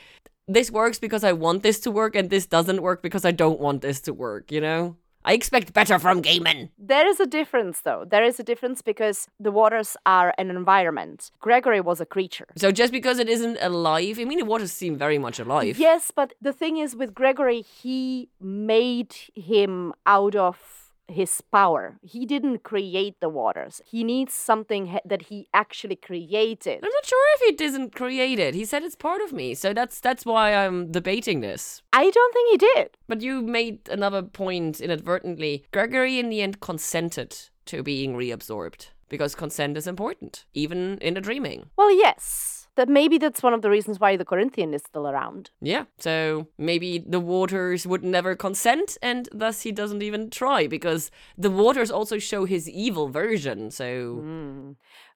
This 0.50 0.72
works 0.72 1.00
because 1.00 1.24
I 1.26 1.34
want 1.34 1.64
this 1.64 1.80
to 1.82 1.92
work, 1.92 2.16
and 2.16 2.30
this 2.30 2.46
doesn't 2.46 2.82
work 2.82 3.02
because 3.02 3.26
I 3.26 3.32
don't 3.32 3.60
want 3.60 3.82
this 3.82 4.00
to 4.02 4.14
work, 4.14 4.52
you 4.52 4.62
know? 4.62 4.96
I 5.28 5.34
expect 5.34 5.74
better 5.74 6.00
from 6.00 6.22
Gaiman. 6.22 6.70
There 6.80 7.06
is 7.06 7.20
a 7.20 7.26
difference, 7.26 7.82
though. 7.82 8.06
There 8.10 8.24
is 8.24 8.40
a 8.40 8.44
difference 8.44 8.82
because 8.82 9.28
the 9.38 9.52
waters 9.52 9.98
are 10.06 10.34
an 10.38 10.50
environment. 10.50 11.32
Gregory 11.42 11.82
was 11.82 12.00
a 12.00 12.06
creature. 12.06 12.48
So 12.56 12.72
just 12.72 12.94
because 12.94 13.20
it 13.20 13.28
isn't 13.28 13.58
alive, 13.60 14.20
I 14.20 14.24
mean, 14.24 14.40
the 14.40 14.46
waters 14.46 14.72
seem 14.72 14.98
very 14.98 15.18
much 15.18 15.38
alive. 15.38 15.78
Yes, 15.78 16.12
but 16.16 16.34
the 16.42 16.54
thing 16.54 16.78
is 16.78 16.96
with 16.96 17.14
Gregory, 17.14 17.62
he 17.62 18.30
made 18.40 19.14
him 19.36 19.94
out 20.06 20.36
of 20.38 20.87
his 21.08 21.42
power. 21.52 21.98
He 22.02 22.26
didn't 22.26 22.64
create 22.64 23.20
the 23.20 23.30
waters. 23.30 23.82
He 23.86 24.04
needs 24.04 24.34
something 24.34 24.88
he- 24.88 25.00
that 25.06 25.24
he 25.24 25.48
actually 25.54 25.96
created. 25.96 26.80
I'm 26.84 26.90
not 26.90 27.06
sure 27.06 27.26
if 27.36 27.42
he 27.42 27.52
didn't 27.56 27.96
create 27.96 28.40
it. 28.40 28.54
He 28.56 28.66
said 28.66 28.84
it's 28.84 28.96
part 28.96 29.22
of 29.22 29.32
me, 29.34 29.56
so 29.56 29.74
that's 29.74 30.00
that's 30.00 30.26
why 30.26 30.54
I'm 30.54 30.92
debating 30.92 31.42
this. 31.42 31.82
I 31.94 32.10
don't 32.10 32.34
think 32.34 32.52
he 32.52 32.58
did. 32.58 32.98
But 33.08 33.22
you 33.22 33.42
made 33.42 33.88
another 33.90 34.22
point 34.22 34.82
inadvertently. 34.82 35.66
Gregory 35.72 36.20
in 36.20 36.30
the 36.30 36.42
end 36.42 36.60
consented 36.60 37.36
to 37.66 37.84
being 37.84 38.16
reabsorbed 38.16 38.88
because 39.10 39.36
consent 39.36 39.78
is 39.78 39.88
important, 39.88 40.46
even 40.54 40.98
in 41.00 41.14
the 41.14 41.22
dreaming. 41.22 41.70
Well, 41.78 41.92
yes. 41.96 42.57
That 42.78 42.90
maybe 42.90 43.18
that's 43.18 43.44
one 43.44 43.54
of 43.54 43.62
the 43.62 43.70
reasons 43.70 44.00
why 44.00 44.16
the 44.16 44.26
Corinthian 44.26 44.74
is 44.74 44.84
still 44.84 45.08
around. 45.08 45.50
Yeah, 45.62 45.86
so 45.98 46.48
maybe 46.58 47.00
the 47.00 47.20
waters 47.20 47.86
would 47.86 48.04
never 48.04 48.36
consent, 48.36 48.98
and 49.02 49.28
thus 49.32 49.62
he 49.62 49.72
doesn't 49.72 50.04
even 50.04 50.30
try 50.30 50.68
because 50.68 51.12
the 51.38 51.50
waters 51.50 51.92
also 51.92 52.20
show 52.20 52.46
his 52.46 52.70
evil 52.70 53.10
version. 53.10 53.72
So 53.72 53.88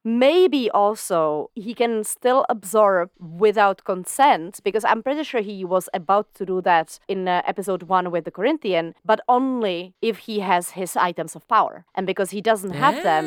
Maybe 0.03 0.69
also 0.71 1.51
he 1.53 1.75
can 1.75 2.03
still 2.03 2.45
absorb 2.49 3.11
without 3.19 3.83
consent 3.83 4.59
because 4.63 4.83
I'm 4.83 5.03
pretty 5.03 5.23
sure 5.23 5.41
he 5.41 5.63
was 5.63 5.89
about 5.93 6.33
to 6.35 6.45
do 6.45 6.61
that 6.61 6.99
in 7.07 7.27
uh, 7.27 7.43
episode 7.45 7.83
1 7.83 8.09
with 8.09 8.25
the 8.25 8.31
Corinthian, 8.31 8.95
but 9.05 9.21
only 9.29 9.93
if 10.01 10.19
he 10.19 10.39
has 10.39 10.71
his 10.71 10.97
items 10.97 11.35
of 11.35 11.47
power. 11.47 11.85
And 11.93 12.07
because 12.07 12.31
he 12.31 12.41
doesn't 12.41 12.71
have 12.73 13.03
them, 13.03 13.25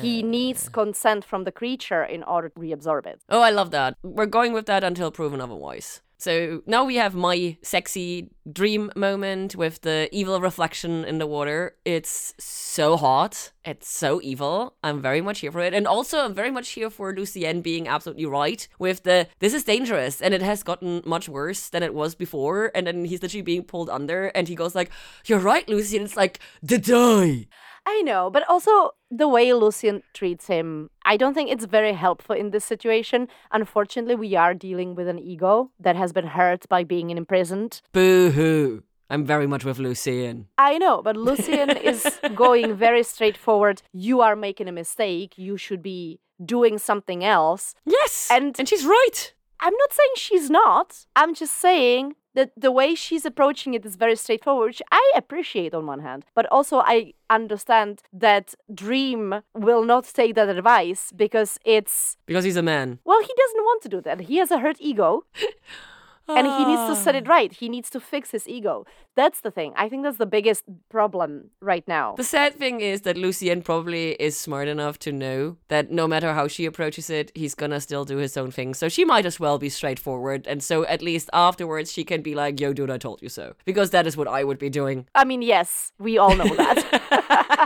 he 0.00 0.22
needs 0.22 0.68
consent 0.68 1.24
from 1.24 1.44
the 1.44 1.52
creature 1.52 2.02
in 2.04 2.22
order 2.22 2.48
to 2.48 2.60
reabsorb 2.60 3.06
it. 3.06 3.20
Oh, 3.28 3.42
I 3.42 3.50
love 3.50 3.70
that. 3.70 3.96
We're 4.02 4.26
going 4.26 4.52
with 4.52 4.66
that 4.66 4.84
until 4.84 5.10
proven 5.10 5.40
otherwise. 5.40 6.02
So 6.18 6.62
now 6.66 6.84
we 6.84 6.96
have 6.96 7.14
my 7.14 7.58
sexy 7.62 8.30
dream 8.50 8.90
moment 8.96 9.54
with 9.54 9.82
the 9.82 10.08
evil 10.12 10.40
reflection 10.40 11.04
in 11.04 11.18
the 11.18 11.26
water. 11.26 11.76
It's 11.84 12.32
so 12.38 12.96
hot. 12.96 13.52
It's 13.64 13.88
so 13.88 14.20
evil. 14.22 14.76
I'm 14.82 15.02
very 15.02 15.20
much 15.20 15.40
here 15.40 15.52
for 15.52 15.60
it. 15.60 15.74
And 15.74 15.86
also, 15.86 16.24
I'm 16.24 16.32
very 16.32 16.50
much 16.50 16.70
here 16.70 16.88
for 16.88 17.14
Lucienne 17.14 17.60
being 17.60 17.86
absolutely 17.86 18.24
right 18.24 18.66
with 18.78 19.02
the 19.02 19.28
this 19.40 19.52
is 19.52 19.64
dangerous 19.64 20.22
and 20.22 20.32
it 20.32 20.40
has 20.40 20.62
gotten 20.62 21.02
much 21.04 21.28
worse 21.28 21.68
than 21.68 21.82
it 21.82 21.92
was 21.92 22.14
before. 22.14 22.70
And 22.74 22.86
then 22.86 23.04
he's 23.04 23.20
literally 23.20 23.42
being 23.42 23.64
pulled 23.64 23.90
under 23.90 24.28
and 24.28 24.48
he 24.48 24.54
goes 24.54 24.74
like, 24.74 24.90
You're 25.26 25.38
right, 25.38 25.68
Lucienne. 25.68 26.04
It's 26.04 26.16
like, 26.16 26.40
the 26.62 26.78
die. 26.78 27.46
I 27.86 28.02
know, 28.02 28.30
but 28.30 28.42
also 28.48 28.90
the 29.10 29.28
way 29.28 29.52
Lucienne 29.52 30.02
treats 30.12 30.48
him, 30.48 30.90
I 31.04 31.16
don't 31.16 31.34
think 31.34 31.50
it's 31.50 31.64
very 31.66 31.92
helpful 31.92 32.34
in 32.34 32.50
this 32.50 32.64
situation. 32.64 33.28
Unfortunately, 33.52 34.16
we 34.16 34.34
are 34.34 34.54
dealing 34.54 34.94
with 34.96 35.06
an 35.08 35.18
ego 35.20 35.70
that 35.78 35.94
has 35.96 36.12
been 36.12 36.26
hurt 36.26 36.68
by 36.68 36.82
being 36.84 37.10
imprisoned. 37.10 37.80
Boo 37.92 38.30
hoo. 38.30 38.82
I'm 39.08 39.24
very 39.24 39.46
much 39.46 39.64
with 39.64 39.78
Lucienne. 39.78 40.46
I 40.58 40.78
know, 40.78 41.00
but 41.00 41.16
Lucienne 41.16 41.70
is 41.92 42.18
going 42.34 42.74
very 42.74 43.04
straightforward. 43.04 43.82
You 43.92 44.20
are 44.20 44.34
making 44.34 44.66
a 44.68 44.72
mistake. 44.72 45.38
You 45.38 45.56
should 45.56 45.80
be 45.80 46.18
doing 46.44 46.78
something 46.78 47.24
else. 47.24 47.74
Yes. 47.84 48.28
And- 48.32 48.58
and 48.58 48.68
she's 48.68 48.84
right. 48.84 49.32
I'm 49.60 49.72
not 49.74 49.92
saying 49.92 50.10
she's 50.16 50.50
not. 50.50 51.06
I'm 51.14 51.34
just 51.34 51.54
saying 51.54 52.14
that 52.36 52.52
the 52.56 52.70
way 52.70 52.94
she's 52.94 53.24
approaching 53.24 53.74
it 53.74 53.84
is 53.84 53.96
very 53.96 54.14
straightforward, 54.14 54.68
which 54.68 54.82
I 54.92 55.04
appreciate 55.16 55.74
on 55.74 55.86
one 55.86 56.00
hand. 56.00 56.24
But 56.34 56.46
also, 56.56 56.76
I 56.78 57.14
understand 57.28 58.02
that 58.12 58.54
Dream 58.72 59.22
will 59.54 59.82
not 59.82 60.04
take 60.04 60.34
that 60.36 60.48
advice 60.48 61.12
because 61.16 61.58
it's, 61.64 62.16
Because 62.26 62.44
he's 62.44 62.56
a 62.56 62.62
man. 62.62 62.98
well, 63.04 63.20
he 63.20 63.32
doesn't 63.42 63.64
want 63.68 63.82
to 63.82 63.88
do 63.88 64.00
that. 64.02 64.20
He 64.20 64.36
has 64.36 64.50
a 64.50 64.58
hurt 64.60 64.76
ego. 64.80 65.24
and 66.28 66.46
he 66.46 66.64
needs 66.64 66.88
to 66.88 66.96
set 66.96 67.14
it 67.14 67.24
ah. 67.26 67.30
right. 67.30 67.52
He 67.52 67.68
needs 67.68 67.90
to 67.90 68.00
fix 68.00 68.30
his 68.30 68.48
ego. 68.48 68.86
That's 69.14 69.40
the 69.40 69.50
thing. 69.50 69.72
I 69.76 69.88
think 69.88 70.02
that's 70.02 70.18
the 70.18 70.26
biggest 70.26 70.64
problem 70.90 71.50
right 71.60 71.86
now. 71.88 72.14
The 72.16 72.24
sad 72.24 72.54
thing 72.54 72.80
is 72.80 73.02
that 73.02 73.16
Lucienne 73.16 73.62
probably 73.62 74.12
is 74.12 74.38
smart 74.38 74.68
enough 74.68 74.98
to 75.00 75.12
know 75.12 75.56
that 75.68 75.90
no 75.90 76.06
matter 76.06 76.34
how 76.34 76.48
she 76.48 76.66
approaches 76.66 77.08
it, 77.08 77.32
he's 77.34 77.54
gonna 77.54 77.80
still 77.80 78.04
do 78.04 78.18
his 78.18 78.36
own 78.36 78.50
thing. 78.50 78.74
So 78.74 78.88
she 78.88 79.04
might 79.04 79.26
as 79.26 79.40
well 79.40 79.58
be 79.58 79.68
straightforward. 79.68 80.46
And 80.46 80.62
so 80.62 80.84
at 80.86 81.02
least 81.02 81.30
afterwards, 81.32 81.92
she 81.92 82.04
can 82.04 82.22
be 82.22 82.34
like, 82.34 82.60
yo, 82.60 82.72
dude, 82.72 82.90
I 82.90 82.98
told 82.98 83.22
you 83.22 83.28
so. 83.28 83.54
Because 83.64 83.90
that 83.90 84.06
is 84.06 84.16
what 84.16 84.28
I 84.28 84.44
would 84.44 84.58
be 84.58 84.68
doing. 84.68 85.06
I 85.14 85.24
mean, 85.24 85.42
yes, 85.42 85.92
we 85.98 86.18
all 86.18 86.34
know 86.36 86.54
that. 86.56 87.56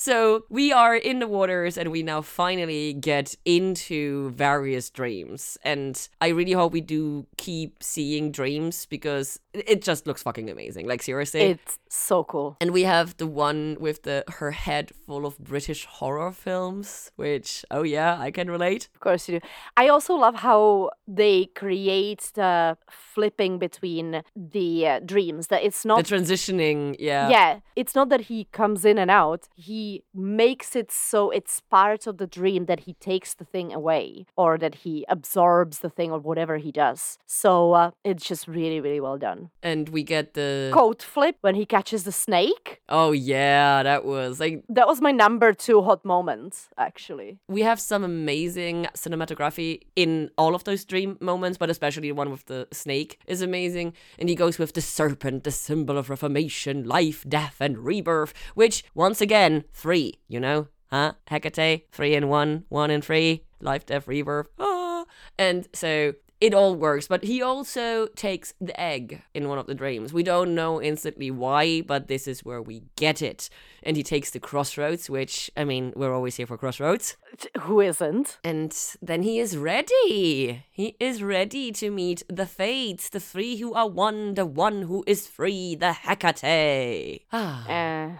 So 0.00 0.46
we 0.48 0.72
are 0.72 0.96
in 0.96 1.18
the 1.18 1.28
waters 1.28 1.76
and 1.76 1.90
we 1.90 2.02
now 2.02 2.22
finally 2.22 2.94
get 2.94 3.36
into 3.44 4.30
various 4.30 4.88
dreams. 4.88 5.58
And 5.62 6.08
I 6.22 6.28
really 6.28 6.52
hope 6.52 6.72
we 6.72 6.80
do 6.80 7.26
keep 7.36 7.82
seeing 7.82 8.32
dreams 8.32 8.86
because 8.86 9.38
it 9.52 9.82
just 9.82 10.06
looks 10.06 10.22
fucking 10.22 10.48
amazing. 10.48 10.88
Like, 10.88 11.02
seriously. 11.02 11.40
it's 11.40 11.78
so 11.90 12.24
cool. 12.24 12.56
And 12.62 12.70
we 12.70 12.84
have 12.84 13.18
the 13.18 13.26
one 13.26 13.76
with 13.78 14.04
the 14.04 14.24
her 14.38 14.52
head 14.52 14.90
full 15.04 15.26
of 15.26 15.38
British 15.38 15.84
horror 15.84 16.32
films, 16.32 17.10
which 17.16 17.62
oh 17.70 17.82
yeah, 17.82 18.18
I 18.18 18.30
can 18.30 18.50
relate. 18.50 18.88
Of 18.94 19.00
course 19.00 19.28
you 19.28 19.40
do. 19.40 19.46
I 19.76 19.88
also 19.88 20.14
love 20.14 20.36
how 20.36 20.92
they 21.06 21.50
create 21.54 22.30
the 22.34 22.78
flipping 22.88 23.58
between 23.58 24.22
the 24.34 24.86
uh, 24.86 25.00
dreams. 25.00 25.48
That 25.48 25.62
it's 25.62 25.84
not 25.84 26.06
The 26.06 26.16
transitioning, 26.16 26.96
yeah. 26.98 27.28
yeah, 27.28 27.60
it's 27.76 27.94
not 27.94 28.08
that 28.08 28.22
he 28.22 28.44
comes 28.52 28.86
in 28.86 28.96
and 28.96 29.10
out. 29.10 29.48
He 29.56 29.89
makes 30.14 30.68
it 30.80 30.88
so 30.92 31.30
it's 31.38 31.56
part 31.78 32.02
of 32.06 32.14
the 32.22 32.26
dream 32.26 32.62
that 32.70 32.80
he 32.86 32.92
takes 33.10 33.30
the 33.34 33.44
thing 33.54 33.68
away 33.80 34.26
or 34.36 34.50
that 34.64 34.74
he 34.84 34.94
absorbs 35.08 35.76
the 35.84 35.90
thing 35.96 36.10
or 36.14 36.18
whatever 36.28 36.56
he 36.66 36.72
does. 36.84 37.00
So 37.26 37.50
uh, 37.72 37.90
it's 38.04 38.24
just 38.30 38.44
really, 38.58 38.80
really 38.80 39.00
well 39.00 39.18
done. 39.18 39.40
And 39.62 39.88
we 39.96 40.02
get 40.02 40.34
the 40.34 40.70
Coat 40.72 41.02
flip 41.02 41.36
when 41.40 41.54
he 41.60 41.64
catches 41.76 42.00
the 42.04 42.12
snake. 42.26 42.80
Oh 42.88 43.12
yeah, 43.12 43.82
that 43.82 44.04
was 44.04 44.32
like 44.44 44.56
That 44.68 44.86
was 44.86 45.00
my 45.00 45.12
number 45.24 45.52
two 45.66 45.78
hot 45.82 46.04
moment, 46.04 46.52
actually. 46.78 47.30
we 47.48 47.62
have 47.62 47.80
some 47.80 48.02
amazing 48.04 48.86
cinematography 48.94 49.80
in 49.96 50.30
all 50.38 50.54
of 50.54 50.64
those 50.64 50.84
dream 50.84 51.16
moments, 51.20 51.58
but 51.58 51.70
especially 51.70 52.08
the 52.08 52.12
one 52.22 52.30
with 52.30 52.44
the 52.46 52.66
snake 52.72 53.18
is 53.26 53.42
amazing. 53.42 53.92
And 54.18 54.28
he 54.28 54.34
goes 54.34 54.58
with 54.58 54.72
the 54.74 54.80
serpent, 54.80 55.44
the 55.44 55.50
symbol 55.50 55.96
of 55.98 56.10
reformation, 56.10 56.84
life, 56.98 57.24
death, 57.28 57.56
and 57.60 57.78
rebirth, 57.78 58.32
which 58.54 58.84
once 58.94 59.20
again, 59.20 59.64
three, 59.80 60.20
you 60.28 60.38
know? 60.38 60.68
Huh? 60.90 61.14
Hecate, 61.28 61.86
three 61.92 62.14
and 62.14 62.28
one, 62.28 62.64
one 62.68 62.90
and 62.90 63.04
three, 63.04 63.44
life, 63.60 63.86
death, 63.86 64.06
rebirth. 64.06 64.48
Ah. 64.58 65.04
And 65.38 65.68
so 65.72 66.14
it 66.40 66.54
all 66.54 66.74
works, 66.74 67.06
but 67.06 67.22
he 67.24 67.42
also 67.42 68.06
takes 68.08 68.54
the 68.60 68.78
egg 68.80 69.22
in 69.34 69.48
one 69.48 69.58
of 69.58 69.66
the 69.66 69.74
dreams. 69.74 70.12
We 70.12 70.22
don't 70.22 70.54
know 70.54 70.80
instantly 70.80 71.30
why, 71.30 71.82
but 71.82 72.08
this 72.08 72.26
is 72.26 72.44
where 72.44 72.62
we 72.62 72.84
get 72.96 73.20
it. 73.20 73.50
And 73.82 73.96
he 73.96 74.02
takes 74.02 74.30
the 74.30 74.40
crossroads, 74.40 75.10
which, 75.10 75.50
I 75.56 75.64
mean, 75.64 75.92
we're 75.94 76.14
always 76.14 76.36
here 76.36 76.46
for 76.46 76.56
crossroads. 76.56 77.16
Who 77.60 77.80
isn't? 77.80 78.38
And 78.42 78.74
then 79.02 79.22
he 79.22 79.38
is 79.38 79.56
ready. 79.56 80.64
He 80.70 80.96
is 80.98 81.22
ready 81.22 81.72
to 81.72 81.90
meet 81.90 82.22
the 82.28 82.46
fates, 82.46 83.10
the 83.10 83.20
three 83.20 83.56
who 83.56 83.74
are 83.74 83.88
one, 83.88 84.34
the 84.34 84.46
one 84.46 84.82
who 84.82 85.04
is 85.06 85.26
free, 85.26 85.74
the 85.74 85.92
Hecate. 85.92 87.26
Ah. 87.32 87.68
Uh, 87.68 88.10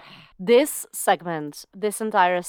this 0.40 0.86
segment, 0.92 1.66
this 1.74 2.00
entire, 2.00 2.40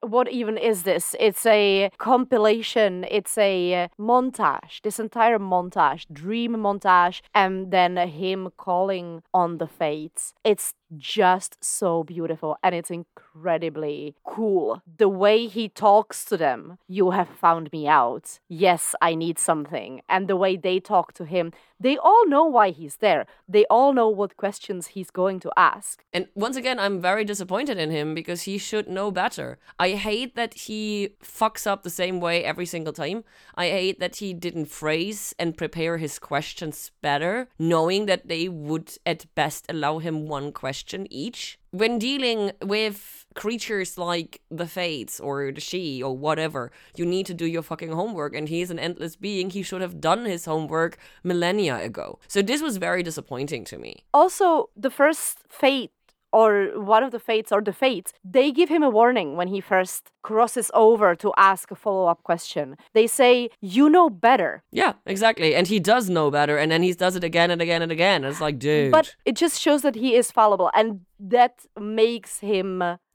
what 0.00 0.30
even 0.30 0.58
is 0.58 0.82
this? 0.82 1.14
It's 1.20 1.46
a 1.46 1.90
compilation, 1.98 3.06
it's 3.08 3.38
a 3.38 3.88
montage, 3.98 4.82
this 4.82 4.98
entire 4.98 5.38
montage, 5.38 6.06
dream 6.12 6.56
montage, 6.56 7.22
and 7.32 7.70
then 7.70 7.96
him 7.96 8.50
calling 8.56 9.22
on 9.32 9.58
the 9.58 9.68
fates. 9.68 10.34
It's 10.44 10.74
just 10.96 11.62
so 11.64 12.04
beautiful 12.04 12.56
and 12.62 12.74
it's 12.74 12.90
incredibly 12.90 14.14
cool. 14.24 14.82
The 14.98 15.08
way 15.08 15.46
he 15.46 15.68
talks 15.68 16.24
to 16.26 16.36
them, 16.36 16.78
you 16.88 17.10
have 17.10 17.28
found 17.28 17.72
me 17.72 17.88
out. 17.88 18.38
Yes, 18.48 18.94
I 19.00 19.14
need 19.14 19.38
something. 19.38 20.02
And 20.08 20.28
the 20.28 20.36
way 20.36 20.56
they 20.56 20.80
talk 20.80 21.12
to 21.14 21.24
him, 21.24 21.52
they 21.78 21.98
all 21.98 22.26
know 22.26 22.44
why 22.44 22.70
he's 22.70 22.96
there. 22.96 23.26
They 23.48 23.64
all 23.66 23.92
know 23.92 24.08
what 24.08 24.36
questions 24.36 24.88
he's 24.88 25.10
going 25.10 25.40
to 25.40 25.52
ask. 25.56 26.02
And 26.12 26.28
once 26.34 26.56
again, 26.56 26.78
I'm 26.78 27.00
very 27.00 27.24
disappointed 27.24 27.78
in 27.78 27.90
him 27.90 28.14
because 28.14 28.42
he 28.42 28.56
should 28.56 28.88
know 28.88 29.10
better. 29.10 29.58
I 29.78 29.90
hate 29.90 30.36
that 30.36 30.54
he 30.54 31.10
fucks 31.22 31.66
up 31.66 31.82
the 31.82 31.90
same 31.90 32.20
way 32.20 32.44
every 32.44 32.66
single 32.66 32.92
time. 32.92 33.24
I 33.54 33.68
hate 33.68 34.00
that 34.00 34.16
he 34.16 34.32
didn't 34.32 34.66
phrase 34.66 35.34
and 35.38 35.56
prepare 35.56 35.98
his 35.98 36.18
questions 36.18 36.92
better, 37.02 37.48
knowing 37.58 38.06
that 38.06 38.28
they 38.28 38.48
would 38.48 38.92
at 39.04 39.26
best 39.34 39.66
allow 39.68 39.98
him 39.98 40.28
one 40.28 40.52
question 40.52 40.75
each. 41.10 41.58
When 41.70 41.98
dealing 41.98 42.52
with 42.62 43.26
creatures 43.34 43.98
like 43.98 44.40
the 44.50 44.66
Fates 44.66 45.20
or 45.20 45.52
the 45.52 45.60
She 45.60 46.02
or 46.02 46.16
whatever, 46.16 46.70
you 46.96 47.04
need 47.04 47.26
to 47.26 47.34
do 47.34 47.46
your 47.46 47.62
fucking 47.62 47.92
homework. 47.92 48.34
And 48.34 48.48
he's 48.48 48.70
an 48.70 48.78
endless 48.78 49.16
being. 49.16 49.50
He 49.50 49.62
should 49.62 49.82
have 49.82 50.00
done 50.00 50.24
his 50.24 50.46
homework 50.46 50.96
millennia 51.22 51.76
ago. 51.78 52.18
So 52.28 52.42
this 52.42 52.62
was 52.62 52.78
very 52.78 53.02
disappointing 53.02 53.64
to 53.64 53.78
me. 53.78 54.04
Also, 54.14 54.70
the 54.76 54.90
first 54.90 55.38
fate 55.48 55.92
or 56.36 56.50
one 56.96 57.02
of 57.02 57.10
the 57.12 57.18
fates 57.18 57.50
or 57.50 57.62
the 57.62 57.72
fates, 57.72 58.12
they 58.36 58.52
give 58.52 58.68
him 58.68 58.82
a 58.82 58.90
warning 58.90 59.36
when 59.38 59.48
he 59.48 59.60
first 59.72 60.02
crosses 60.22 60.70
over 60.74 61.14
to 61.14 61.32
ask 61.50 61.70
a 61.70 61.74
follow 61.74 62.04
up 62.12 62.22
question. 62.24 62.76
They 62.92 63.06
say, 63.06 63.48
You 63.62 63.88
know 63.88 64.10
better. 64.10 64.62
Yeah, 64.70 64.92
exactly. 65.06 65.54
And 65.54 65.66
he 65.66 65.78
does 65.80 66.10
know 66.10 66.30
better. 66.30 66.58
And 66.58 66.70
then 66.70 66.82
he 66.82 66.92
does 66.92 67.16
it 67.16 67.24
again 67.24 67.50
and 67.50 67.62
again 67.62 67.80
and 67.80 67.90
again. 67.90 68.22
It's 68.24 68.42
like, 68.46 68.58
dude. 68.58 68.92
But 68.92 69.16
it 69.24 69.34
just 69.34 69.56
shows 69.64 69.80
that 69.80 69.94
he 69.94 70.14
is 70.14 70.30
fallible. 70.30 70.70
And 70.74 71.06
that 71.18 71.54
makes 71.80 72.40
him 72.40 72.68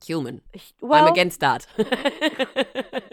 human. 0.04 0.42
well, 0.82 1.06
I'm 1.06 1.12
against 1.12 1.40
that. 1.42 1.68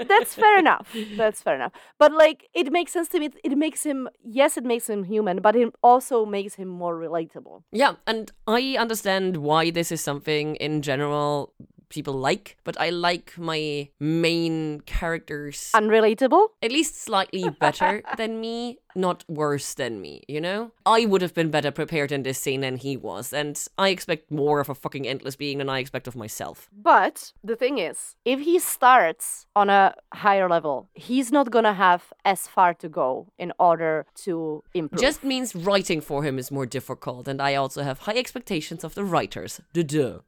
that's 0.09 0.35
fair 0.35 0.59
enough. 0.65 0.95
That's 1.17 1.43
fair 1.43 1.55
enough. 1.55 1.73
But 1.99 2.13
like, 2.13 2.49
it 2.55 2.73
makes 2.73 2.93
sense 2.93 3.09
to 3.11 3.21
me. 3.21 3.31
It 3.45 3.57
makes 3.57 3.85
him, 3.85 4.09
yes, 4.25 4.57
it 4.57 4.65
makes 4.65 4.89
him 4.89 5.05
human, 5.05 5.41
but 5.41 5.55
it 5.57 5.73
also 5.83 6.25
makes 6.25 6.55
him 6.55 6.69
more 6.69 6.97
relatable. 6.97 7.63
yeah, 7.73 7.95
and 8.07 8.33
I 8.47 8.77
understand 8.79 9.37
why 9.39 9.71
this 9.71 9.93
is 9.93 10.01
something 10.01 10.57
in 10.57 10.83
general 10.83 11.53
people 11.89 12.15
like, 12.15 12.57
but 12.65 12.79
I 12.81 12.91
like 12.91 13.37
my 13.39 13.89
main 14.01 14.81
characters 14.87 15.71
Unrelatable? 15.75 16.49
at 16.63 16.73
least 16.73 17.01
slightly 17.01 17.49
better 17.61 18.03
than 18.17 18.41
me, 18.41 18.79
not 18.95 19.25
worse 19.29 19.75
than 19.75 20.01
me, 20.01 20.23
you 20.29 20.41
know? 20.41 20.73
I 20.85 21.05
would 21.07 21.23
have 21.23 21.35
been 21.35 21.51
better 21.51 21.71
prepared 21.71 22.13
in 22.13 22.23
this 22.23 22.39
scene 22.39 22.61
than 22.61 22.77
he 22.77 22.97
was, 22.97 23.33
and 23.33 23.63
I 23.79 23.89
expect 23.91 24.31
more 24.31 24.61
of 24.61 24.69
a 24.69 24.75
fucking 24.75 25.07
endless 25.07 25.37
being 25.37 25.59
than 25.59 25.69
I 25.69 25.79
expect 25.79 26.07
of 26.07 26.17
myself. 26.17 26.69
But 26.73 27.33
the 27.43 27.57
thing 27.57 27.79
is, 27.79 28.17
if 28.25 28.41
he 28.41 28.59
starts 28.59 29.47
on 29.55 29.71
a 29.71 29.95
higher 30.13 30.49
level, 30.49 30.89
he's 30.95 31.31
not 31.33 31.51
gonna 31.51 31.75
have 31.75 32.13
as 32.25 32.47
far 32.47 32.75
to 32.75 32.89
go 32.89 33.29
in 33.39 33.53
order 33.59 34.07
to 34.25 34.63
improve. 34.75 35.01
Just 35.01 35.25
means 35.25 35.55
writing 35.55 36.01
for 36.01 36.23
him 36.23 36.39
is 36.39 36.51
more 36.51 36.67
difficult, 36.67 37.29
and 37.29 37.41
I 37.41 37.55
also 37.55 37.83
have 37.83 38.01
high 38.01 38.19
expectations 38.19 38.85
of 38.85 38.95
the 38.95 39.05
writers. 39.05 39.61
Duh. 39.73 40.19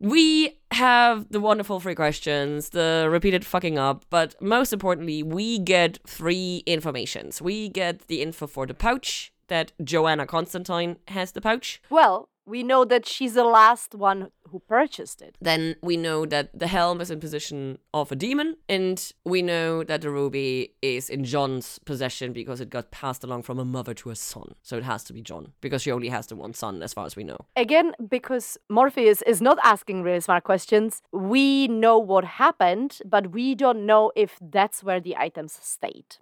We 0.00 0.56
have 0.70 1.28
the 1.30 1.40
wonderful 1.40 1.78
three 1.78 1.94
questions, 1.94 2.70
the 2.70 3.06
repeated 3.10 3.44
fucking 3.44 3.78
up, 3.78 4.06
but 4.08 4.34
most 4.40 4.72
importantly, 4.72 5.22
we 5.22 5.58
get 5.58 5.98
three 6.06 6.62
informations. 6.64 7.42
We 7.42 7.68
get 7.68 8.08
the 8.08 8.22
info 8.22 8.46
for 8.46 8.66
the 8.66 8.72
pouch 8.72 9.30
that 9.48 9.72
Joanna 9.84 10.26
Constantine 10.26 10.96
has 11.08 11.32
the 11.32 11.42
pouch. 11.42 11.82
well, 11.90 12.29
we 12.46 12.62
know 12.62 12.84
that 12.84 13.06
she's 13.06 13.34
the 13.34 13.44
last 13.44 13.94
one 13.94 14.30
who 14.48 14.60
purchased 14.60 15.22
it. 15.22 15.36
Then 15.40 15.76
we 15.82 15.96
know 15.96 16.26
that 16.26 16.58
the 16.58 16.66
helm 16.66 17.00
is 17.00 17.10
in 17.10 17.20
possession 17.20 17.78
of 17.94 18.10
a 18.10 18.16
demon, 18.16 18.56
and 18.68 19.12
we 19.24 19.42
know 19.42 19.84
that 19.84 20.00
the 20.02 20.10
ruby 20.10 20.74
is 20.82 21.08
in 21.08 21.24
John's 21.24 21.78
possession 21.80 22.32
because 22.32 22.60
it 22.60 22.70
got 22.70 22.90
passed 22.90 23.22
along 23.22 23.42
from 23.42 23.58
a 23.58 23.64
mother 23.64 23.94
to 23.94 24.10
a 24.10 24.16
son. 24.16 24.54
So 24.62 24.76
it 24.76 24.84
has 24.84 25.04
to 25.04 25.12
be 25.12 25.22
John 25.22 25.52
because 25.60 25.82
she 25.82 25.92
only 25.92 26.08
has 26.08 26.26
the 26.26 26.36
one 26.36 26.54
son, 26.54 26.82
as 26.82 26.92
far 26.92 27.06
as 27.06 27.16
we 27.16 27.24
know. 27.24 27.38
Again, 27.56 27.92
because 28.08 28.58
Morpheus 28.68 29.22
is 29.22 29.40
not 29.40 29.58
asking 29.62 30.02
really 30.02 30.20
smart 30.20 30.44
questions, 30.44 31.02
we 31.12 31.68
know 31.68 31.98
what 31.98 32.24
happened, 32.24 32.98
but 33.04 33.30
we 33.30 33.54
don't 33.54 33.86
know 33.86 34.10
if 34.16 34.38
that's 34.40 34.82
where 34.82 35.00
the 35.00 35.16
items 35.16 35.58
stayed. 35.62 36.16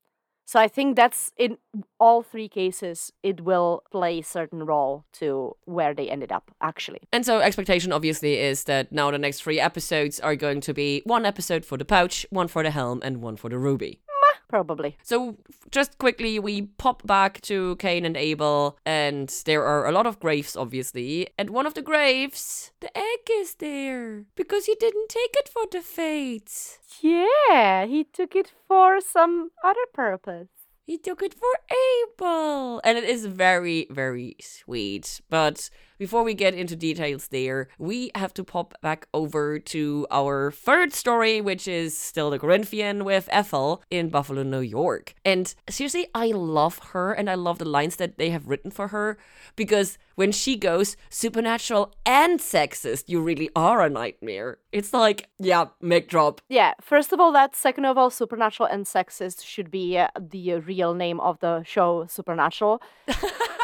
So 0.48 0.58
I 0.58 0.66
think 0.66 0.96
that's 0.96 1.30
in 1.36 1.58
all 2.00 2.22
three 2.22 2.48
cases, 2.48 3.12
it 3.22 3.42
will 3.42 3.82
play 3.92 4.20
a 4.20 4.24
certain 4.24 4.64
role 4.64 5.04
to 5.20 5.54
where 5.66 5.92
they 5.92 6.08
ended 6.08 6.32
up, 6.32 6.50
actually. 6.62 7.00
And 7.12 7.26
so, 7.26 7.40
expectation 7.40 7.92
obviously 7.92 8.38
is 8.38 8.64
that 8.64 8.90
now 8.90 9.10
the 9.10 9.18
next 9.18 9.42
three 9.42 9.60
episodes 9.60 10.18
are 10.20 10.34
going 10.36 10.62
to 10.62 10.72
be 10.72 11.02
one 11.04 11.26
episode 11.26 11.66
for 11.66 11.76
the 11.76 11.84
pouch, 11.84 12.24
one 12.30 12.48
for 12.48 12.62
the 12.62 12.70
helm, 12.70 13.02
and 13.04 13.20
one 13.20 13.36
for 13.36 13.50
the 13.50 13.58
ruby. 13.58 14.00
Probably. 14.48 14.96
So, 15.02 15.36
just 15.70 15.98
quickly, 15.98 16.38
we 16.38 16.62
pop 16.62 17.06
back 17.06 17.42
to 17.42 17.76
Cain 17.76 18.06
and 18.06 18.16
Abel, 18.16 18.78
and 18.86 19.28
there 19.44 19.62
are 19.62 19.86
a 19.86 19.92
lot 19.92 20.06
of 20.06 20.18
graves, 20.20 20.56
obviously. 20.56 21.28
And 21.36 21.50
one 21.50 21.66
of 21.66 21.74
the 21.74 21.82
graves, 21.82 22.72
the 22.80 22.96
egg 22.96 23.28
is 23.30 23.56
there 23.56 24.24
because 24.36 24.64
he 24.64 24.74
didn't 24.74 25.10
take 25.10 25.34
it 25.34 25.50
for 25.50 25.64
the 25.70 25.82
fates. 25.82 26.78
Yeah, 27.02 27.84
he 27.84 28.04
took 28.04 28.34
it 28.34 28.52
for 28.66 29.00
some 29.02 29.50
other 29.62 29.86
purpose. 29.92 30.48
He 30.86 30.96
took 30.96 31.22
it 31.22 31.34
for 31.34 31.52
Abel. 31.70 32.80
And 32.82 32.96
it 32.96 33.04
is 33.04 33.26
very, 33.26 33.86
very 33.90 34.36
sweet. 34.40 35.20
But 35.28 35.68
before 35.98 36.22
we 36.22 36.34
get 36.34 36.54
into 36.54 36.76
details 36.76 37.28
there, 37.28 37.68
we 37.78 38.10
have 38.14 38.32
to 38.34 38.44
pop 38.44 38.74
back 38.80 39.06
over 39.12 39.58
to 39.58 40.06
our 40.10 40.52
third 40.52 40.92
story, 40.92 41.40
which 41.40 41.68
is 41.68 41.96
still 41.96 42.30
the 42.30 42.38
Corinthian 42.38 43.04
with 43.04 43.28
Ethel 43.30 43.82
in 43.90 44.08
Buffalo, 44.08 44.42
New 44.42 44.60
York. 44.60 45.14
And 45.24 45.54
seriously, 45.68 46.06
I 46.14 46.28
love 46.28 46.78
her 46.92 47.12
and 47.12 47.28
I 47.28 47.34
love 47.34 47.58
the 47.58 47.68
lines 47.68 47.96
that 47.96 48.16
they 48.16 48.30
have 48.30 48.48
written 48.48 48.70
for 48.70 48.88
her 48.88 49.18
because 49.56 49.98
when 50.14 50.32
she 50.32 50.56
goes 50.56 50.96
supernatural 51.10 51.92
and 52.06 52.40
sexist, 52.40 53.04
you 53.08 53.20
really 53.20 53.50
are 53.54 53.82
a 53.82 53.90
nightmare. 53.90 54.58
It's 54.72 54.92
like, 54.92 55.28
yeah, 55.38 55.66
mic 55.80 56.08
drop. 56.08 56.40
Yeah, 56.48 56.74
first 56.80 57.12
of 57.12 57.20
all, 57.20 57.32
that 57.32 57.56
second 57.56 57.84
of 57.84 57.96
all, 57.96 58.10
Supernatural 58.10 58.68
and 58.68 58.84
Sexist 58.84 59.44
should 59.44 59.70
be 59.70 59.96
uh, 59.96 60.08
the 60.18 60.54
real 60.56 60.94
name 60.94 61.20
of 61.20 61.40
the 61.40 61.62
show, 61.64 62.06
Supernatural. 62.08 62.82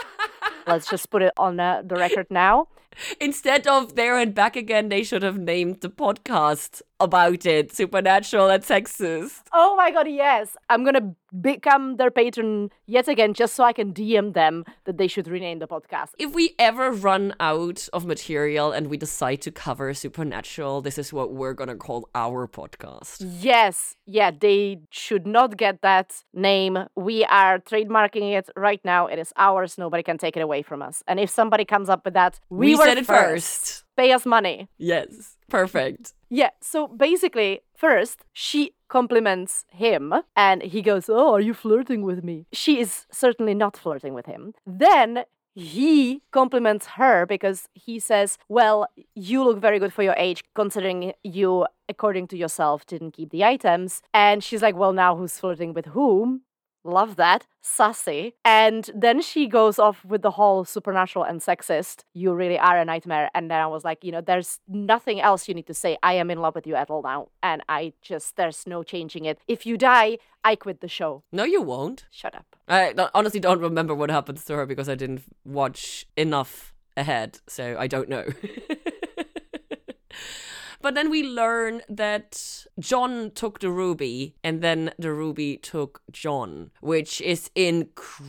Let's 0.66 0.88
just 0.88 1.10
put 1.10 1.22
it 1.22 1.32
on 1.36 1.60
uh, 1.60 1.82
the 1.84 1.96
record 1.96 2.26
now. 2.30 2.68
Instead 3.20 3.66
of 3.66 3.94
there 3.96 4.18
and 4.18 4.34
back 4.34 4.56
again, 4.56 4.88
they 4.88 5.02
should 5.02 5.22
have 5.22 5.38
named 5.38 5.80
the 5.80 5.88
podcast 5.90 6.82
about 7.00 7.44
it 7.44 7.74
supernatural 7.74 8.48
and 8.48 8.62
sexist. 8.62 9.42
Oh 9.52 9.74
my 9.76 9.90
god, 9.90 10.08
yes. 10.08 10.56
I'm 10.70 10.84
gonna 10.84 11.14
become 11.40 11.96
their 11.96 12.10
patron 12.12 12.70
yet 12.86 13.08
again 13.08 13.34
just 13.34 13.54
so 13.56 13.64
I 13.64 13.72
can 13.72 13.92
DM 13.92 14.34
them 14.34 14.64
that 14.84 14.98
they 14.98 15.08
should 15.08 15.26
rename 15.26 15.58
the 15.58 15.66
podcast. 15.66 16.10
If 16.18 16.32
we 16.32 16.54
ever 16.58 16.92
run 16.92 17.34
out 17.40 17.88
of 17.92 18.06
material 18.06 18.70
and 18.70 18.86
we 18.86 18.96
decide 18.96 19.42
to 19.42 19.50
cover 19.50 19.92
supernatural, 19.94 20.80
this 20.80 20.96
is 20.96 21.12
what 21.12 21.32
we're 21.32 21.52
gonna 21.54 21.76
call 21.76 22.08
our 22.14 22.46
podcast. 22.46 23.16
Yes, 23.40 23.96
yeah, 24.06 24.30
they 24.30 24.80
should 24.90 25.26
not 25.26 25.56
get 25.56 25.82
that 25.82 26.22
name. 26.32 26.78
We 26.94 27.24
are 27.24 27.58
trademarking 27.58 28.32
it 28.38 28.48
right 28.56 28.80
now. 28.84 29.08
It 29.08 29.18
is 29.18 29.32
ours. 29.36 29.76
Nobody 29.76 30.02
can 30.04 30.16
take 30.18 30.36
it 30.36 30.40
away 30.40 30.62
from 30.62 30.80
us. 30.80 31.02
And 31.08 31.18
if 31.18 31.30
somebody 31.30 31.64
comes 31.64 31.88
up 31.88 32.04
with 32.04 32.14
that, 32.14 32.40
we, 32.48 32.74
We 32.74 32.83
said 32.84 32.98
it 32.98 33.06
first. 33.06 33.84
Pay 33.96 34.12
us 34.12 34.26
money. 34.26 34.68
Yes, 34.78 35.36
perfect. 35.48 36.14
Yeah, 36.30 36.50
so 36.60 36.88
basically, 36.88 37.60
first, 37.76 38.24
she 38.32 38.72
compliments 38.88 39.64
him 39.70 40.12
and 40.34 40.62
he 40.62 40.82
goes, 40.82 41.08
Oh, 41.08 41.34
are 41.34 41.40
you 41.40 41.54
flirting 41.54 42.02
with 42.02 42.24
me? 42.24 42.46
She 42.52 42.80
is 42.80 43.06
certainly 43.12 43.54
not 43.54 43.76
flirting 43.76 44.14
with 44.14 44.26
him. 44.26 44.54
Then 44.66 45.24
he 45.54 46.22
compliments 46.32 46.86
her 46.98 47.26
because 47.26 47.68
he 47.74 48.00
says, 48.00 48.38
Well, 48.48 48.88
you 49.14 49.44
look 49.44 49.60
very 49.60 49.78
good 49.78 49.92
for 49.92 50.02
your 50.02 50.14
age, 50.16 50.42
considering 50.54 51.12
you, 51.22 51.66
according 51.88 52.26
to 52.28 52.36
yourself, 52.36 52.84
didn't 52.86 53.12
keep 53.12 53.30
the 53.30 53.44
items. 53.44 54.02
And 54.12 54.42
she's 54.42 54.62
like, 54.62 54.74
Well, 54.74 54.92
now 54.92 55.16
who's 55.16 55.38
flirting 55.38 55.72
with 55.72 55.86
whom? 55.86 56.42
Love 56.84 57.16
that. 57.16 57.46
Sassy. 57.62 58.34
And 58.44 58.90
then 58.94 59.22
she 59.22 59.46
goes 59.46 59.78
off 59.78 60.04
with 60.04 60.20
the 60.20 60.32
whole 60.32 60.66
supernatural 60.66 61.24
and 61.24 61.40
sexist. 61.40 62.04
You 62.12 62.34
really 62.34 62.58
are 62.58 62.78
a 62.78 62.84
nightmare. 62.84 63.30
And 63.34 63.50
then 63.50 63.60
I 63.60 63.66
was 63.66 63.84
like, 63.84 64.04
you 64.04 64.12
know, 64.12 64.20
there's 64.20 64.60
nothing 64.68 65.20
else 65.20 65.48
you 65.48 65.54
need 65.54 65.66
to 65.68 65.74
say. 65.74 65.96
I 66.02 66.12
am 66.14 66.30
in 66.30 66.40
love 66.40 66.54
with 66.54 66.66
you 66.66 66.74
at 66.74 66.90
all 66.90 67.02
now. 67.02 67.28
And 67.42 67.62
I 67.68 67.94
just, 68.02 68.36
there's 68.36 68.66
no 68.66 68.82
changing 68.82 69.24
it. 69.24 69.38
If 69.48 69.64
you 69.64 69.78
die, 69.78 70.18
I 70.44 70.56
quit 70.56 70.82
the 70.82 70.88
show. 70.88 71.22
No, 71.32 71.44
you 71.44 71.62
won't. 71.62 72.04
Shut 72.10 72.34
up. 72.34 72.54
I 72.68 72.92
honestly 73.14 73.40
don't 73.40 73.60
remember 73.60 73.94
what 73.94 74.10
happens 74.10 74.44
to 74.44 74.54
her 74.56 74.66
because 74.66 74.88
I 74.88 74.94
didn't 74.94 75.22
watch 75.44 76.06
enough 76.16 76.74
ahead, 76.96 77.40
so 77.48 77.76
I 77.78 77.86
don't 77.86 78.08
know. 78.10 78.26
But 80.84 80.94
then 80.94 81.08
we 81.08 81.22
learn 81.22 81.80
that 81.88 82.66
John 82.78 83.30
took 83.30 83.60
the 83.60 83.70
ruby 83.70 84.34
and 84.44 84.60
then 84.60 84.92
the 84.98 85.14
ruby 85.14 85.56
took 85.56 86.02
John, 86.12 86.72
which 86.82 87.22
is 87.22 87.50
incredibly 87.54 88.26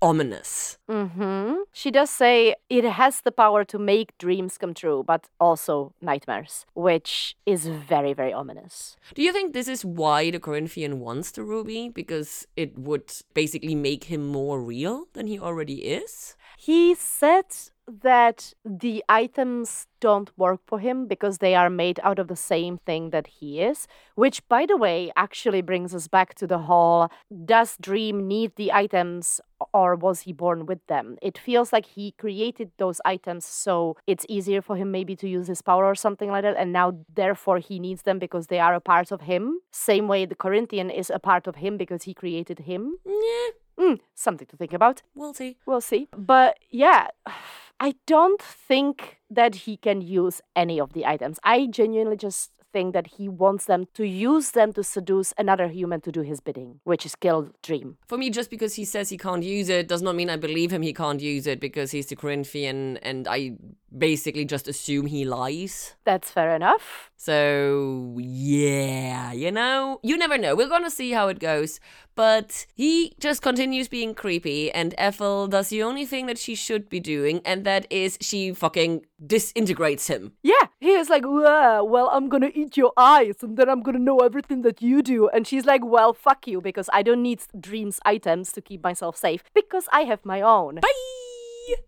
ominous. 0.00 0.78
Mm-hmm. 0.88 1.54
She 1.72 1.90
does 1.90 2.10
say 2.10 2.54
it 2.70 2.84
has 2.84 3.22
the 3.22 3.32
power 3.32 3.64
to 3.64 3.76
make 3.76 4.16
dreams 4.18 4.56
come 4.56 4.72
true, 4.72 5.02
but 5.04 5.26
also 5.40 5.94
nightmares, 6.00 6.64
which 6.74 7.36
is 7.44 7.66
very, 7.66 8.12
very 8.12 8.32
ominous. 8.32 8.96
Do 9.16 9.22
you 9.22 9.32
think 9.32 9.52
this 9.52 9.66
is 9.66 9.84
why 9.84 10.30
the 10.30 10.38
Corinthian 10.38 11.00
wants 11.00 11.32
the 11.32 11.42
ruby? 11.42 11.88
Because 11.88 12.46
it 12.54 12.78
would 12.78 13.12
basically 13.34 13.74
make 13.74 14.04
him 14.04 14.28
more 14.28 14.62
real 14.62 15.08
than 15.14 15.26
he 15.26 15.40
already 15.40 15.82
is? 15.82 16.36
He 16.64 16.94
said 16.94 17.44
that 17.86 18.54
the 18.64 19.04
items 19.06 19.86
don't 20.00 20.30
work 20.38 20.60
for 20.66 20.78
him 20.78 21.06
because 21.06 21.36
they 21.36 21.54
are 21.54 21.68
made 21.68 22.00
out 22.02 22.18
of 22.18 22.28
the 22.28 22.36
same 22.36 22.78
thing 22.78 23.10
that 23.10 23.26
he 23.26 23.60
is, 23.60 23.86
which, 24.14 24.46
by 24.48 24.64
the 24.64 24.78
way, 24.78 25.12
actually 25.14 25.60
brings 25.60 25.94
us 25.94 26.08
back 26.08 26.34
to 26.36 26.46
the 26.46 26.60
whole 26.60 27.10
does 27.44 27.76
Dream 27.78 28.26
need 28.26 28.56
the 28.56 28.72
items 28.72 29.42
or 29.74 29.94
was 29.94 30.22
he 30.22 30.32
born 30.32 30.64
with 30.64 30.86
them? 30.86 31.18
It 31.20 31.36
feels 31.36 31.70
like 31.70 31.84
he 31.84 32.12
created 32.12 32.70
those 32.78 32.98
items 33.04 33.44
so 33.44 33.98
it's 34.06 34.24
easier 34.26 34.62
for 34.62 34.76
him 34.76 34.90
maybe 34.90 35.14
to 35.16 35.28
use 35.28 35.48
his 35.48 35.60
power 35.60 35.84
or 35.84 35.94
something 35.94 36.30
like 36.30 36.44
that, 36.44 36.56
and 36.56 36.72
now 36.72 36.96
therefore 37.14 37.58
he 37.58 37.78
needs 37.78 38.02
them 38.02 38.18
because 38.18 38.46
they 38.46 38.58
are 38.58 38.74
a 38.74 38.80
part 38.80 39.12
of 39.12 39.20
him. 39.22 39.60
Same 39.70 40.08
way 40.08 40.24
the 40.24 40.34
Corinthian 40.34 40.88
is 40.88 41.10
a 41.10 41.18
part 41.18 41.46
of 41.46 41.56
him 41.56 41.76
because 41.76 42.04
he 42.04 42.14
created 42.14 42.60
him. 42.60 42.96
Yeah, 43.04 43.48
Mm, 43.78 44.00
something 44.14 44.46
to 44.46 44.56
think 44.56 44.72
about. 44.72 45.02
we'll 45.14 45.34
see. 45.34 45.56
We'll 45.66 45.80
see. 45.80 46.08
But 46.16 46.58
yeah, 46.70 47.08
I 47.80 47.96
don't 48.06 48.40
think 48.40 49.18
that 49.28 49.54
he 49.66 49.76
can 49.76 50.00
use 50.00 50.40
any 50.54 50.80
of 50.80 50.92
the 50.92 51.04
items. 51.04 51.38
I 51.42 51.66
genuinely 51.66 52.16
just 52.16 52.50
think 52.74 52.92
that 52.92 53.06
he 53.16 53.28
wants 53.28 53.64
them 53.66 53.86
to 53.94 54.04
use 54.04 54.50
them 54.50 54.72
to 54.72 54.82
seduce 54.82 55.32
another 55.38 55.68
human 55.68 56.00
to 56.02 56.10
do 56.12 56.22
his 56.30 56.40
bidding, 56.40 56.80
which 56.84 57.06
is 57.06 57.14
kill 57.14 57.48
Dream. 57.62 57.96
For 58.08 58.18
me, 58.18 58.28
just 58.28 58.50
because 58.50 58.74
he 58.74 58.84
says 58.84 59.08
he 59.08 59.16
can't 59.16 59.44
use 59.44 59.68
it 59.68 59.88
does 59.88 60.02
not 60.02 60.16
mean 60.16 60.28
I 60.28 60.36
believe 60.36 60.72
him 60.72 60.82
he 60.82 60.92
can't 60.92 61.20
use 61.20 61.46
it 61.46 61.60
because 61.60 61.92
he's 61.92 62.08
the 62.08 62.16
Corinthian 62.16 62.98
and 62.98 63.28
I 63.28 63.56
basically 63.96 64.44
just 64.44 64.66
assume 64.68 65.06
he 65.06 65.24
lies. 65.24 65.94
That's 66.04 66.30
fair 66.30 66.54
enough. 66.54 67.10
So, 67.16 68.16
yeah, 68.18 69.32
you 69.32 69.50
know, 69.52 70.00
you 70.02 70.18
never 70.18 70.36
know. 70.36 70.56
We're 70.56 70.68
gonna 70.68 70.90
see 70.90 71.12
how 71.12 71.28
it 71.28 71.38
goes. 71.38 71.80
But 72.16 72.66
he 72.74 73.14
just 73.18 73.42
continues 73.42 73.88
being 73.88 74.14
creepy, 74.14 74.70
and 74.70 74.94
Ethel 74.98 75.48
does 75.48 75.68
the 75.68 75.82
only 75.82 76.06
thing 76.06 76.26
that 76.26 76.38
she 76.38 76.54
should 76.54 76.88
be 76.88 77.00
doing, 77.00 77.40
and 77.44 77.64
that 77.64 77.86
is 77.90 78.18
she 78.20 78.52
fucking 78.52 79.04
disintegrates 79.26 80.06
him. 80.06 80.32
Yeah, 80.42 80.66
is 80.96 81.10
like, 81.10 81.24
"Well, 81.26 81.86
well, 81.88 82.08
I'm 82.12 82.28
gonna 82.28 82.50
eat 82.54 82.76
your 82.76 82.92
eyes, 82.96 83.36
and 83.42 83.56
then 83.56 83.68
I'm 83.68 83.82
gonna 83.82 83.98
know 83.98 84.18
everything 84.18 84.62
that 84.62 84.82
you 84.82 85.02
do. 85.02 85.28
And 85.28 85.46
she's 85.46 85.64
like, 85.64 85.84
well, 85.84 86.12
fuck 86.12 86.46
you, 86.46 86.60
because 86.60 86.88
I 86.92 87.02
don't 87.02 87.22
need 87.22 87.42
Dream's 87.58 88.00
items 88.04 88.52
to 88.52 88.60
keep 88.60 88.82
myself 88.82 89.16
safe, 89.16 89.42
because 89.54 89.88
I 89.92 90.02
have 90.02 90.24
my 90.24 90.40
own. 90.40 90.76
Bye! 90.76 90.90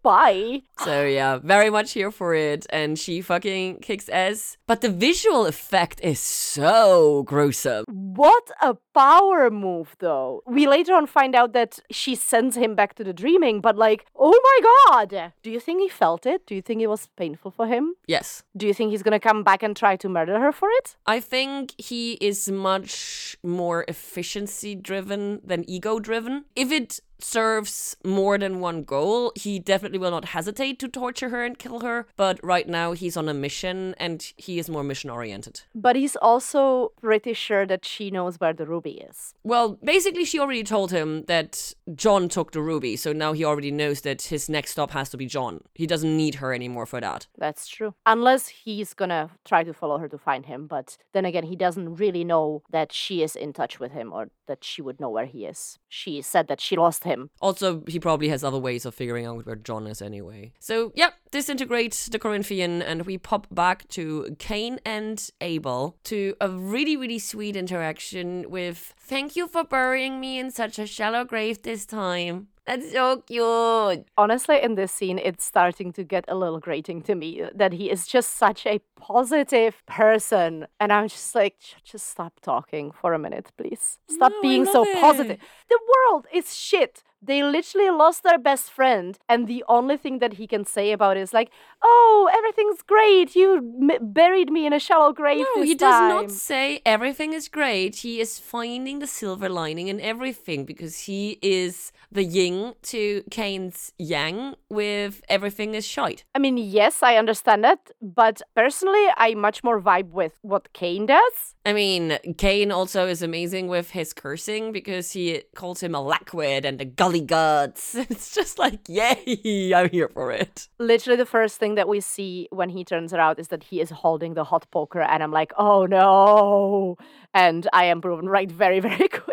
Bye. 0.03 0.63
So 0.79 1.05
yeah, 1.05 1.39
very 1.39 1.69
much 1.69 1.93
here 1.93 2.11
for 2.11 2.35
it, 2.35 2.67
and 2.71 2.99
she 2.99 3.21
fucking 3.21 3.81
kicks 3.81 4.09
ass. 4.09 4.57
But 4.67 4.81
the 4.81 4.89
visual 4.89 5.45
effect 5.47 6.01
is 6.03 6.19
so 6.19 7.25
gruesome. 7.25 7.85
What 7.89 8.51
a 8.63 8.77
power 8.97 9.51
move, 9.51 9.95
though. 9.99 10.43
We 10.47 10.67
later 10.67 10.95
on 10.95 11.07
find 11.07 11.35
out 11.35 11.53
that 11.53 11.81
she 11.91 12.15
sends 12.15 12.57
him 12.57 12.75
back 12.75 12.95
to 12.95 13.05
the 13.05 13.13
dreaming, 13.13 13.61
but 13.61 13.77
like, 13.77 14.07
oh 14.17 14.39
my 14.49 14.59
god! 14.71 15.33
Do 15.43 15.51
you 15.51 15.61
think 15.61 15.83
he 15.83 15.89
felt 15.89 16.25
it? 16.25 16.47
Do 16.47 16.55
you 16.55 16.63
think 16.63 16.81
it 16.81 16.87
was 16.89 17.09
painful 17.17 17.51
for 17.51 17.67
him? 17.67 17.95
Yes, 18.07 18.43
Do 18.57 18.67
you 18.67 18.75
think 18.75 18.91
he's 18.93 19.03
gonna 19.03 19.21
come 19.21 19.43
back 19.45 19.63
and 19.63 19.77
try 19.77 19.97
to 19.97 20.09
murder 20.09 20.41
her 20.41 20.53
for 20.53 20.69
it? 20.81 20.97
I 21.07 21.21
think 21.21 21.75
he 21.79 22.05
is 22.15 22.51
much 22.51 23.37
more 23.43 23.85
efficiency 23.89 24.75
driven 24.75 25.41
than 25.45 25.69
ego 25.69 25.99
driven. 25.99 26.45
If 26.55 26.73
it 26.73 27.01
serves 27.19 27.97
more 28.05 28.37
than 28.39 28.61
one 28.61 28.83
goal, 28.83 29.33
he 29.35 29.59
definitely 29.59 29.99
will 29.99 30.11
not 30.11 30.27
hesitate 30.27 30.79
to 30.79 30.89
torture 30.89 31.31
her 31.31 31.45
and 31.45 31.59
kill 31.59 31.81
her. 31.81 32.07
But 32.17 32.39
right 32.43 32.69
now, 32.69 32.93
he's 32.93 33.17
on 33.17 33.29
a 33.29 33.35
mission 33.35 33.95
and 33.99 34.23
he 34.37 34.59
is 34.59 34.69
more 34.69 34.85
mission 34.85 35.11
oriented. 35.11 35.63
But 35.75 35.97
he's 35.97 36.17
also 36.17 36.93
pretty 37.01 37.33
sure 37.33 37.67
that 37.67 37.85
she 37.85 38.11
knows 38.11 38.39
where 38.41 38.53
the 38.53 38.67
ruby 38.67 38.86
is. 38.93 39.35
Well, 39.45 39.79
basically, 39.83 40.25
she 40.25 40.39
already 40.39 40.63
told 40.63 40.91
him 40.91 41.25
that 41.25 41.73
John 41.95 42.29
took 42.29 42.53
the 42.53 42.61
ruby, 42.61 42.97
so 42.97 43.13
now 43.13 43.33
he 43.33 43.45
already 43.45 43.71
knows 43.71 44.03
that 44.03 44.23
his 44.23 44.49
next 44.49 44.73
stop 44.73 44.91
has 44.93 45.09
to 45.11 45.17
be 45.17 45.27
John. 45.27 45.63
He 45.75 45.87
doesn't 45.87 46.17
need 46.17 46.37
her 46.37 46.53
anymore 46.53 46.87
for 46.87 47.01
that. 47.01 47.27
That's 47.39 47.67
true. 47.67 47.95
Unless 48.05 48.49
he's 48.49 48.95
gonna 48.95 49.31
try 49.45 49.65
to 49.65 49.73
follow 49.73 49.99
her 49.99 50.09
to 50.09 50.19
find 50.19 50.47
him, 50.47 50.67
but 50.67 50.97
then 51.13 51.25
again, 51.25 51.45
he 51.45 51.57
doesn't 51.57 51.97
really 51.97 52.25
know 52.25 52.63
that 52.71 52.93
she 52.93 53.23
is 53.23 53.37
in 53.37 53.53
touch 53.53 53.79
with 53.81 53.93
him 53.93 54.13
or 54.13 54.31
that 54.47 54.65
she 54.65 54.81
would 54.83 55.01
know 55.01 55.11
where 55.11 55.27
he 55.27 55.45
is. 55.45 55.79
She 55.89 56.23
said 56.23 56.49
that 56.49 56.61
she 56.61 56.77
lost 56.77 57.05
him. 57.05 57.31
Also, 57.41 57.83
he 57.87 57.99
probably 57.99 58.29
has 58.29 58.45
other 58.45 58.59
ways 58.59 58.87
of 58.87 58.95
figuring 58.95 59.27
out 59.27 59.45
where 59.45 59.57
John 59.57 59.87
is 59.87 60.01
anyway. 60.01 60.53
So, 60.61 60.93
yep, 60.95 61.15
disintegrate 61.31 62.09
the 62.11 62.19
Corinthian, 62.19 62.83
and 62.83 63.07
we 63.07 63.19
pop 63.19 63.47
back 63.51 63.89
to 63.89 64.37
Cain 64.39 64.79
and 64.85 65.29
Abel 65.41 65.97
to 66.05 66.35
a 66.41 66.49
really, 66.49 66.97
really 66.97 67.19
sweet 67.19 67.57
interaction 67.57 68.49
with 68.49 68.76
Thank 68.79 69.37
you 69.37 69.47
for 69.49 69.65
burying 69.65 70.21
me 70.21 70.39
in 70.39 70.51
such 70.51 70.79
a 70.79 70.87
shallow 70.87 71.25
grave 71.25 71.63
this 71.63 71.87
time. 71.87 72.49
That's 72.67 72.91
so 72.91 73.19
cute. 73.19 74.07
Honestly, 74.19 74.61
in 74.61 74.75
this 74.75 74.91
scene, 74.91 75.19
it's 75.21 75.45
starting 75.45 75.93
to 75.93 76.03
get 76.03 76.25
a 76.27 76.35
little 76.35 76.59
grating 76.59 77.01
to 77.03 77.15
me 77.15 77.43
that 77.55 77.73
he 77.73 77.89
is 77.91 78.09
just 78.09 78.33
such 78.37 78.67
a 78.67 78.81
positive 78.97 79.85
person. 79.87 80.67
And 80.81 80.93
I'm 80.93 81.07
just 81.09 81.33
like, 81.37 81.57
just 81.85 82.09
stop 82.09 82.41
talking 82.43 82.91
for 82.91 83.15
a 83.15 83.19
minute, 83.21 83.53
please. 83.57 84.01
Stop 84.09 84.33
No, 84.33 84.43
being 84.43 84.65
so 84.67 84.85
it. 84.85 84.99
positive. 85.01 85.39
The 85.69 85.79
world 86.11 86.27
is 86.33 86.57
shit. 86.57 87.05
They 87.27 87.43
literally 87.43 87.91
lost 87.91 88.23
their 88.23 88.39
best 88.39 88.71
friend, 88.71 89.19
and 89.29 89.47
the 89.47 89.65
only 89.69 89.97
thing 89.97 90.21
that 90.21 90.35
he 90.35 90.47
can 90.47 90.65
say 90.65 90.93
about 90.93 91.17
it 91.17 91.21
is 91.21 91.33
like, 91.39 91.51
"Oh, 91.83 92.29
everything's 92.39 92.83
great. 92.83 93.35
You 93.35 93.49
m- 93.91 94.13
buried 94.21 94.51
me 94.57 94.63
in 94.69 94.73
a 94.73 94.79
shallow 94.87 95.13
grave." 95.13 95.47
No, 95.57 95.63
he 95.63 95.75
does 95.75 96.01
time." 96.01 96.09
not 96.15 96.31
say 96.31 96.81
everything 96.87 97.33
is 97.33 97.49
great. 97.49 97.93
He 98.07 98.21
is 98.21 98.39
finding 98.39 99.01
the 99.01 99.11
silver 99.21 99.49
lining 99.49 99.89
in 99.89 99.99
everything 100.01 100.65
because 100.65 100.95
he 101.09 101.39
is 101.43 101.93
the 102.13 102.25
yin 102.25 102.75
to 102.93 103.23
Cain's 103.31 103.93
yang 103.99 104.55
with 104.71 105.15
everything 105.29 105.75
is 105.75 105.85
shite. 105.85 106.25
I 106.35 106.39
mean, 106.39 106.57
yes, 106.57 107.03
I 107.03 107.17
understand 107.17 107.65
that, 107.65 107.91
but 108.01 108.41
personally, 108.55 109.07
I 109.17 109.35
much 109.35 109.65
more 109.65 109.81
vibe 109.81 110.11
with 110.11 110.35
what 110.43 110.73
Cain 110.73 111.07
does. 111.07 111.37
I 111.65 111.73
mean, 111.73 112.19
Cain 112.39 112.71
also 112.71 113.09
is 113.09 113.23
amazing 113.23 113.67
with 113.67 113.91
his 113.91 114.13
cursing 114.13 114.71
because 114.71 115.11
he 115.11 115.43
calls 115.57 115.83
him 115.83 115.95
a 115.95 115.99
lackwit 115.99 116.65
and 116.65 116.81
a 116.81 116.85
gully 116.85 117.16
guts. 117.21 117.95
It's 118.11 118.35
just 118.35 118.59
like, 118.59 118.81
yay, 118.89 119.73
I'm 119.75 119.91
here 119.91 120.09
for 120.09 120.31
it. 120.31 120.69
Literally, 120.79 121.17
the 121.17 121.27
first 121.27 121.59
thing 121.59 121.75
that 121.75 121.89
we 121.89 122.01
see 122.01 122.49
when 122.51 122.71
he 122.71 122.85
turns 122.85 123.13
around 123.13 123.39
is 123.39 123.49
that 123.49 123.65
he 123.65 123.81
is 123.81 123.91
holding 123.91 124.35
the 124.35 124.45
hot 124.45 124.71
poker, 124.71 125.03
and 125.03 125.23
I'm 125.23 125.33
like, 125.33 125.53
oh 125.59 125.87
no! 125.87 126.97
And 127.35 127.69
I 127.73 127.85
am 127.85 128.01
proven 128.01 128.29
right 128.29 128.51
very, 128.51 128.81
very 128.81 129.09
quickly. 129.19 129.26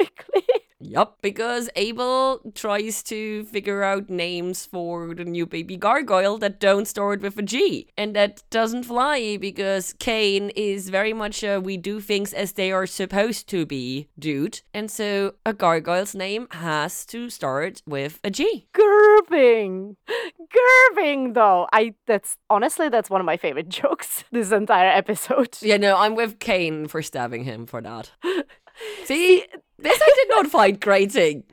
Yup, 0.93 1.17
because 1.23 1.71
Abel 1.75 2.39
tries 2.53 3.01
to 3.03 3.45
figure 3.45 3.81
out 3.81 4.11
names 4.11 4.67
for 4.67 5.15
the 5.15 5.25
new 5.25 5.47
baby 5.47 5.75
gargoyle 5.75 6.37
that 6.37 6.59
don't 6.59 6.85
start 6.85 7.19
with 7.21 7.35
a 7.39 7.41
G. 7.41 7.89
And 7.97 8.15
that 8.15 8.43
doesn't 8.51 8.83
fly 8.83 9.37
because 9.37 9.95
Cain 9.97 10.51
is 10.51 10.89
very 10.89 11.11
much 11.11 11.43
a 11.43 11.59
we 11.59 11.77
do 11.77 11.99
things 11.99 12.31
as 12.31 12.51
they 12.51 12.71
are 12.71 12.85
supposed 12.85 13.49
to 13.49 13.65
be 13.65 14.07
dude. 14.19 14.61
And 14.71 14.91
so 14.91 15.33
a 15.47 15.53
gargoyle's 15.53 16.13
name 16.13 16.47
has 16.51 17.07
to 17.07 17.31
start 17.31 17.81
with 17.87 18.19
a 18.23 18.29
G. 18.29 18.67
Gerving, 18.75 19.95
Gerving, 20.55 21.33
though. 21.33 21.67
I 21.73 21.95
that's 22.05 22.37
honestly 22.51 22.89
that's 22.89 23.09
one 23.09 23.19
of 23.19 23.25
my 23.25 23.37
favorite 23.37 23.69
jokes 23.81 24.25
this 24.31 24.51
entire 24.51 24.91
episode. 24.91 25.57
Yeah, 25.59 25.77
no, 25.77 25.97
I'm 25.97 26.13
with 26.13 26.37
Cain 26.37 26.87
for 26.87 27.01
stabbing 27.01 27.45
him 27.45 27.65
for 27.65 27.81
that. 27.81 28.11
See, 29.05 29.45
this 29.83 29.99
I 30.01 30.11
did 30.15 30.29
not 30.29 30.47
find 30.47 30.79
grating. 30.79 31.43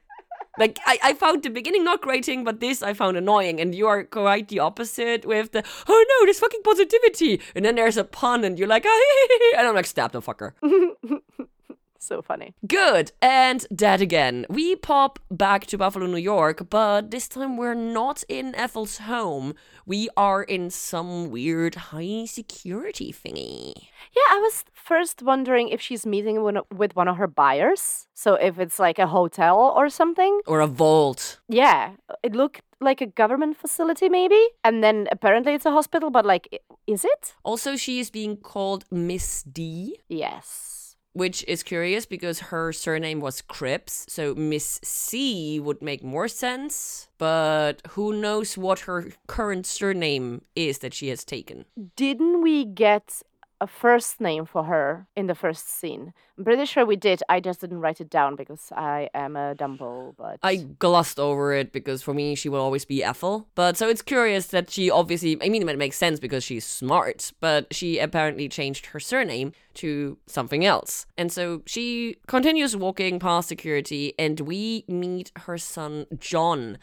Like 0.59 0.78
I, 0.85 0.99
I 1.03 1.14
found 1.14 1.43
the 1.43 1.51
beginning 1.51 1.85
not 1.85 2.03
grating, 2.03 2.45
but 2.45 2.61
this 2.61 2.83
I 2.83 2.93
found 2.93 3.16
annoying, 3.16 3.61
and 3.61 3.74
you 3.74 3.87
are 3.87 4.05
quite 4.05 4.49
the 4.49 4.59
opposite 4.59 5.24
with 5.24 5.53
the 5.53 5.64
oh 5.89 6.07
no, 6.09 6.26
there's 6.26 6.39
fucking 6.39 6.62
positivity, 6.62 7.41
and 7.55 7.64
then 7.64 7.76
there's 7.76 7.97
a 7.97 8.05
pun, 8.05 8.45
and 8.45 8.59
you're 8.59 8.68
like, 8.68 8.85
ah, 8.87 9.01
and 9.59 9.66
I'm 9.66 9.74
like, 9.74 9.87
stab 9.87 10.12
the 10.12 10.20
fucker. 10.20 10.53
so 12.03 12.22
funny. 12.22 12.55
Good. 12.66 13.12
And 13.22 13.66
dead 13.74 14.01
again. 14.01 14.46
We 14.48 14.76
pop 14.76 15.18
back 15.30 15.66
to 15.66 15.78
Buffalo, 15.78 16.07
New 16.07 16.16
York, 16.16 16.68
but 16.70 17.11
this 17.11 17.28
time 17.28 17.57
we're 17.57 17.74
not 17.74 18.24
in 18.28 18.55
Ethel's 18.55 18.98
home. 18.98 19.55
We 19.86 20.09
are 20.16 20.42
in 20.42 20.70
some 20.70 21.30
weird 21.30 21.74
high 21.74 22.24
security 22.24 23.12
thingy. 23.12 23.74
Yeah, 24.16 24.28
I 24.30 24.38
was 24.38 24.64
first 24.72 25.22
wondering 25.22 25.68
if 25.68 25.80
she's 25.80 26.07
meeting 26.07 26.42
with 26.42 26.57
with 26.74 26.96
one 26.96 27.09
of 27.09 27.16
her 27.16 27.26
buyers. 27.26 28.07
So 28.14 28.34
if 28.34 28.59
it's 28.59 28.78
like 28.78 28.98
a 28.98 29.07
hotel 29.07 29.57
or 29.76 29.88
something. 29.88 30.40
Or 30.46 30.61
a 30.61 30.66
vault. 30.66 31.40
Yeah, 31.48 31.92
it 32.22 32.34
looked 32.34 32.62
like 32.80 33.01
a 33.01 33.07
government 33.07 33.57
facility 33.57 34.09
maybe. 34.09 34.42
And 34.64 34.82
then 34.82 35.07
apparently 35.12 35.55
it's 35.55 35.66
a 35.66 35.70
hospital, 35.70 36.11
but 36.11 36.24
like, 36.24 36.62
is 36.86 37.05
it? 37.05 37.34
Also, 37.42 37.76
she 37.76 38.01
is 38.01 38.11
being 38.11 38.36
called 38.36 38.84
Miss 38.90 39.42
D. 39.42 39.98
Yes. 40.09 40.80
Which 41.12 41.44
is 41.48 41.62
curious 41.62 42.06
because 42.06 42.38
her 42.38 42.72
surname 42.72 43.20
was 43.20 43.42
Cripps, 43.42 44.06
so 44.08 44.34
Miss 44.34 44.80
C 44.82 45.58
would 45.61 45.82
make 45.82 46.02
more 46.04 46.28
sense. 46.28 47.08
But 47.18 47.82
who 47.90 48.12
knows 48.12 48.56
what 48.56 48.80
her 48.80 49.08
current 49.26 49.66
surname 49.66 50.42
is 50.54 50.78
that 50.78 50.94
she 50.94 51.08
has 51.08 51.24
taken? 51.24 51.64
Didn't 51.96 52.42
we 52.42 52.64
get 52.64 53.22
a 53.61 53.66
first 53.66 54.20
name 54.20 54.46
for 54.46 54.64
her 54.64 55.06
in 55.16 55.26
the 55.26 55.34
first 55.34 55.68
scene? 55.68 56.14
I'm 56.41 56.45
pretty 56.45 56.64
sure 56.64 56.86
we 56.86 56.97
did. 56.97 57.22
I 57.28 57.38
just 57.38 57.61
didn't 57.61 57.82
write 57.82 58.01
it 58.01 58.09
down 58.09 58.34
because 58.34 58.72
I 58.74 59.11
am 59.12 59.36
a 59.36 59.55
Dumbo, 59.55 60.14
but 60.16 60.38
I 60.43 60.57
glossed 60.78 61.20
over 61.20 61.53
it 61.53 61.70
because 61.70 62.01
for 62.01 62.14
me 62.14 62.34
she 62.34 62.49
will 62.49 62.62
always 62.62 62.86
be 62.86 63.05
Ethel. 63.05 63.47
But 63.55 63.76
so 63.76 63.91
it's 63.91 64.01
curious 64.01 64.47
that 64.47 64.70
she 64.70 64.91
obviously, 64.91 65.36
I 65.43 65.51
mean, 65.51 65.68
it 65.68 65.76
makes 65.76 65.99
sense 65.99 66.18
because 66.18 66.43
she's 66.43 66.64
smart, 66.64 67.32
but 67.41 67.66
she 67.74 67.99
apparently 67.99 68.49
changed 68.49 68.86
her 68.86 69.01
surname 69.01 69.53
to 69.74 70.16
something 70.26 70.64
else. 70.64 71.05
And 71.18 71.30
so 71.30 71.61
she 71.66 72.16
continues 72.26 72.74
walking 72.74 73.18
past 73.18 73.47
security 73.47 74.14
and 74.18 74.41
we 74.41 74.86
meet 74.88 75.32
her 75.45 75.59
son, 75.59 76.07
John. 76.18 76.78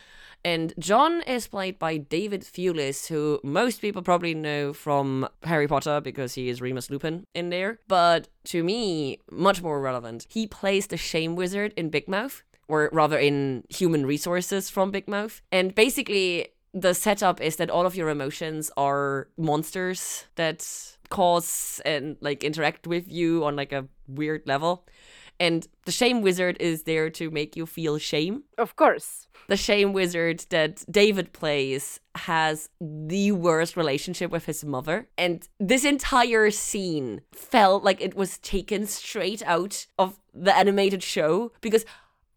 And 0.46 0.74
John 0.80 1.22
is 1.24 1.48
played 1.48 1.78
by 1.80 1.98
David 1.98 2.42
Thewlis, 2.42 3.08
who 3.08 3.40
most 3.44 3.82
people 3.82 4.02
probably 4.02 4.34
know 4.34 4.72
from 4.72 5.28
Harry 5.44 5.68
Potter 5.68 6.00
because 6.00 6.36
he 6.36 6.48
is 6.48 6.62
Remus 6.62 6.90
Lupin 6.90 7.26
in 7.34 7.50
there. 7.50 7.80
But 7.88 8.30
to 8.48 8.64
me, 8.64 9.20
much 9.32 9.62
more 9.62 9.80
relevant, 9.82 10.26
he 10.30 10.48
plays 10.48 10.88
the 10.88 10.98
Shame 10.98 11.36
Wizard 11.36 11.74
in 11.78 11.90
Big 11.90 12.08
Mouth, 12.08 12.44
or 12.68 12.90
rather 12.92 13.18
in 13.18 13.64
Human 13.70 14.06
Resources 14.06 14.70
from 14.70 14.92
Big 14.92 15.08
Mouth. 15.08 15.42
And 15.52 15.74
basically, 15.76 16.50
the 16.74 16.94
setup 16.94 17.42
is 17.42 17.56
that 17.58 17.70
all 17.70 17.86
of 17.86 17.96
your 17.96 18.10
emotions 18.10 18.72
are 18.78 19.30
monsters 19.38 20.26
that 20.36 20.66
cause 21.10 21.82
and 21.86 22.18
like 22.22 22.44
interact 22.44 22.88
with 22.88 23.10
you 23.10 23.46
on 23.46 23.56
like 23.56 23.72
a 23.72 23.88
weird 24.08 24.44
level. 24.46 24.86
And 25.40 25.68
the 25.86 25.92
shame 25.92 26.22
wizard 26.22 26.58
is 26.60 26.84
there 26.84 27.10
to 27.12 27.30
make 27.30 27.56
you 27.56 27.66
feel 27.66 27.98
shame. 27.98 28.44
of 28.58 28.76
course. 28.76 29.28
The 29.48 29.58
shame 29.58 29.94
wizard 29.94 30.46
that 30.50 30.84
David 30.92 31.32
plays 31.32 32.02
has 32.16 32.70
the 32.82 33.32
worst 33.32 33.78
relationship 33.78 34.30
with 34.32 34.46
his 34.46 34.66
mother. 34.66 35.08
And 35.18 35.48
this 35.60 35.86
entire 35.86 36.52
scene 36.52 37.22
felt 37.32 37.84
like 37.84 38.02
it 38.02 38.16
was 38.16 38.40
taken 38.40 38.88
straight 38.88 39.42
out 39.46 39.86
of 39.98 40.20
the 40.34 40.56
animated 40.56 41.02
show 41.02 41.52
because 41.62 41.86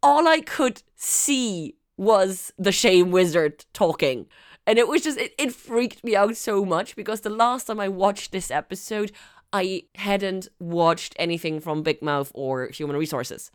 all 0.03 0.29
I 0.29 0.41
could 0.41 0.83
see 0.95 1.77
was 1.97 2.53
the 2.59 2.73
shame 2.73 3.11
wizard 3.11 3.65
talking. 3.73 4.27
And 4.67 4.79
it 4.79 4.87
was 4.87 5.03
just, 5.03 5.19
it, 5.19 5.35
it 5.37 5.53
freaked 5.53 6.05
me 6.05 6.15
out 6.15 6.37
so 6.37 6.65
much 6.65 6.95
because 6.95 7.23
the 7.23 7.31
last 7.31 7.67
time 7.67 7.81
I 7.81 7.89
watched 7.89 8.31
this 8.31 8.51
episode, 8.51 9.11
I 9.53 9.85
hadn't 9.97 10.49
watched 10.59 11.15
anything 11.19 11.61
from 11.61 11.83
Big 11.83 12.03
Mouth 12.03 12.31
or 12.35 12.69
Human 12.69 12.97
Resources. 12.97 13.51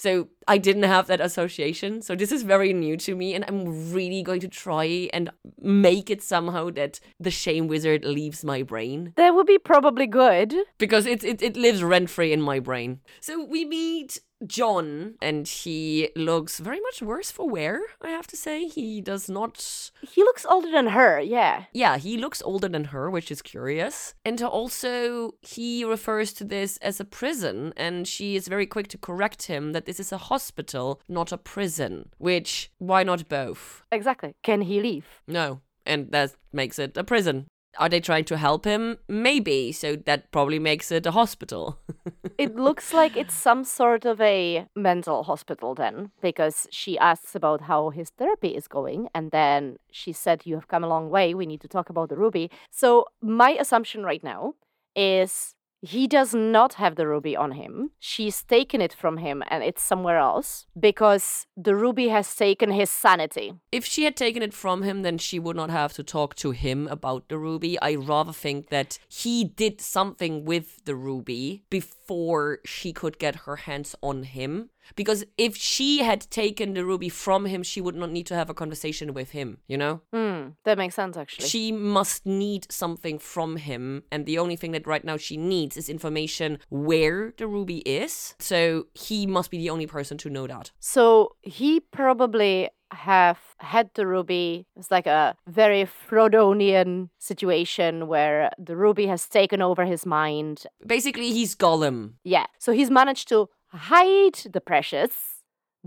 So 0.00 0.28
I 0.46 0.58
didn't 0.58 0.84
have 0.84 1.08
that 1.08 1.20
association. 1.20 2.02
So 2.02 2.14
this 2.14 2.30
is 2.30 2.44
very 2.44 2.72
new 2.72 2.96
to 2.98 3.16
me, 3.16 3.34
and 3.34 3.44
I'm 3.48 3.92
really 3.92 4.22
going 4.22 4.38
to 4.40 4.48
try 4.48 5.10
and 5.12 5.28
make 5.60 6.08
it 6.08 6.22
somehow 6.22 6.70
that 6.70 7.00
the 7.18 7.32
shame 7.32 7.66
wizard 7.66 8.04
leaves 8.04 8.44
my 8.44 8.62
brain 8.62 9.12
That 9.16 9.34
would 9.34 9.46
be 9.48 9.58
probably 9.58 10.06
good. 10.06 10.54
because 10.78 11.04
it 11.04 11.24
it, 11.24 11.42
it 11.42 11.56
lives 11.56 11.82
rent 11.82 12.10
free 12.10 12.32
in 12.32 12.40
my 12.40 12.60
brain. 12.60 13.00
So 13.20 13.44
we 13.44 13.64
meet 13.64 14.20
John, 14.46 15.14
and 15.20 15.46
he 15.46 16.10
looks 16.14 16.58
very 16.58 16.80
much 16.80 17.02
worse 17.02 17.30
for 17.30 17.48
wear. 17.48 17.80
I 18.00 18.10
have 18.10 18.26
to 18.28 18.36
say, 18.36 18.66
he 18.66 19.00
does 19.00 19.28
not 19.28 19.90
He 20.02 20.22
looks 20.22 20.46
older 20.46 20.70
than 20.70 20.88
her, 20.88 21.20
yeah. 21.20 21.64
yeah, 21.72 21.98
he 21.98 22.16
looks 22.16 22.42
older 22.42 22.68
than 22.68 22.84
her, 22.84 23.10
which 23.10 23.30
is 23.30 23.42
curious. 23.42 24.14
And 24.24 24.40
also, 24.42 25.34
he 25.42 25.84
refers 25.84 26.32
to 26.34 26.44
this 26.44 26.76
as 26.78 27.00
a 27.00 27.04
prison, 27.04 27.72
and 27.76 28.06
she 28.06 28.36
is 28.36 28.48
very 28.48 28.66
quick 28.66 28.88
to 28.88 28.98
correct 28.98 29.44
him 29.44 29.72
that 29.72 29.86
this 29.86 30.00
is 30.00 30.12
a 30.12 30.18
hospital, 30.18 31.00
not 31.08 31.32
a 31.32 31.38
prison. 31.38 32.10
Which, 32.18 32.70
why 32.78 33.02
not 33.02 33.28
both? 33.28 33.82
Exactly. 33.90 34.34
Can 34.42 34.62
he 34.62 34.80
leave? 34.80 35.06
No. 35.26 35.60
And 35.84 36.12
that 36.12 36.34
makes 36.52 36.78
it 36.78 36.96
a 36.96 37.04
prison. 37.04 37.46
Are 37.78 37.88
they 37.88 38.00
trying 38.00 38.24
to 38.24 38.36
help 38.36 38.64
him? 38.64 38.98
Maybe. 39.08 39.72
So 39.72 39.96
that 39.96 40.30
probably 40.32 40.58
makes 40.58 40.90
it 40.90 41.06
a 41.06 41.12
hospital. 41.12 41.78
it 42.38 42.56
looks 42.56 42.92
like 42.92 43.16
it's 43.16 43.34
some 43.34 43.64
sort 43.64 44.04
of 44.04 44.20
a 44.20 44.66
mental 44.74 45.22
hospital 45.22 45.74
then, 45.74 46.10
because 46.20 46.66
she 46.70 46.98
asks 46.98 47.34
about 47.34 47.62
how 47.62 47.90
his 47.90 48.10
therapy 48.10 48.48
is 48.48 48.68
going, 48.68 49.08
and 49.14 49.30
then 49.30 49.76
she 49.90 50.12
said, 50.12 50.42
You 50.44 50.54
have 50.56 50.68
come 50.68 50.84
a 50.84 50.88
long 50.88 51.08
way. 51.08 51.34
We 51.34 51.46
need 51.46 51.60
to 51.60 51.68
talk 51.68 51.88
about 51.88 52.08
the 52.08 52.16
ruby. 52.16 52.50
So, 52.70 53.06
my 53.22 53.50
assumption 53.50 54.02
right 54.02 54.24
now 54.24 54.54
is 54.96 55.54
he 55.80 56.06
does 56.06 56.34
not 56.34 56.74
have 56.74 56.96
the 56.96 57.06
ruby 57.06 57.36
on 57.36 57.52
him. 57.52 57.90
She's 57.98 58.42
taken 58.42 58.80
it 58.80 58.92
from 58.92 59.18
him 59.18 59.42
and 59.48 59.62
it's 59.62 59.82
somewhere 59.82 60.18
else 60.18 60.66
because 60.78 61.46
the 61.56 61.74
ruby 61.74 62.08
has 62.08 62.34
taken 62.34 62.70
his 62.70 62.90
sanity. 62.90 63.54
if 63.70 63.84
she 63.84 64.04
had 64.04 64.16
taken 64.16 64.42
it 64.42 64.54
from 64.54 64.82
him, 64.82 65.02
then 65.02 65.18
she 65.18 65.38
would 65.38 65.56
not 65.56 65.70
have 65.70 65.92
to 65.94 66.02
talk 66.02 66.34
to 66.36 66.50
him 66.50 66.88
about 66.88 67.28
the 67.28 67.38
ruby. 67.38 67.80
I 67.80 67.94
rather 67.94 68.32
think 68.32 68.70
that 68.70 68.98
he 69.08 69.44
did 69.44 69.80
something 69.80 70.44
with 70.44 70.84
the 70.84 70.96
ruby 70.96 71.64
before 71.70 72.58
she 72.64 72.92
could 72.92 73.18
get 73.18 73.44
her 73.46 73.56
hands 73.56 73.94
on 74.02 74.24
him. 74.24 74.70
Because 74.96 75.24
if 75.36 75.56
she 75.56 76.02
had 76.02 76.22
taken 76.30 76.74
the 76.74 76.84
ruby 76.84 77.08
from 77.08 77.46
him, 77.46 77.62
she 77.62 77.80
would 77.80 77.94
not 77.94 78.10
need 78.10 78.26
to 78.26 78.34
have 78.34 78.50
a 78.50 78.54
conversation 78.54 79.14
with 79.14 79.30
him, 79.30 79.58
you 79.66 79.76
know? 79.76 80.00
Hmm, 80.12 80.48
that 80.64 80.78
makes 80.78 80.94
sense 80.94 81.16
actually. 81.16 81.48
She 81.48 81.72
must 81.72 82.26
need 82.26 82.66
something 82.70 83.18
from 83.18 83.56
him, 83.56 84.04
and 84.10 84.26
the 84.26 84.38
only 84.38 84.56
thing 84.56 84.72
that 84.72 84.86
right 84.86 85.04
now 85.04 85.16
she 85.16 85.36
needs 85.36 85.76
is 85.76 85.88
information 85.88 86.58
where 86.68 87.32
the 87.36 87.46
ruby 87.46 87.78
is. 87.78 88.34
So 88.38 88.86
he 88.94 89.26
must 89.26 89.50
be 89.50 89.58
the 89.58 89.70
only 89.70 89.86
person 89.86 90.18
to 90.18 90.30
know 90.30 90.46
that. 90.46 90.70
So 90.78 91.36
he 91.42 91.80
probably 91.80 92.70
have 92.90 93.38
had 93.58 93.90
the 93.94 94.06
ruby. 94.06 94.66
It's 94.76 94.90
like 94.90 95.06
a 95.06 95.36
very 95.46 95.84
Frodonian 95.84 97.10
situation 97.18 98.08
where 98.08 98.50
the 98.58 98.76
ruby 98.76 99.06
has 99.06 99.28
taken 99.28 99.60
over 99.60 99.84
his 99.84 100.06
mind. 100.06 100.64
Basically, 100.86 101.30
he's 101.32 101.54
Gollum. 101.54 102.14
Yeah. 102.24 102.46
So 102.58 102.72
he's 102.72 102.90
managed 102.90 103.28
to 103.28 103.48
hide 103.78 104.34
the 104.52 104.60
precious 104.60 105.38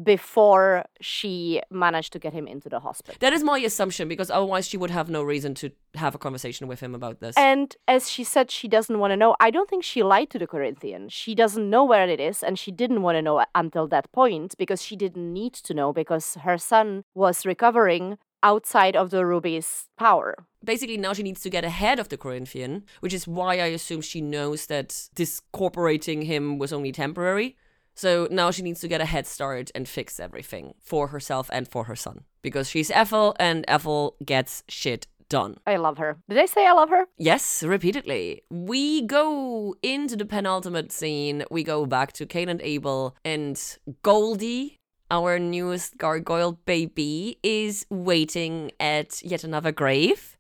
before 0.02 0.86
she 1.02 1.62
managed 1.70 2.14
to 2.14 2.20
get 2.20 2.34
him 2.34 2.48
into 2.48 2.70
the 2.70 2.80
hospital. 2.80 3.18
That 3.20 3.34
is 3.34 3.44
my 3.44 3.60
assumption 3.60 4.08
because 4.08 4.32
otherwise 4.32 4.68
she 4.68 4.78
would 4.78 4.90
have 4.90 5.10
no 5.10 5.22
reason 5.22 5.54
to 5.56 5.72
have 5.96 6.16
a 6.16 6.18
conversation 6.18 6.68
with 6.68 6.80
him 6.80 6.96
about 6.96 7.20
this. 7.20 7.36
And 7.38 7.76
as 7.88 8.10
she 8.10 8.24
said, 8.24 8.50
she 8.50 8.68
doesn't 8.68 9.00
want 9.00 9.12
to 9.12 9.18
know. 9.18 9.36
I 9.40 9.52
don't 9.52 9.70
think 9.70 9.84
she 9.84 10.02
lied 10.02 10.30
to 10.32 10.40
the 10.40 10.48
Corinthian. 10.48 11.10
She 11.10 11.36
doesn't 11.36 11.70
know 11.70 11.84
where 11.84 12.08
it 12.08 12.20
is, 12.20 12.42
and 12.42 12.58
she 12.58 12.72
didn't 12.72 13.02
want 13.02 13.18
to 13.18 13.22
know 13.22 13.46
until 13.54 13.88
that 13.90 14.12
point 14.12 14.56
because 14.58 14.82
she 14.82 14.96
didn't 14.96 15.34
need 15.34 15.54
to 15.54 15.74
know 15.74 15.92
because 15.92 16.36
her 16.36 16.58
son 16.58 17.04
was 17.14 17.46
recovering 17.46 18.18
outside 18.44 18.96
of 18.96 19.12
the 19.12 19.26
ruby's 19.26 19.90
power. 19.98 20.48
Basically, 20.64 20.98
now 20.98 21.14
she 21.14 21.24
needs 21.24 21.42
to 21.42 21.50
get 21.50 21.64
ahead 21.64 22.00
of 22.00 22.10
the 22.10 22.18
Corinthian, 22.18 22.86
which 23.02 23.14
is 23.14 23.28
why 23.28 23.56
I 23.56 23.68
assume 23.68 24.02
she 24.02 24.22
knows 24.22 24.68
that 24.68 25.10
discorporating 25.14 26.24
him 26.24 26.58
was 26.58 26.74
only 26.74 26.92
temporary. 26.92 27.56
So 27.94 28.28
now 28.32 28.52
she 28.52 28.62
needs 28.62 28.80
to 28.82 28.88
get 28.88 29.02
a 29.02 29.06
head 29.06 29.28
start 29.28 29.72
and 29.76 29.88
fix 29.88 30.20
everything 30.20 30.74
for 30.80 31.08
herself 31.08 31.50
and 31.54 31.68
for 31.68 31.86
her 31.86 31.96
son. 31.96 32.24
Because 32.42 32.70
she's 32.70 32.90
Ethel 32.92 33.36
and 33.40 33.66
Ethel 33.68 34.16
gets 34.26 34.64
shit 34.68 35.08
done. 35.30 35.58
I 35.66 35.78
love 35.78 35.98
her. 35.98 36.18
Did 36.28 36.40
I 36.40 36.46
say 36.46 36.68
I 36.68 36.74
love 36.74 36.90
her? 36.90 37.06
Yes, 37.18 37.64
repeatedly. 37.64 38.44
We 38.50 39.02
go 39.04 39.76
into 39.82 40.16
the 40.16 40.26
penultimate 40.26 40.92
scene. 40.92 41.46
We 41.50 41.64
go 41.64 41.86
back 41.86 42.12
to 42.14 42.26
Cain 42.26 42.50
and 42.50 42.62
Abel, 42.62 43.16
and 43.24 43.58
Goldie, 44.04 44.78
our 45.10 45.40
newest 45.40 45.98
gargoyle 45.98 46.60
baby, 46.66 47.40
is 47.44 47.86
waiting 47.90 48.72
at 48.80 49.24
yet 49.24 49.44
another 49.46 49.72
grave 49.72 50.38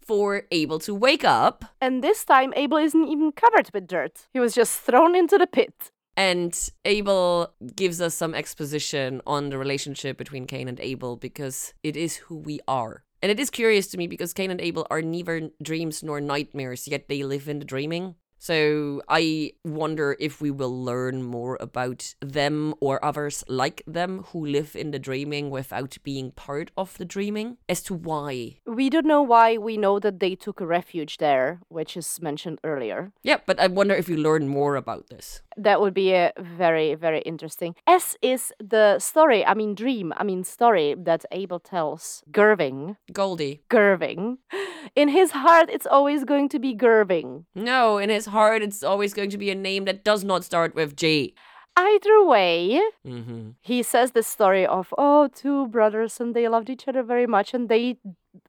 for 0.00 0.42
Abel 0.50 0.78
to 0.80 0.94
wake 0.94 1.24
up. 1.24 1.64
And 1.80 2.02
this 2.02 2.24
time, 2.24 2.52
Abel 2.56 2.78
isn't 2.78 3.08
even 3.08 3.32
covered 3.32 3.70
with 3.72 3.86
dirt. 3.86 4.26
He 4.32 4.40
was 4.40 4.54
just 4.54 4.80
thrown 4.80 5.14
into 5.14 5.38
the 5.38 5.46
pit. 5.46 5.90
And 6.16 6.56
Abel 6.84 7.54
gives 7.74 8.00
us 8.00 8.14
some 8.14 8.34
exposition 8.34 9.20
on 9.26 9.50
the 9.50 9.58
relationship 9.58 10.16
between 10.16 10.46
Cain 10.46 10.68
and 10.68 10.78
Abel 10.80 11.16
because 11.16 11.74
it 11.82 11.96
is 11.96 12.16
who 12.16 12.36
we 12.36 12.60
are. 12.68 13.02
And 13.20 13.30
it 13.32 13.40
is 13.40 13.50
curious 13.50 13.86
to 13.88 13.96
me 13.98 14.06
because 14.06 14.32
Cain 14.32 14.50
and 14.50 14.60
Abel 14.60 14.86
are 14.90 15.02
neither 15.02 15.50
dreams 15.62 16.02
nor 16.02 16.20
nightmares, 16.20 16.86
yet 16.86 17.08
they 17.08 17.22
live 17.22 17.48
in 17.48 17.58
the 17.58 17.64
dreaming. 17.64 18.16
So 18.44 19.00
I 19.08 19.52
wonder 19.64 20.16
if 20.20 20.42
we 20.42 20.50
will 20.50 20.84
learn 20.84 21.22
more 21.22 21.56
about 21.60 22.14
them 22.20 22.74
or 22.78 23.02
others 23.02 23.42
like 23.48 23.82
them 23.86 24.24
who 24.32 24.44
live 24.44 24.76
in 24.76 24.90
the 24.90 24.98
dreaming 24.98 25.48
without 25.48 25.96
being 26.02 26.30
part 26.30 26.70
of 26.76 26.98
the 26.98 27.06
dreaming 27.06 27.56
as 27.70 27.82
to 27.84 27.94
why. 27.94 28.58
We 28.66 28.90
don't 28.90 29.06
know 29.06 29.22
why. 29.22 29.56
We 29.56 29.78
know 29.78 29.98
that 29.98 30.20
they 30.20 30.34
took 30.34 30.60
a 30.60 30.66
refuge 30.66 31.16
there, 31.16 31.60
which 31.68 31.96
is 31.96 32.20
mentioned 32.20 32.58
earlier. 32.64 33.12
Yeah, 33.22 33.38
but 33.46 33.58
I 33.58 33.66
wonder 33.68 33.94
if 33.94 34.10
we 34.10 34.16
learn 34.18 34.46
more 34.46 34.76
about 34.76 35.08
this. 35.08 35.40
That 35.56 35.80
would 35.80 35.94
be 35.94 36.12
a 36.12 36.34
very, 36.38 36.94
very 36.96 37.22
interesting. 37.22 37.76
As 37.86 38.14
is 38.20 38.52
the 38.60 38.98
story, 38.98 39.42
I 39.46 39.54
mean, 39.54 39.74
dream, 39.74 40.12
I 40.18 40.22
mean, 40.24 40.44
story 40.44 40.94
that 40.98 41.24
Abel 41.32 41.60
tells 41.60 42.22
Gerving. 42.30 42.98
Goldie. 43.10 43.62
Gerving. 43.70 44.36
In 44.94 45.08
his 45.08 45.30
heart, 45.30 45.70
it's 45.72 45.86
always 45.86 46.24
going 46.24 46.50
to 46.50 46.58
be 46.58 46.74
Gerving. 46.74 47.46
No, 47.54 47.96
in 47.96 48.10
his 48.10 48.26
heart, 48.34 48.62
it's 48.62 48.82
always 48.82 49.12
going 49.18 49.30
to 49.30 49.38
be 49.44 49.50
a 49.50 49.54
name 49.70 49.84
that 49.86 50.04
does 50.10 50.22
not 50.30 50.44
start 50.44 50.74
with 50.74 50.90
G. 51.02 51.34
Either 51.76 52.16
way, 52.34 52.80
Mm-hmm. 53.04 53.50
he 53.70 53.78
says 53.82 54.08
the 54.12 54.22
story 54.22 54.64
of, 54.78 54.94
oh, 54.96 55.28
two 55.42 55.66
brothers 55.76 56.20
and 56.20 56.30
they 56.34 56.46
loved 56.48 56.70
each 56.70 56.86
other 56.90 57.02
very 57.02 57.26
much 57.26 57.52
and 57.54 57.68
they 57.68 57.96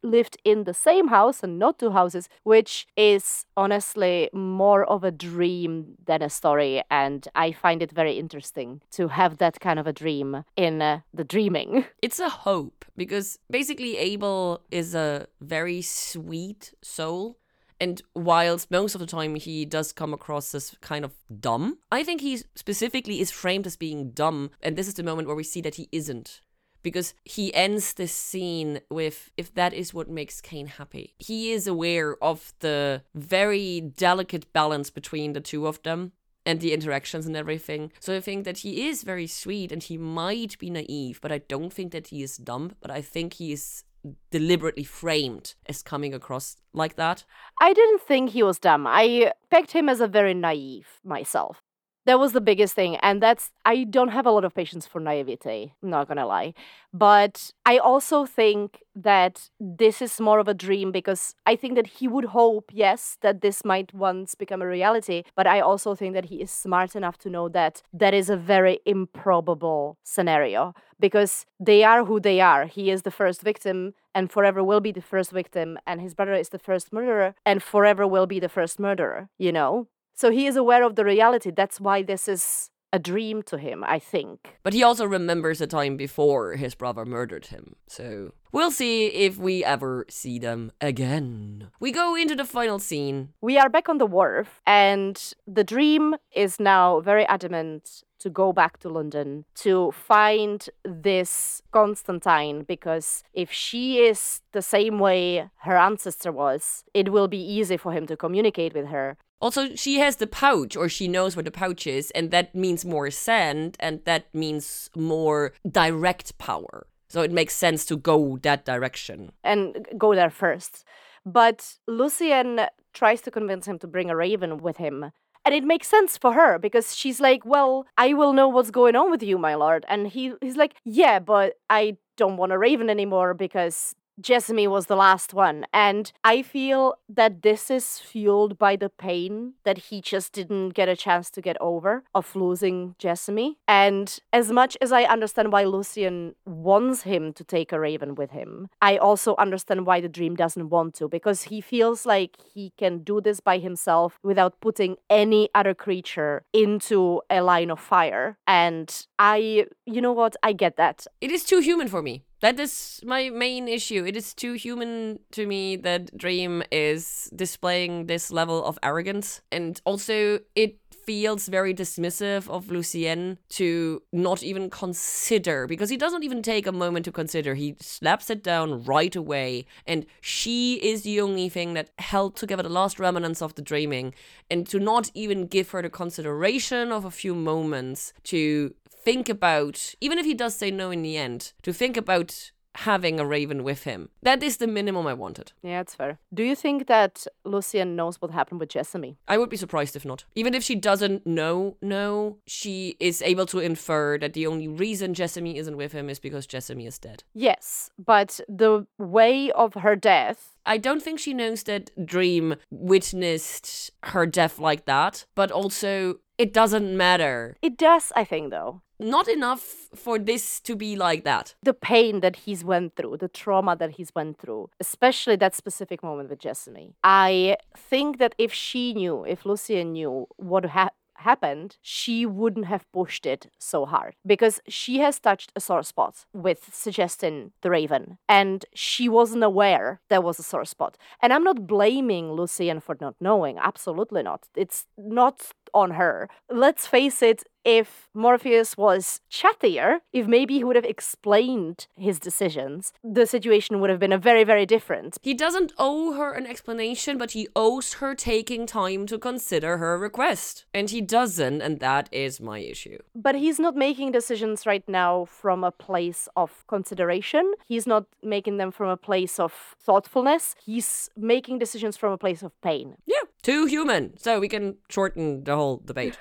lived 0.03 0.35
in 0.51 0.63
the 0.65 0.73
same 0.87 1.07
house 1.17 1.43
and 1.43 1.57
not 1.57 1.79
two 1.79 1.91
houses, 1.91 2.29
which 2.43 2.85
is 2.95 3.45
honestly 3.57 4.29
more 4.31 4.83
of 4.85 5.03
a 5.03 5.11
dream 5.11 5.95
than 6.09 6.21
a 6.21 6.29
story. 6.29 6.83
And 6.91 7.27
I 7.35 7.51
find 7.51 7.81
it 7.81 7.91
very 8.01 8.15
interesting 8.23 8.81
to 8.97 9.07
have 9.19 9.37
that 9.37 9.59
kind 9.59 9.79
of 9.79 9.87
a 9.87 9.93
dream 10.03 10.43
in 10.55 10.81
uh, 10.81 10.99
the 11.19 11.23
dreaming. 11.33 11.71
It's 12.07 12.19
a 12.19 12.29
hope 12.29 12.85
because 12.95 13.27
basically 13.49 13.97
Abel 13.97 14.61
is 14.69 14.93
a 14.95 15.09
very 15.41 15.81
sweet 15.81 16.73
soul. 16.83 17.37
And 17.85 18.01
whilst 18.15 18.71
most 18.71 18.95
of 18.95 18.99
the 18.99 19.05
time 19.05 19.35
he 19.35 19.63
does 19.63 19.93
come 19.93 20.11
across 20.11 20.55
as 20.55 20.75
kind 20.81 21.05
of 21.05 21.13
dumb, 21.39 21.77
I 21.91 22.03
think 22.03 22.19
he 22.19 22.37
specifically 22.55 23.19
is 23.19 23.29
framed 23.29 23.67
as 23.67 23.77
being 23.77 24.09
dumb. 24.09 24.49
And 24.63 24.75
this 24.75 24.87
is 24.87 24.95
the 24.95 25.03
moment 25.03 25.27
where 25.27 25.35
we 25.35 25.43
see 25.43 25.61
that 25.61 25.75
he 25.75 25.87
isn't. 25.91 26.41
Because 26.81 27.13
he 27.25 27.53
ends 27.53 27.93
this 27.93 28.11
scene 28.11 28.79
with, 28.89 29.29
if 29.37 29.53
that 29.53 29.71
is 29.71 29.93
what 29.93 30.09
makes 30.09 30.41
Cain 30.41 30.65
happy. 30.65 31.13
He 31.19 31.51
is 31.51 31.67
aware 31.67 32.17
of 32.23 32.53
the 32.61 33.03
very 33.13 33.81
delicate 33.81 34.51
balance 34.51 34.89
between 34.89 35.33
the 35.33 35.39
two 35.39 35.67
of 35.67 35.83
them 35.83 36.13
and 36.43 36.61
the 36.61 36.73
interactions 36.73 37.27
and 37.27 37.37
everything. 37.37 37.91
So 37.99 38.15
I 38.15 38.19
think 38.19 38.45
that 38.45 38.59
he 38.59 38.87
is 38.87 39.03
very 39.03 39.27
sweet 39.27 39.71
and 39.71 39.83
he 39.83 39.95
might 39.95 40.57
be 40.57 40.71
naive, 40.71 41.19
but 41.21 41.31
I 41.31 41.37
don't 41.37 41.71
think 41.71 41.91
that 41.91 42.07
he 42.07 42.23
is 42.23 42.37
dumb. 42.37 42.71
But 42.81 42.89
I 42.89 43.01
think 43.01 43.33
he 43.33 43.51
is 43.51 43.83
deliberately 44.31 44.83
framed 44.83 45.55
as 45.67 45.81
coming 45.81 46.13
across 46.13 46.57
like 46.73 46.95
that. 46.95 47.23
I 47.61 47.73
didn't 47.73 48.01
think 48.01 48.31
he 48.31 48.43
was 48.43 48.59
dumb. 48.59 48.85
I 48.87 49.33
pegged 49.49 49.71
him 49.71 49.89
as 49.89 50.01
a 50.01 50.07
very 50.07 50.33
naive 50.33 50.87
myself. 51.03 51.61
That 52.05 52.19
was 52.19 52.33
the 52.33 52.41
biggest 52.41 52.75
thing. 52.75 52.97
And 52.97 53.21
that's, 53.21 53.51
I 53.65 53.83
don't 53.83 54.09
have 54.09 54.27
a 54.27 54.31
lot 54.31 54.45
of 54.45 54.53
patience 54.53 54.85
for 54.85 54.99
naivete, 54.99 55.73
not 55.81 56.07
gonna 56.07 56.27
lie. 56.27 56.53
But 56.93 57.51
I 57.65 57.79
also 57.79 58.25
think 58.25 58.83
that 58.95 59.49
this 59.59 60.01
is 60.03 60.21
more 60.21 60.37
of 60.37 60.47
a 60.47 60.53
dream 60.53 60.91
because 60.91 61.33
I 61.47 61.55
think 61.55 61.75
that 61.75 61.87
he 61.87 62.07
would 62.07 62.25
hope, 62.25 62.69
yes, 62.71 63.17
that 63.21 63.41
this 63.41 63.65
might 63.65 63.91
once 63.93 64.35
become 64.35 64.61
a 64.61 64.67
reality. 64.67 65.23
But 65.35 65.47
I 65.47 65.59
also 65.61 65.95
think 65.95 66.13
that 66.13 66.25
he 66.25 66.41
is 66.41 66.51
smart 66.51 66.95
enough 66.95 67.17
to 67.19 67.29
know 67.29 67.49
that 67.49 67.81
that 67.91 68.13
is 68.13 68.29
a 68.29 68.37
very 68.37 68.79
improbable 68.85 69.97
scenario 70.03 70.75
because 70.99 71.45
they 71.59 71.83
are 71.83 72.05
who 72.05 72.19
they 72.19 72.39
are. 72.39 72.67
He 72.67 72.91
is 72.91 73.01
the 73.01 73.11
first 73.11 73.41
victim 73.41 73.95
and 74.13 74.31
forever 74.31 74.63
will 74.63 74.79
be 74.79 74.93
the 74.93 75.01
first 75.01 75.31
victim, 75.31 75.77
and 75.85 75.99
his 75.99 76.13
brother 76.13 76.33
is 76.35 76.49
the 76.49 76.59
first 76.59 76.93
murderer 76.93 77.35
and 77.45 77.61
forever 77.61 78.07
will 78.07 78.27
be 78.27 78.39
the 78.39 78.47
first 78.47 78.79
murderer, 78.79 79.27
you 79.37 79.51
know? 79.51 79.87
So 80.15 80.31
he 80.31 80.47
is 80.47 80.55
aware 80.55 80.83
of 80.83 80.95
the 80.95 81.05
reality. 81.05 81.51
That's 81.51 81.79
why 81.79 82.01
this 82.01 82.27
is 82.27 82.71
a 82.93 82.99
dream 82.99 83.43
to 83.43 83.57
him, 83.57 83.83
I 83.83 83.99
think. 83.99 84.57
But 84.63 84.73
he 84.73 84.81
also 84.81 85.05
remembers 85.05 85.59
a 85.59 85.67
time 85.67 85.97
before 85.97 86.53
his 86.53 86.75
brother 86.75 87.05
murdered 87.05 87.47
him. 87.47 87.75
So 87.87 88.31
we'll 88.53 88.71
see 88.71 89.07
if 89.07 89.37
we 89.37 89.65
ever 89.65 90.05
see 90.09 90.39
them 90.39 90.71
again. 90.79 91.67
We 91.81 91.91
go 91.91 92.15
into 92.15 92.35
the 92.35 92.45
final 92.45 92.79
scene. 92.79 93.33
We 93.41 93.57
are 93.57 93.69
back 93.69 93.89
on 93.89 93.97
the 93.97 94.05
wharf, 94.05 94.61
and 94.65 95.21
the 95.45 95.65
dream 95.65 96.15
is 96.33 96.57
now 96.57 97.01
very 97.01 97.25
adamant 97.27 98.05
to 98.19 98.29
go 98.29 98.53
back 98.53 98.79
to 98.79 98.89
London 98.89 99.45
to 99.55 99.91
find 99.91 100.69
this 100.83 101.61
Constantine 101.71 102.63
because 102.63 103.23
if 103.33 103.51
she 103.51 103.99
is 103.99 104.41
the 104.53 104.61
same 104.61 104.99
way 104.99 105.49
her 105.57 105.77
ancestor 105.77 106.31
was, 106.31 106.85
it 106.93 107.11
will 107.11 107.27
be 107.27 107.37
easy 107.37 107.77
for 107.77 107.91
him 107.91 108.07
to 108.07 108.15
communicate 108.15 108.73
with 108.73 108.87
her. 108.87 109.17
Also, 109.41 109.75
she 109.75 109.99
has 109.99 110.15
the 110.15 110.27
pouch, 110.27 110.75
or 110.75 110.87
she 110.89 111.07
knows 111.07 111.35
where 111.35 111.43
the 111.43 111.51
pouch 111.51 111.85
is, 111.85 112.09
and 112.11 112.31
that 112.31 112.55
means 112.55 112.85
more 112.85 113.11
sand, 113.11 113.75
and 113.79 114.01
that 114.05 114.33
means 114.33 114.89
more 114.95 115.51
direct 115.69 116.37
power. 116.37 116.87
So 117.09 117.21
it 117.21 117.31
makes 117.31 117.53
sense 117.53 117.85
to 117.85 117.97
go 117.97 118.37
that 118.41 118.65
direction. 118.65 119.31
and 119.43 119.87
go 119.97 120.15
there 120.15 120.29
first. 120.29 120.83
But 121.25 121.75
Lucienne 121.87 122.67
tries 122.93 123.21
to 123.21 123.31
convince 123.31 123.67
him 123.67 123.79
to 123.79 123.87
bring 123.87 124.09
a 124.09 124.15
raven 124.15 124.57
with 124.57 124.77
him. 124.77 125.11
And 125.43 125.53
it 125.53 125.63
makes 125.63 125.87
sense 125.87 126.17
for 126.17 126.33
her 126.33 126.57
because 126.57 126.95
she's 126.95 127.19
like, 127.19 127.45
Well, 127.45 127.85
I 127.97 128.13
will 128.13 128.33
know 128.33 128.47
what's 128.47 128.71
going 128.71 128.95
on 128.95 129.11
with 129.11 129.21
you, 129.21 129.37
my 129.37 129.53
lord. 129.55 129.85
And 129.87 130.07
he, 130.07 130.33
he's 130.41 130.55
like, 130.55 130.75
Yeah, 130.83 131.19
but 131.19 131.53
I 131.69 131.97
don't 132.17 132.37
want 132.37 132.51
a 132.51 132.57
raven 132.57 132.89
anymore 132.89 133.33
because 133.33 133.95
Jessamy 134.19 134.67
was 134.67 134.85
the 134.85 134.95
last 134.95 135.33
one. 135.33 135.65
And 135.73 136.11
I 136.23 136.41
feel 136.41 136.95
that 137.09 137.41
this 137.41 137.69
is 137.69 137.99
fueled 137.99 138.57
by 138.57 138.75
the 138.75 138.89
pain 138.89 139.53
that 139.63 139.77
he 139.77 140.01
just 140.01 140.33
didn't 140.33 140.69
get 140.69 140.89
a 140.89 140.95
chance 140.95 141.29
to 141.31 141.41
get 141.41 141.57
over 141.59 142.03
of 142.13 142.35
losing 142.35 142.95
Jessamy. 142.97 143.57
And 143.67 144.17
as 144.31 144.51
much 144.51 144.77
as 144.81 144.91
I 144.91 145.03
understand 145.03 145.51
why 145.51 145.65
Lucienne 145.65 146.35
wants 146.45 147.03
him 147.03 147.33
to 147.33 147.43
take 147.43 147.71
a 147.71 147.79
raven 147.79 148.15
with 148.15 148.31
him, 148.31 148.69
I 148.81 148.97
also 148.97 149.35
understand 149.37 149.85
why 149.85 150.01
the 150.01 150.09
dream 150.09 150.35
doesn't 150.35 150.69
want 150.69 150.95
to 150.95 151.07
because 151.07 151.43
he 151.43 151.61
feels 151.61 152.05
like 152.05 152.37
he 152.53 152.71
can 152.77 152.99
do 152.99 153.21
this 153.21 153.39
by 153.39 153.57
himself 153.57 154.19
without 154.23 154.59
putting 154.61 154.97
any 155.09 155.49
other 155.53 155.73
creature 155.73 156.43
into 156.53 157.21
a 157.29 157.41
line 157.41 157.69
of 157.69 157.79
fire. 157.79 158.37
And 158.47 159.05
I, 159.19 159.67
you 159.85 160.01
know 160.01 160.13
what? 160.13 160.35
I 160.43 160.53
get 160.53 160.77
that. 160.77 161.05
It 161.21 161.31
is 161.31 161.43
too 161.43 161.59
human 161.59 161.87
for 161.87 162.01
me. 162.01 162.23
That 162.45 162.59
is 162.59 163.01
my 163.03 163.31
main 163.31 163.67
issue. 163.67 164.05
It 164.05 164.15
is 164.15 164.35
too 164.35 164.53
human 164.53 165.17
to 165.31 165.47
me 165.47 165.77
that 165.77 166.15
Dream 166.15 166.61
is 166.71 167.27
displaying 167.35 168.05
this 168.05 168.31
level 168.31 168.63
of 168.63 168.77
arrogance. 168.83 169.41
And 169.51 169.81
also, 169.83 170.41
it 170.53 170.77
feels 171.07 171.47
very 171.47 171.73
dismissive 171.73 172.47
of 172.47 172.69
Lucienne 172.69 173.39
to 173.49 174.03
not 174.13 174.43
even 174.43 174.69
consider, 174.69 175.65
because 175.65 175.89
he 175.89 175.97
doesn't 175.97 176.23
even 176.23 176.43
take 176.43 176.67
a 176.67 176.71
moment 176.71 177.05
to 177.05 177.11
consider. 177.11 177.55
He 177.55 177.77
slaps 177.81 178.29
it 178.29 178.43
down 178.43 178.83
right 178.83 179.15
away. 179.15 179.65
And 179.87 180.05
she 180.21 180.75
is 180.75 181.01
the 181.01 181.21
only 181.21 181.49
thing 181.49 181.73
that 181.73 181.89
held 181.97 182.35
together 182.35 182.61
the 182.61 182.69
last 182.69 182.99
remnants 182.99 183.41
of 183.41 183.55
the 183.55 183.63
dreaming. 183.63 184.13
And 184.51 184.67
to 184.67 184.79
not 184.79 185.09
even 185.15 185.47
give 185.47 185.71
her 185.71 185.81
the 185.81 185.89
consideration 185.89 186.91
of 186.91 187.05
a 187.05 187.11
few 187.11 187.33
moments 187.33 188.13
to 188.25 188.75
think 189.05 189.29
about, 189.29 189.95
even 190.01 190.17
if 190.17 190.25
he 190.25 190.33
does 190.33 190.55
say 190.55 190.71
no 190.71 190.91
in 190.91 191.03
the 191.03 191.15
end, 191.15 191.53
to 191.61 191.71
think 191.71 191.95
about 191.95 192.51
having 192.79 193.19
a 193.19 193.25
raven 193.25 193.63
with 193.63 193.83
him. 193.83 194.09
That 194.21 194.43
is 194.43 194.57
the 194.57 194.67
minimum 194.67 195.07
I 195.07 195.13
wanted. 195.13 195.53
Yeah, 195.63 195.79
it's 195.79 195.95
fair. 195.95 196.19
Do 196.33 196.43
you 196.43 196.55
think 196.55 196.87
that 196.87 197.25
Lucienne 197.45 197.95
knows 197.95 198.21
what 198.21 198.31
happened 198.31 198.59
with 198.59 198.69
Jessamy? 198.69 199.17
I 199.27 199.37
would 199.37 199.49
be 199.49 199.57
surprised 199.57 199.95
if 199.95 200.05
not. 200.05 200.25
Even 200.35 200.53
if 200.53 200.63
she 200.63 200.75
doesn't 200.75 201.25
know, 201.25 201.77
no, 201.81 202.37
she 202.45 202.97
is 202.99 203.21
able 203.21 203.45
to 203.47 203.59
infer 203.59 204.17
that 204.17 204.33
the 204.33 204.47
only 204.47 204.67
reason 204.67 205.13
Jessamy 205.13 205.57
isn't 205.57 205.77
with 205.77 205.93
him 205.93 206.09
is 206.09 206.19
because 206.19 206.45
Jessamy 206.45 206.85
is 206.85 206.99
dead. 206.99 207.23
Yes, 207.33 207.91
but 207.97 208.41
the 208.49 208.85
way 208.97 209.51
of 209.51 209.75
her 209.75 209.95
death. 209.95 210.57
I 210.65 210.77
don't 210.77 211.01
think 211.01 211.19
she 211.19 211.33
knows 211.33 211.63
that 211.63 211.91
Dream 212.05 212.55
witnessed 212.71 213.91
her 214.03 214.25
death 214.25 214.59
like 214.59 214.85
that, 214.85 215.25
but 215.35 215.51
also 215.51 216.19
it 216.37 216.53
doesn't 216.53 216.97
matter. 216.97 217.55
It 217.61 217.77
does, 217.77 218.11
I 218.15 218.25
think, 218.25 218.51
though. 218.51 218.81
Not 218.99 219.27
enough 219.27 219.89
for 219.93 220.17
this 220.17 220.59
to 220.61 220.75
be 220.75 220.95
like 220.95 221.23
that. 221.23 221.55
The 221.63 221.73
pain 221.73 222.21
that 222.21 222.35
he's 222.37 222.63
went 222.63 222.95
through, 222.95 223.17
the 223.17 223.27
trauma 223.27 223.75
that 223.75 223.91
he's 223.91 224.13
went 224.15 224.37
through, 224.37 224.69
especially 224.79 225.35
that 225.37 225.55
specific 225.55 226.01
moment 226.01 226.29
with 226.29 226.39
Jessamy. 226.39 226.95
I 227.03 227.57
think 227.77 228.17
that 228.19 228.35
if 228.37 228.53
she 228.53 228.93
knew, 228.93 229.25
if 229.25 229.45
Lucienne 229.45 229.93
knew 229.93 230.27
what 230.37 230.65
ha- 230.65 230.91
happened, 231.17 231.77
she 231.81 232.25
wouldn't 232.25 232.65
have 232.65 232.89
pushed 232.91 233.25
it 233.25 233.47
so 233.57 233.85
hard 233.85 234.15
because 234.25 234.59
she 234.67 234.99
has 234.99 235.19
touched 235.19 235.51
a 235.55 235.59
sore 235.59 235.83
spot 235.83 236.25
with 236.33 236.69
suggesting 236.73 237.51
the 237.61 237.69
raven 237.69 238.17
and 238.27 238.65
she 238.73 239.07
wasn't 239.09 239.43
aware 239.43 240.01
there 240.09 240.21
was 240.21 240.39
a 240.39 240.43
sore 240.43 240.65
spot. 240.65 240.97
And 241.21 241.33
I'm 241.33 241.43
not 241.43 241.67
blaming 241.67 242.31
Lucienne 242.31 242.81
for 242.81 242.97
not 242.99 243.15
knowing, 243.19 243.57
absolutely 243.57 244.23
not. 244.23 244.47
It's 244.55 244.85
not 244.97 245.51
on 245.75 245.91
her. 245.91 246.29
Let's 246.49 246.87
face 246.87 247.21
it, 247.21 247.43
if 247.65 248.09
Morpheus 248.13 248.77
was 248.77 249.21
chattier, 249.29 249.99
if 250.13 250.27
maybe 250.27 250.53
he 250.53 250.63
would 250.63 250.75
have 250.75 250.85
explained 250.85 251.87
his 251.97 252.19
decisions, 252.19 252.93
the 253.03 253.25
situation 253.25 253.81
would 253.81 253.89
have 253.89 253.99
been 253.99 254.13
a 254.13 254.19
very, 254.19 254.43
very 254.43 254.67
different. 254.67 255.17
He 255.21 255.33
doesn't 255.33 255.73
owe 255.79 256.13
her 256.13 256.31
an 256.33 256.45
explanation, 256.45 257.17
but 257.17 257.31
he 257.31 257.47
owes 257.55 257.93
her 257.93 258.13
taking 258.13 258.67
time 258.67 259.07
to 259.07 259.17
consider 259.17 259.77
her 259.79 259.97
request. 259.97 260.65
And 260.75 260.91
he 260.91 261.01
doesn't, 261.01 261.61
and 261.61 261.79
that 261.79 262.07
is 262.11 262.39
my 262.39 262.59
issue. 262.59 262.99
But 263.15 263.35
he's 263.35 263.59
not 263.59 263.75
making 263.75 264.11
decisions 264.11 264.67
right 264.67 264.87
now 264.87 265.25
from 265.25 265.63
a 265.63 265.71
place 265.71 266.29
of 266.35 266.65
consideration. 266.67 267.53
He's 267.65 267.87
not 267.87 268.05
making 268.21 268.57
them 268.57 268.71
from 268.71 268.89
a 268.89 268.97
place 268.97 269.39
of 269.39 269.75
thoughtfulness. 269.79 270.55
He's 270.63 271.09
making 271.17 271.57
decisions 271.57 271.97
from 271.97 272.11
a 272.13 272.17
place 272.17 272.43
of 272.43 272.51
pain. 272.61 272.95
Yeah, 273.07 273.25
too 273.45 273.67
human. 273.67 274.17
So 274.17 274.39
we 274.39 274.49
can 274.49 274.77
shorten 274.89 275.43
the 275.43 275.55
whole 275.55 275.81
debate. 275.85 276.17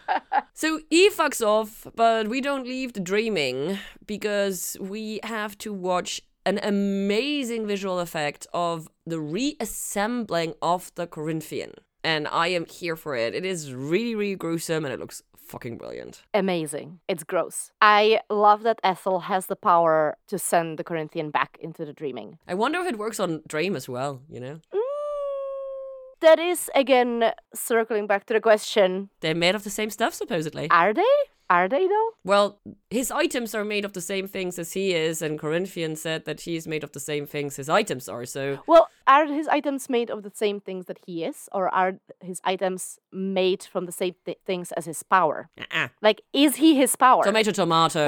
so 0.54 0.80
he 0.88 1.10
fucks 1.10 1.44
off, 1.46 1.86
but 1.94 2.28
we 2.28 2.40
don't 2.40 2.66
leave 2.66 2.94
the 2.94 3.00
dreaming 3.00 3.78
because 4.06 4.78
we 4.80 5.20
have 5.22 5.58
to 5.58 5.72
watch 5.72 6.22
an 6.46 6.58
amazing 6.62 7.66
visual 7.66 8.00
effect 8.00 8.46
of 8.54 8.88
the 9.06 9.20
reassembling 9.20 10.54
of 10.62 10.90
the 10.94 11.06
Corinthian. 11.06 11.72
And 12.02 12.26
I 12.26 12.48
am 12.48 12.64
here 12.64 12.96
for 12.96 13.14
it. 13.14 13.34
It 13.34 13.44
is 13.44 13.74
really, 13.74 14.14
really 14.14 14.34
gruesome 14.34 14.84
and 14.86 14.94
it 14.94 14.98
looks 14.98 15.22
fucking 15.36 15.76
brilliant. 15.76 16.22
Amazing. 16.32 17.00
It's 17.06 17.22
gross. 17.22 17.70
I 17.82 18.20
love 18.30 18.62
that 18.62 18.80
Ethel 18.82 19.20
has 19.20 19.46
the 19.46 19.56
power 19.56 20.16
to 20.28 20.38
send 20.38 20.78
the 20.78 20.84
Corinthian 20.84 21.30
back 21.30 21.58
into 21.60 21.84
the 21.84 21.92
dreaming. 21.92 22.38
I 22.48 22.54
wonder 22.54 22.80
if 22.80 22.86
it 22.86 22.98
works 22.98 23.20
on 23.20 23.42
Dream 23.46 23.76
as 23.76 23.88
well, 23.88 24.22
you 24.28 24.40
know? 24.40 24.60
Mm, 24.74 24.80
that 26.22 26.38
is, 26.38 26.70
again, 26.74 27.32
circling 27.54 28.06
back 28.06 28.24
to 28.26 28.34
the 28.34 28.40
question 28.40 29.10
They're 29.20 29.34
made 29.34 29.54
of 29.54 29.64
the 29.64 29.70
same 29.70 29.90
stuff, 29.90 30.14
supposedly. 30.14 30.68
are 30.70 30.94
they? 30.94 31.14
Are 31.52 31.68
they 31.68 31.86
though? 31.86 32.10
Well, 32.24 32.60
his 32.88 33.10
items 33.10 33.54
are 33.54 33.62
made 33.62 33.84
of 33.84 33.92
the 33.92 34.00
same 34.00 34.26
things 34.26 34.58
as 34.58 34.72
he 34.72 34.94
is, 34.94 35.20
and 35.20 35.38
Corinthian 35.38 35.96
said 35.96 36.24
that 36.24 36.40
he's 36.40 36.66
made 36.66 36.82
of 36.82 36.92
the 36.92 37.00
same 37.00 37.26
things 37.26 37.56
his 37.56 37.68
items 37.68 38.08
are, 38.08 38.24
so. 38.24 38.60
Well, 38.66 38.88
are 39.06 39.26
his 39.26 39.48
items 39.48 39.90
made 39.90 40.08
of 40.08 40.22
the 40.22 40.32
same 40.32 40.60
things 40.60 40.86
that 40.86 41.00
he 41.04 41.24
is, 41.24 41.50
or 41.52 41.68
are 41.68 41.98
his 42.22 42.40
items 42.44 42.98
made 43.12 43.64
from 43.64 43.84
the 43.84 43.92
same 43.92 44.14
th- 44.24 44.38
things 44.46 44.72
as 44.72 44.86
his 44.86 45.02
power? 45.02 45.50
Uh-uh. 45.60 45.88
Like, 46.00 46.22
is 46.32 46.56
he 46.56 46.74
his 46.74 46.96
power? 46.96 47.22
Tomato, 47.22 47.50
tomato. 47.50 48.02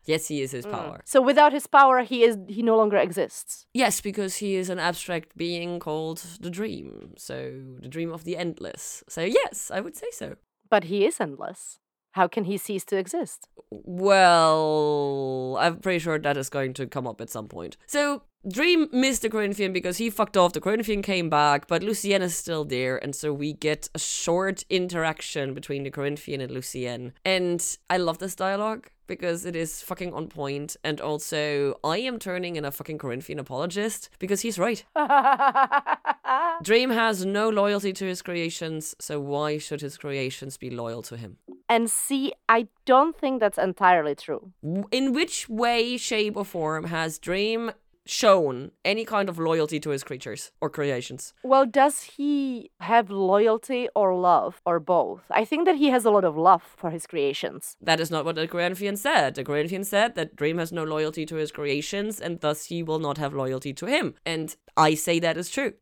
Yes, 0.06 0.28
he 0.28 0.40
is 0.40 0.52
his 0.52 0.64
mm. 0.64 0.72
power. 0.72 1.02
so 1.04 1.20
without 1.20 1.52
his 1.52 1.66
power, 1.66 2.00
he 2.00 2.24
is 2.24 2.38
he 2.48 2.62
no 2.62 2.78
longer 2.78 2.96
exists. 2.96 3.66
Yes, 3.74 4.00
because 4.00 4.36
he 4.36 4.54
is 4.54 4.70
an 4.70 4.78
abstract 4.78 5.36
being 5.36 5.80
called 5.80 6.18
the 6.40 6.50
dream. 6.50 7.12
So, 7.18 7.36
the 7.78 7.88
dream 7.88 8.10
of 8.10 8.24
the 8.24 8.38
endless. 8.38 9.04
So, 9.06 9.20
yes, 9.20 9.70
I 9.70 9.80
would 9.80 9.96
say 9.96 10.10
so. 10.12 10.36
But 10.70 10.84
he 10.84 11.04
is 11.04 11.20
endless. 11.20 11.80
How 12.12 12.26
can 12.26 12.44
he 12.44 12.56
cease 12.56 12.84
to 12.86 12.96
exist? 12.96 13.48
Well, 13.70 15.56
I'm 15.60 15.78
pretty 15.78 16.00
sure 16.00 16.18
that 16.18 16.36
is 16.36 16.48
going 16.48 16.74
to 16.74 16.86
come 16.86 17.06
up 17.06 17.20
at 17.20 17.30
some 17.30 17.46
point. 17.46 17.76
So, 17.86 18.22
Dream 18.48 18.88
missed 18.90 19.20
the 19.20 19.28
Corinthian 19.28 19.72
because 19.72 19.98
he 19.98 20.08
fucked 20.08 20.34
off. 20.34 20.54
The 20.54 20.62
Corinthian 20.62 21.02
came 21.02 21.28
back, 21.28 21.66
but 21.66 21.82
Lucienne 21.82 22.22
is 22.22 22.34
still 22.34 22.64
there, 22.64 22.96
and 22.96 23.14
so 23.14 23.34
we 23.34 23.52
get 23.52 23.90
a 23.94 23.98
short 23.98 24.64
interaction 24.70 25.52
between 25.52 25.82
the 25.82 25.90
Corinthian 25.90 26.40
and 26.40 26.50
Lucienne. 26.50 27.12
And 27.22 27.76
I 27.90 27.98
love 27.98 28.16
this 28.16 28.34
dialogue 28.34 28.88
because 29.06 29.44
it 29.44 29.54
is 29.54 29.82
fucking 29.82 30.14
on 30.14 30.28
point, 30.28 30.74
and 30.82 31.02
also 31.02 31.78
I 31.84 31.98
am 31.98 32.18
turning 32.18 32.56
in 32.56 32.64
a 32.64 32.70
fucking 32.70 32.96
Corinthian 32.96 33.38
apologist 33.38 34.08
because 34.18 34.40
he's 34.40 34.58
right. 34.58 34.84
Dream 36.62 36.88
has 36.88 37.26
no 37.26 37.50
loyalty 37.50 37.92
to 37.92 38.06
his 38.06 38.22
creations, 38.22 38.94
so 38.98 39.20
why 39.20 39.58
should 39.58 39.82
his 39.82 39.98
creations 39.98 40.56
be 40.56 40.70
loyal 40.70 41.02
to 41.02 41.18
him? 41.18 41.36
and 41.70 41.88
see, 41.88 42.32
I 42.48 42.66
don't 42.84 43.16
think 43.16 43.38
that's 43.38 43.56
entirely 43.56 44.16
true. 44.16 44.50
In 44.90 45.12
which 45.12 45.48
way, 45.48 45.96
shape, 45.96 46.36
or 46.36 46.44
form 46.44 46.86
has 46.86 47.20
Dream 47.20 47.70
shown 48.10 48.72
any 48.84 49.04
kind 49.04 49.28
of 49.28 49.38
loyalty 49.38 49.78
to 49.78 49.90
his 49.90 50.02
creatures 50.02 50.50
or 50.60 50.68
creations? 50.68 51.32
Well, 51.44 51.64
does 51.64 52.02
he 52.02 52.70
have 52.80 53.08
loyalty 53.08 53.88
or 53.94 54.16
love 54.16 54.60
or 54.66 54.80
both? 54.80 55.22
I 55.30 55.44
think 55.44 55.64
that 55.66 55.76
he 55.76 55.90
has 55.90 56.04
a 56.04 56.10
lot 56.10 56.24
of 56.24 56.36
love 56.36 56.62
for 56.62 56.90
his 56.90 57.06
creations. 57.06 57.76
That 57.80 58.00
is 58.00 58.10
not 58.10 58.24
what 58.24 58.34
the 58.34 58.48
Corinthian 58.48 58.96
said. 58.96 59.36
The 59.36 59.44
Corinthian 59.44 59.84
said 59.84 60.16
that 60.16 60.34
Dream 60.34 60.58
has 60.58 60.72
no 60.72 60.82
loyalty 60.82 61.24
to 61.26 61.36
his 61.36 61.52
creations 61.52 62.20
and 62.20 62.40
thus 62.40 62.64
he 62.64 62.82
will 62.82 62.98
not 62.98 63.18
have 63.18 63.32
loyalty 63.32 63.72
to 63.74 63.86
him. 63.86 64.14
And 64.26 64.56
I 64.76 64.94
say 64.94 65.20
that 65.20 65.36
is 65.36 65.48
true. 65.48 65.74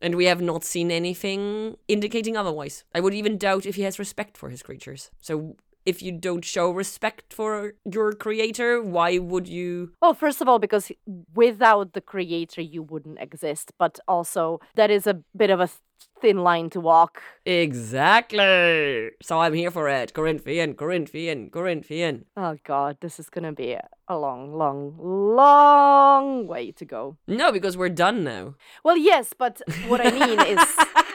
And 0.00 0.14
we 0.14 0.26
have 0.26 0.42
not 0.42 0.62
seen 0.62 0.90
anything 0.90 1.76
indicating 1.88 2.36
otherwise. 2.36 2.84
I 2.94 3.00
would 3.00 3.14
even 3.14 3.38
doubt 3.38 3.66
if 3.66 3.74
he 3.74 3.82
has 3.82 3.98
respect 3.98 4.36
for 4.36 4.50
his 4.50 4.62
creatures. 4.62 5.10
So 5.20 5.56
if 5.86 6.02
you 6.02 6.12
don't 6.12 6.44
show 6.44 6.70
respect 6.70 7.32
for 7.32 7.74
your 7.90 8.12
creator, 8.12 8.82
why 8.82 9.18
would 9.18 9.48
you 9.48 9.92
Well, 10.02 10.14
first 10.14 10.42
of 10.42 10.48
all, 10.48 10.58
because 10.58 10.92
without 11.34 11.92
the 11.92 12.00
creator, 12.00 12.60
you 12.60 12.82
wouldn't 12.82 13.18
exist. 13.20 13.72
But 13.78 13.98
also, 14.06 14.60
that 14.74 14.90
is 14.90 15.06
a 15.06 15.22
bit 15.36 15.50
of 15.50 15.60
a 15.60 15.70
thin 16.20 16.38
line 16.38 16.70
to 16.70 16.80
walk. 16.80 17.22
Exactly. 17.44 19.10
So 19.22 19.40
I'm 19.40 19.54
here 19.54 19.70
for 19.70 19.88
it. 19.88 20.12
Corinthian, 20.12 20.74
Corinthian, 20.74 21.50
Corinthian. 21.50 22.24
Oh, 22.36 22.56
God, 22.64 22.98
this 23.00 23.20
is 23.20 23.30
going 23.30 23.44
to 23.44 23.52
be 23.52 23.76
a 24.08 24.16
long, 24.16 24.52
long, 24.54 24.96
long 24.98 26.46
way 26.46 26.72
to 26.72 26.84
go. 26.84 27.16
No, 27.26 27.52
because 27.52 27.76
we're 27.76 27.88
done 27.88 28.24
now. 28.24 28.54
Well, 28.82 28.96
yes, 28.96 29.34
but 29.36 29.60
what 29.88 30.00
I 30.04 30.10
mean 30.10 30.40
is 30.40 30.58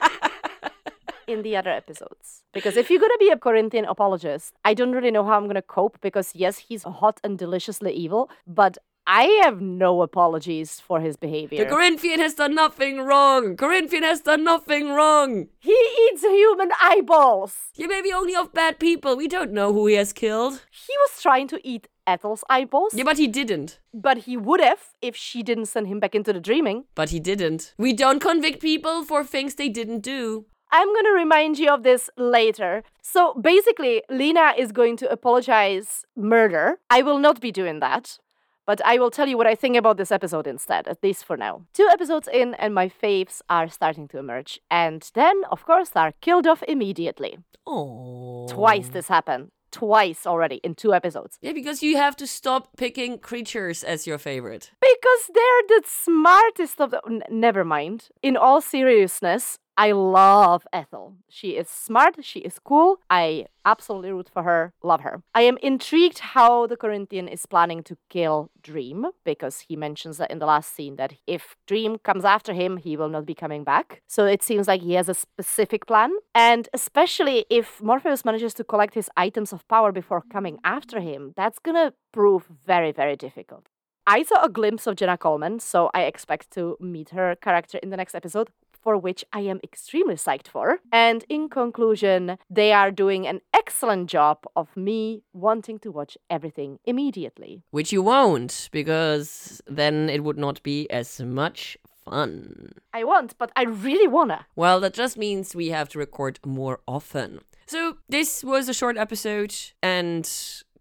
in 1.31 1.41
the 1.41 1.55
other 1.55 1.71
episodes. 1.71 2.43
Because 2.53 2.75
if 2.77 2.89
you're 2.89 2.99
going 2.99 3.11
to 3.11 3.17
be 3.25 3.29
a 3.29 3.37
Corinthian 3.37 3.85
apologist, 3.85 4.53
I 4.65 4.73
don't 4.73 4.91
really 4.91 5.11
know 5.11 5.23
how 5.25 5.37
I'm 5.37 5.45
going 5.45 5.55
to 5.55 5.61
cope 5.61 5.99
because, 6.01 6.35
yes, 6.35 6.57
he's 6.57 6.83
hot 6.83 7.19
and 7.23 7.37
deliciously 7.37 7.93
evil, 7.93 8.29
but 8.45 8.77
I 9.07 9.23
have 9.43 9.59
no 9.61 10.03
apologies 10.03 10.79
for 10.79 10.99
his 11.01 11.17
behavior. 11.17 11.63
The 11.63 11.69
Corinthian 11.69 12.19
has 12.19 12.35
done 12.35 12.53
nothing 12.53 12.99
wrong. 13.01 13.57
Corinthian 13.57 14.03
has 14.03 14.21
done 14.21 14.43
nothing 14.43 14.89
wrong. 14.89 15.47
he 15.59 15.75
eats 16.05 16.21
human 16.21 16.69
eyeballs. 16.79 17.55
He 17.73 17.87
may 17.87 18.01
be 18.03 18.13
only 18.13 18.35
of 18.35 18.53
bad 18.53 18.79
people. 18.79 19.15
We 19.17 19.27
don't 19.27 19.51
know 19.51 19.73
who 19.73 19.87
he 19.87 19.95
has 19.95 20.13
killed. 20.13 20.61
He 20.71 20.93
was 21.03 21.21
trying 21.21 21.47
to 21.47 21.59
eat 21.67 21.87
Ethel's 22.05 22.43
eyeballs, 22.49 22.93
Yeah, 22.93 23.03
but 23.03 23.17
he 23.17 23.27
didn't. 23.27 23.79
but 23.93 24.19
he 24.19 24.37
would 24.37 24.61
have 24.61 24.81
if 25.01 25.15
she 25.15 25.41
didn't 25.43 25.65
send 25.67 25.87
him 25.87 25.99
back 25.99 26.13
into 26.13 26.31
the 26.33 26.39
dreaming. 26.39 26.85
But 26.93 27.09
he 27.09 27.19
didn't. 27.19 27.73
We 27.77 27.93
don't 27.93 28.19
convict 28.19 28.61
people 28.61 29.03
for 29.03 29.23
things 29.23 29.55
they 29.55 29.69
didn't 29.69 30.01
do. 30.01 30.45
I'm 30.71 30.87
going 30.87 31.05
to 31.05 31.11
remind 31.11 31.59
you 31.59 31.69
of 31.69 31.83
this 31.83 32.09
later. 32.17 32.83
So 33.01 33.33
basically, 33.33 34.03
Lina 34.09 34.53
is 34.57 34.71
going 34.71 34.97
to 34.97 35.11
apologize 35.11 36.05
murder. 36.15 36.77
I 36.89 37.01
will 37.01 37.17
not 37.17 37.41
be 37.41 37.51
doing 37.51 37.79
that. 37.79 38.19
But 38.65 38.79
I 38.85 38.99
will 38.99 39.11
tell 39.11 39.27
you 39.27 39.37
what 39.37 39.47
I 39.47 39.55
think 39.55 39.75
about 39.75 39.97
this 39.97 40.11
episode 40.11 40.47
instead, 40.47 40.87
at 40.87 41.03
least 41.03 41.25
for 41.25 41.35
now. 41.35 41.63
Two 41.73 41.89
episodes 41.91 42.29
in, 42.31 42.53
and 42.53 42.73
my 42.73 42.87
faves 42.87 43.41
are 43.49 43.67
starting 43.67 44.07
to 44.09 44.19
emerge. 44.19 44.59
And 44.69 45.09
then, 45.13 45.41
of 45.51 45.65
course, 45.65 45.89
they're 45.89 46.13
killed 46.21 46.47
off 46.47 46.63
immediately. 46.67 47.39
Oh. 47.65 48.47
Twice 48.47 48.89
this 48.89 49.07
happened. 49.07 49.51
Twice 49.71 50.27
already 50.27 50.57
in 50.57 50.75
two 50.75 50.93
episodes. 50.93 51.37
Yeah, 51.41 51.53
because 51.53 51.81
you 51.81 51.97
have 51.97 52.15
to 52.17 52.27
stop 52.27 52.77
picking 52.77 53.17
creatures 53.17 53.83
as 53.83 54.05
your 54.05 54.17
favorite. 54.17 54.71
Because 54.79 55.31
they're 55.33 55.67
the 55.67 55.83
smartest 55.85 56.79
of 56.79 56.91
the. 56.91 57.01
N- 57.07 57.23
never 57.29 57.63
mind. 57.63 58.09
In 58.21 58.37
all 58.37 58.61
seriousness, 58.61 59.59
I 59.77 59.93
love 59.93 60.67
Ethel. 60.73 61.15
She 61.29 61.51
is 61.51 61.69
smart, 61.69 62.23
she 62.23 62.39
is 62.39 62.59
cool. 62.59 62.99
I 63.09 63.45
absolutely 63.65 64.11
root 64.11 64.29
for 64.29 64.43
her, 64.43 64.73
love 64.83 65.01
her. 65.01 65.23
I 65.33 65.43
am 65.43 65.57
intrigued 65.61 66.19
how 66.19 66.67
the 66.67 66.77
Corinthian 66.77 67.27
is 67.27 67.45
planning 67.45 67.83
to 67.83 67.97
kill 68.09 68.51
Dream 68.61 69.07
because 69.23 69.61
he 69.61 69.75
mentions 69.75 70.17
that 70.17 70.31
in 70.31 70.39
the 70.39 70.45
last 70.45 70.75
scene 70.75 70.97
that 70.97 71.13
if 71.25 71.55
Dream 71.67 71.97
comes 71.99 72.25
after 72.25 72.53
him, 72.53 72.77
he 72.77 72.97
will 72.97 73.09
not 73.09 73.25
be 73.25 73.33
coming 73.33 73.63
back. 73.63 74.01
So 74.07 74.25
it 74.25 74.43
seems 74.43 74.67
like 74.67 74.81
he 74.81 74.93
has 74.93 75.09
a 75.09 75.13
specific 75.13 75.87
plan. 75.87 76.11
And 76.35 76.67
especially 76.73 77.45
if 77.49 77.81
Morpheus 77.81 78.25
manages 78.25 78.53
to 78.55 78.63
collect 78.63 78.93
his 78.93 79.09
items 79.15 79.53
of 79.53 79.67
power 79.67 79.91
before 79.91 80.23
coming 80.31 80.59
after 80.63 80.99
him, 80.99 81.33
that's 81.35 81.59
gonna 81.59 81.93
prove 82.11 82.45
very, 82.65 82.91
very 82.91 83.15
difficult. 83.15 83.67
I 84.07 84.23
saw 84.23 84.43
a 84.43 84.49
glimpse 84.49 84.87
of 84.87 84.95
Jenna 84.95 85.17
Coleman, 85.17 85.59
so 85.59 85.91
I 85.93 86.01
expect 86.03 86.49
to 86.51 86.75
meet 86.79 87.11
her 87.11 87.35
character 87.35 87.77
in 87.77 87.91
the 87.91 87.97
next 87.97 88.15
episode, 88.15 88.49
for 88.81 88.97
which 88.97 89.23
I 89.31 89.41
am 89.41 89.59
extremely 89.63 90.15
psyched 90.15 90.47
for. 90.47 90.79
And 90.91 91.23
in 91.29 91.49
conclusion, 91.49 92.37
they 92.49 92.73
are 92.73 92.91
doing 92.91 93.27
an 93.27 93.41
excellent 93.53 94.09
job 94.09 94.45
of 94.55 94.75
me 94.75 95.23
wanting 95.33 95.79
to 95.79 95.91
watch 95.91 96.17
everything 96.29 96.79
immediately. 96.85 97.63
Which 97.71 97.91
you 97.91 98.01
won't, 98.01 98.69
because 98.71 99.61
then 99.67 100.09
it 100.09 100.23
would 100.23 100.37
not 100.37 100.61
be 100.63 100.89
as 100.89 101.19
much 101.21 101.77
fun. 102.05 102.73
I 102.93 103.03
want, 103.03 103.37
but 103.37 103.51
I 103.55 103.63
really 103.63 104.07
wanna. 104.07 104.45
Well, 104.55 104.79
that 104.79 104.93
just 104.93 105.17
means 105.17 105.55
we 105.55 105.69
have 105.69 105.89
to 105.89 105.99
record 105.99 106.39
more 106.45 106.79
often. 106.87 107.41
So, 107.67 107.97
this 108.09 108.43
was 108.43 108.67
a 108.67 108.73
short 108.73 108.97
episode, 108.97 109.55
and 109.81 110.29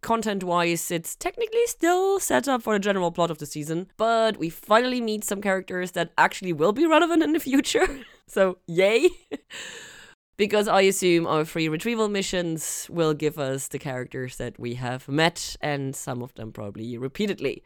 content 0.01 0.45
wise, 0.45 0.91
it's 0.91 1.17
technically 1.17 1.67
still 1.67 2.19
set 2.21 2.49
up 2.49 2.63
for 2.63 2.75
the 2.75 2.79
general 2.79 3.13
plot 3.13 3.31
of 3.31 3.39
the 3.39 3.47
season, 3.47 3.89
but 3.97 4.37
we 4.37 4.49
finally 4.49 5.01
meet 5.01 5.25
some 5.25 5.41
characters 5.41 5.93
that 5.93 6.13
actually 6.17 6.53
will 6.53 6.73
be 6.73 6.87
relevant 6.87 7.23
in 7.23 7.33
the 7.33 7.41
future. 7.41 8.01
so, 8.27 8.59
yay! 8.67 9.09
because 10.37 10.69
I 10.69 10.83
assume 10.83 11.27
our 11.27 11.45
free 11.45 11.69
retrieval 11.69 12.09
missions 12.09 12.87
will 12.91 13.13
give 13.13 13.39
us 13.39 13.69
the 13.69 13.79
characters 13.79 14.37
that 14.37 14.59
we 14.59 14.75
have 14.75 15.09
met, 15.09 15.57
and 15.61 15.95
some 15.95 16.23
of 16.23 16.35
them 16.35 16.53
probably 16.53 16.97
repeatedly. 16.97 17.63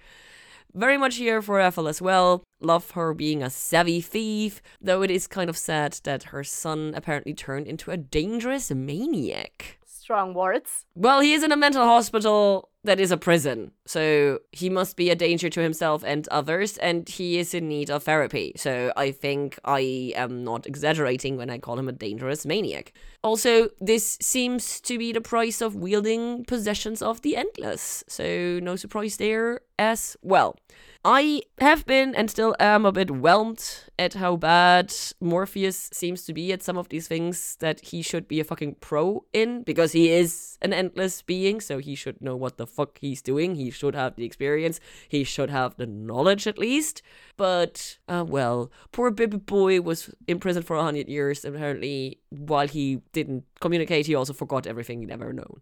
Very 0.75 0.99
much 0.99 1.17
here 1.17 1.41
for 1.41 1.61
Ethel 1.61 1.87
as 1.87 2.03
well. 2.03 2.43
Love 2.61 2.91
her 2.93 3.15
being 3.15 3.45
a 3.45 3.51
savvy 3.51 4.01
thief, 4.01 4.61
though 4.81 5.03
it 5.03 5.11
is 5.11 5.29
kind 5.29 5.49
of 5.49 5.57
sad 5.57 6.01
that 6.03 6.25
her 6.25 6.43
son 6.43 6.93
apparently 6.97 7.33
turned 7.33 7.69
into 7.69 7.93
a 7.93 7.97
dangerous 7.97 8.73
maniac. 8.73 9.79
Strong 10.05 10.35
words. 10.35 10.85
Well, 10.95 11.21
he 11.21 11.33
is 11.33 11.43
in 11.43 11.51
a 11.51 11.57
mental 11.57 11.83
hospital 11.83 12.69
that 12.83 13.01
is 13.01 13.11
a 13.11 13.17
prison, 13.17 13.71
so 13.87 14.41
he 14.53 14.69
must 14.69 14.99
be 14.99 15.09
a 15.09 15.15
danger 15.15 15.49
to 15.49 15.63
himself 15.63 16.05
and 16.05 16.29
others, 16.29 16.77
and 16.77 17.09
he 17.09 17.39
is 17.39 17.55
in 17.55 17.69
need 17.69 17.89
of 17.89 18.03
therapy. 18.03 18.53
So 18.57 18.93
I 18.99 19.13
think 19.13 19.59
I 19.65 20.13
am 20.15 20.45
not 20.45 20.67
exaggerating 20.67 21.39
when 21.39 21.49
I 21.49 21.57
call 21.57 21.79
him 21.79 21.89
a 21.89 21.93
dangerous 21.93 22.45
maniac. 22.45 22.93
Also, 23.23 23.71
this 23.81 24.19
seems 24.21 24.79
to 24.83 24.99
be 24.99 25.11
the 25.11 25.23
price 25.23 25.63
of 25.63 25.75
wielding 25.75 26.45
possessions 26.45 27.01
of 27.01 27.23
the 27.23 27.39
Endless, 27.39 28.05
so 28.07 28.61
no 28.61 28.77
surprise 28.77 29.17
there 29.17 29.63
as 29.79 30.19
well. 30.21 30.55
I 31.03 31.43
have 31.61 31.87
been 31.87 32.15
and 32.15 32.31
still 32.31 32.55
am 32.61 32.85
a 32.85 32.93
bit 32.93 33.11
whelmed 33.11 33.91
at 33.99 34.15
how 34.15 34.37
bad 34.37 34.93
Morpheus 35.21 35.89
seems 35.93 36.25
to 36.25 36.33
be 36.33 36.53
at 36.53 36.63
some 36.63 36.77
of 36.77 36.89
these 36.89 37.07
things 37.07 37.57
that 37.61 37.81
he 37.81 38.03
should 38.03 38.27
be 38.27 38.41
a 38.41 38.45
fucking 38.45 38.77
pro 38.81 39.25
in 39.33 39.63
because 39.63 39.93
he 39.93 40.11
is 40.11 40.59
an 40.63 40.73
endless 40.73 41.23
being, 41.23 41.61
so 41.61 41.79
he 41.79 41.95
should 41.95 42.21
know 42.21 42.35
what 42.35 42.57
the 42.57 42.67
fuck 42.67 42.99
he's 42.99 43.23
doing. 43.23 43.55
He 43.55 43.71
should 43.71 43.95
have 43.95 44.17
the 44.17 44.25
experience, 44.25 44.81
he 45.09 45.23
should 45.23 45.51
have 45.51 45.77
the 45.77 45.87
knowledge 45.87 46.47
at 46.47 46.59
least. 46.59 47.03
But, 47.37 47.99
uh, 48.09 48.25
well, 48.27 48.71
poor 48.93 49.11
baby 49.11 49.37
boy 49.37 49.81
was 49.81 50.11
in 50.27 50.41
prison 50.41 50.63
for 50.63 50.77
hundred 50.77 51.09
years. 51.09 51.45
Apparently, 51.45 52.19
while 52.31 52.69
he 52.69 53.01
didn't 53.13 53.45
communicate, 53.61 54.07
he 54.07 54.15
also 54.15 54.33
forgot 54.33 54.67
everything 54.67 55.01
he'd 55.01 55.11
ever 55.11 55.33
known. 55.33 55.61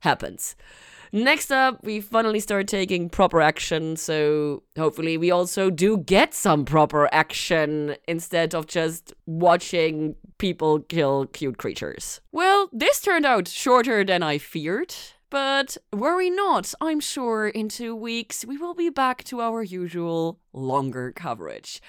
Happens. 0.00 0.56
Next 1.14 1.52
up, 1.52 1.84
we 1.84 2.00
finally 2.00 2.40
start 2.40 2.68
taking 2.68 3.10
proper 3.10 3.42
action, 3.42 3.96
so 3.96 4.62
hopefully 4.78 5.18
we 5.18 5.30
also 5.30 5.68
do 5.68 5.98
get 5.98 6.32
some 6.32 6.64
proper 6.64 7.06
action 7.62 7.96
instead 8.08 8.54
of 8.54 8.66
just 8.66 9.12
watching 9.26 10.14
people 10.38 10.80
kill 10.80 11.26
cute 11.26 11.58
creatures. 11.58 12.20
Well, 12.32 12.68
this 12.72 13.00
turned 13.00 13.26
out 13.26 13.48
shorter 13.48 14.04
than 14.04 14.22
I 14.22 14.38
feared. 14.38 14.94
But 15.30 15.78
worry 15.94 16.28
not, 16.28 16.74
I'm 16.78 17.00
sure 17.00 17.48
in 17.48 17.70
two 17.70 17.96
weeks 17.96 18.44
we 18.44 18.58
will 18.58 18.74
be 18.74 18.90
back 18.90 19.24
to 19.24 19.40
our 19.40 19.62
usual 19.62 20.38
longer 20.52 21.10
coverage. 21.10 21.80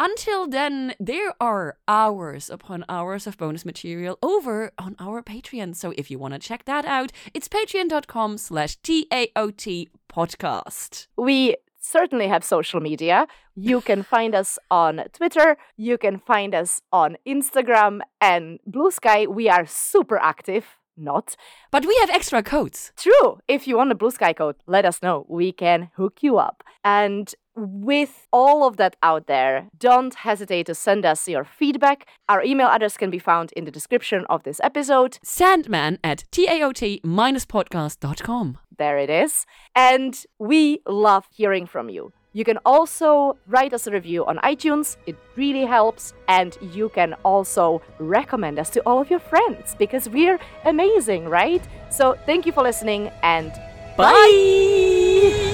Until 0.00 0.48
then, 0.48 0.94
there 0.98 1.34
are 1.40 1.76
hours 1.86 2.50
upon 2.50 2.84
hours 2.88 3.28
of 3.28 3.36
bonus 3.36 3.64
material 3.64 4.18
over 4.22 4.72
on 4.76 4.96
our 4.98 5.22
Patreon. 5.22 5.76
So 5.76 5.92
if 5.96 6.10
you 6.10 6.18
want 6.18 6.34
to 6.34 6.40
check 6.40 6.64
that 6.64 6.84
out, 6.84 7.12
it's 7.32 7.48
patreon.com 7.48 8.38
slash 8.38 8.76
TAOT 8.82 9.88
podcast. 10.08 11.06
We 11.16 11.54
certainly 11.80 12.28
have 12.28 12.44
social 12.44 12.80
media. 12.80 13.26
You 13.56 13.80
can 13.80 14.02
find 14.14 14.34
us 14.34 14.58
on 14.70 15.02
Twitter, 15.12 15.56
you 15.76 15.98
can 15.98 16.18
find 16.18 16.54
us 16.54 16.80
on 16.92 17.16
Instagram 17.26 18.00
and 18.20 18.60
Blue 18.66 18.90
Sky. 18.90 19.26
We 19.26 19.48
are 19.48 19.66
super 19.66 20.18
active. 20.18 20.66
Not. 20.96 21.34
But 21.70 21.86
we 21.86 21.96
have 22.00 22.10
extra 22.10 22.42
codes. 22.42 22.92
True. 22.94 23.38
If 23.48 23.66
you 23.66 23.78
want 23.78 23.90
a 23.90 23.94
blue 23.94 24.10
sky 24.10 24.34
code, 24.34 24.56
let 24.66 24.84
us 24.84 25.00
know. 25.02 25.24
We 25.30 25.50
can 25.50 25.90
hook 25.96 26.18
you 26.20 26.36
up. 26.36 26.62
And 26.84 27.32
with 27.60 28.26
all 28.32 28.66
of 28.66 28.78
that 28.78 28.96
out 29.02 29.26
there, 29.26 29.68
don't 29.78 30.14
hesitate 30.14 30.64
to 30.66 30.74
send 30.74 31.04
us 31.04 31.28
your 31.28 31.44
feedback. 31.44 32.06
Our 32.28 32.42
email 32.42 32.68
address 32.68 32.96
can 32.96 33.10
be 33.10 33.18
found 33.18 33.52
in 33.52 33.64
the 33.64 33.70
description 33.70 34.24
of 34.30 34.44
this 34.44 34.60
episode. 34.62 35.18
Sandman 35.22 35.98
at 36.02 36.24
taot-podcast.com. 36.30 38.58
There 38.78 38.96
it 38.98 39.10
is. 39.10 39.44
And 39.74 40.24
we 40.38 40.80
love 40.86 41.26
hearing 41.30 41.66
from 41.66 41.90
you. 41.90 42.12
You 42.32 42.44
can 42.44 42.58
also 42.64 43.36
write 43.48 43.74
us 43.74 43.88
a 43.88 43.90
review 43.90 44.24
on 44.24 44.38
iTunes, 44.38 44.96
it 45.06 45.16
really 45.36 45.64
helps. 45.64 46.14
And 46.28 46.56
you 46.72 46.88
can 46.88 47.14
also 47.24 47.82
recommend 47.98 48.60
us 48.60 48.70
to 48.70 48.80
all 48.86 49.00
of 49.00 49.10
your 49.10 49.18
friends 49.18 49.74
because 49.78 50.08
we're 50.08 50.38
amazing, 50.64 51.28
right? 51.28 51.62
So 51.90 52.16
thank 52.26 52.46
you 52.46 52.52
for 52.52 52.62
listening 52.62 53.10
and 53.22 53.50
bye. 53.96 54.12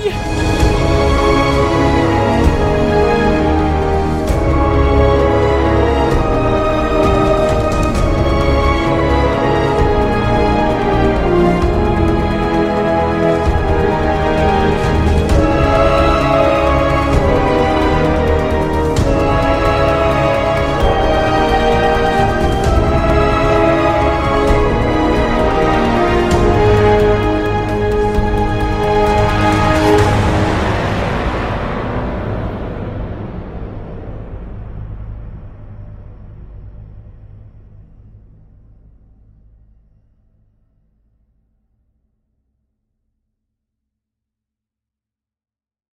bye. 0.04 0.65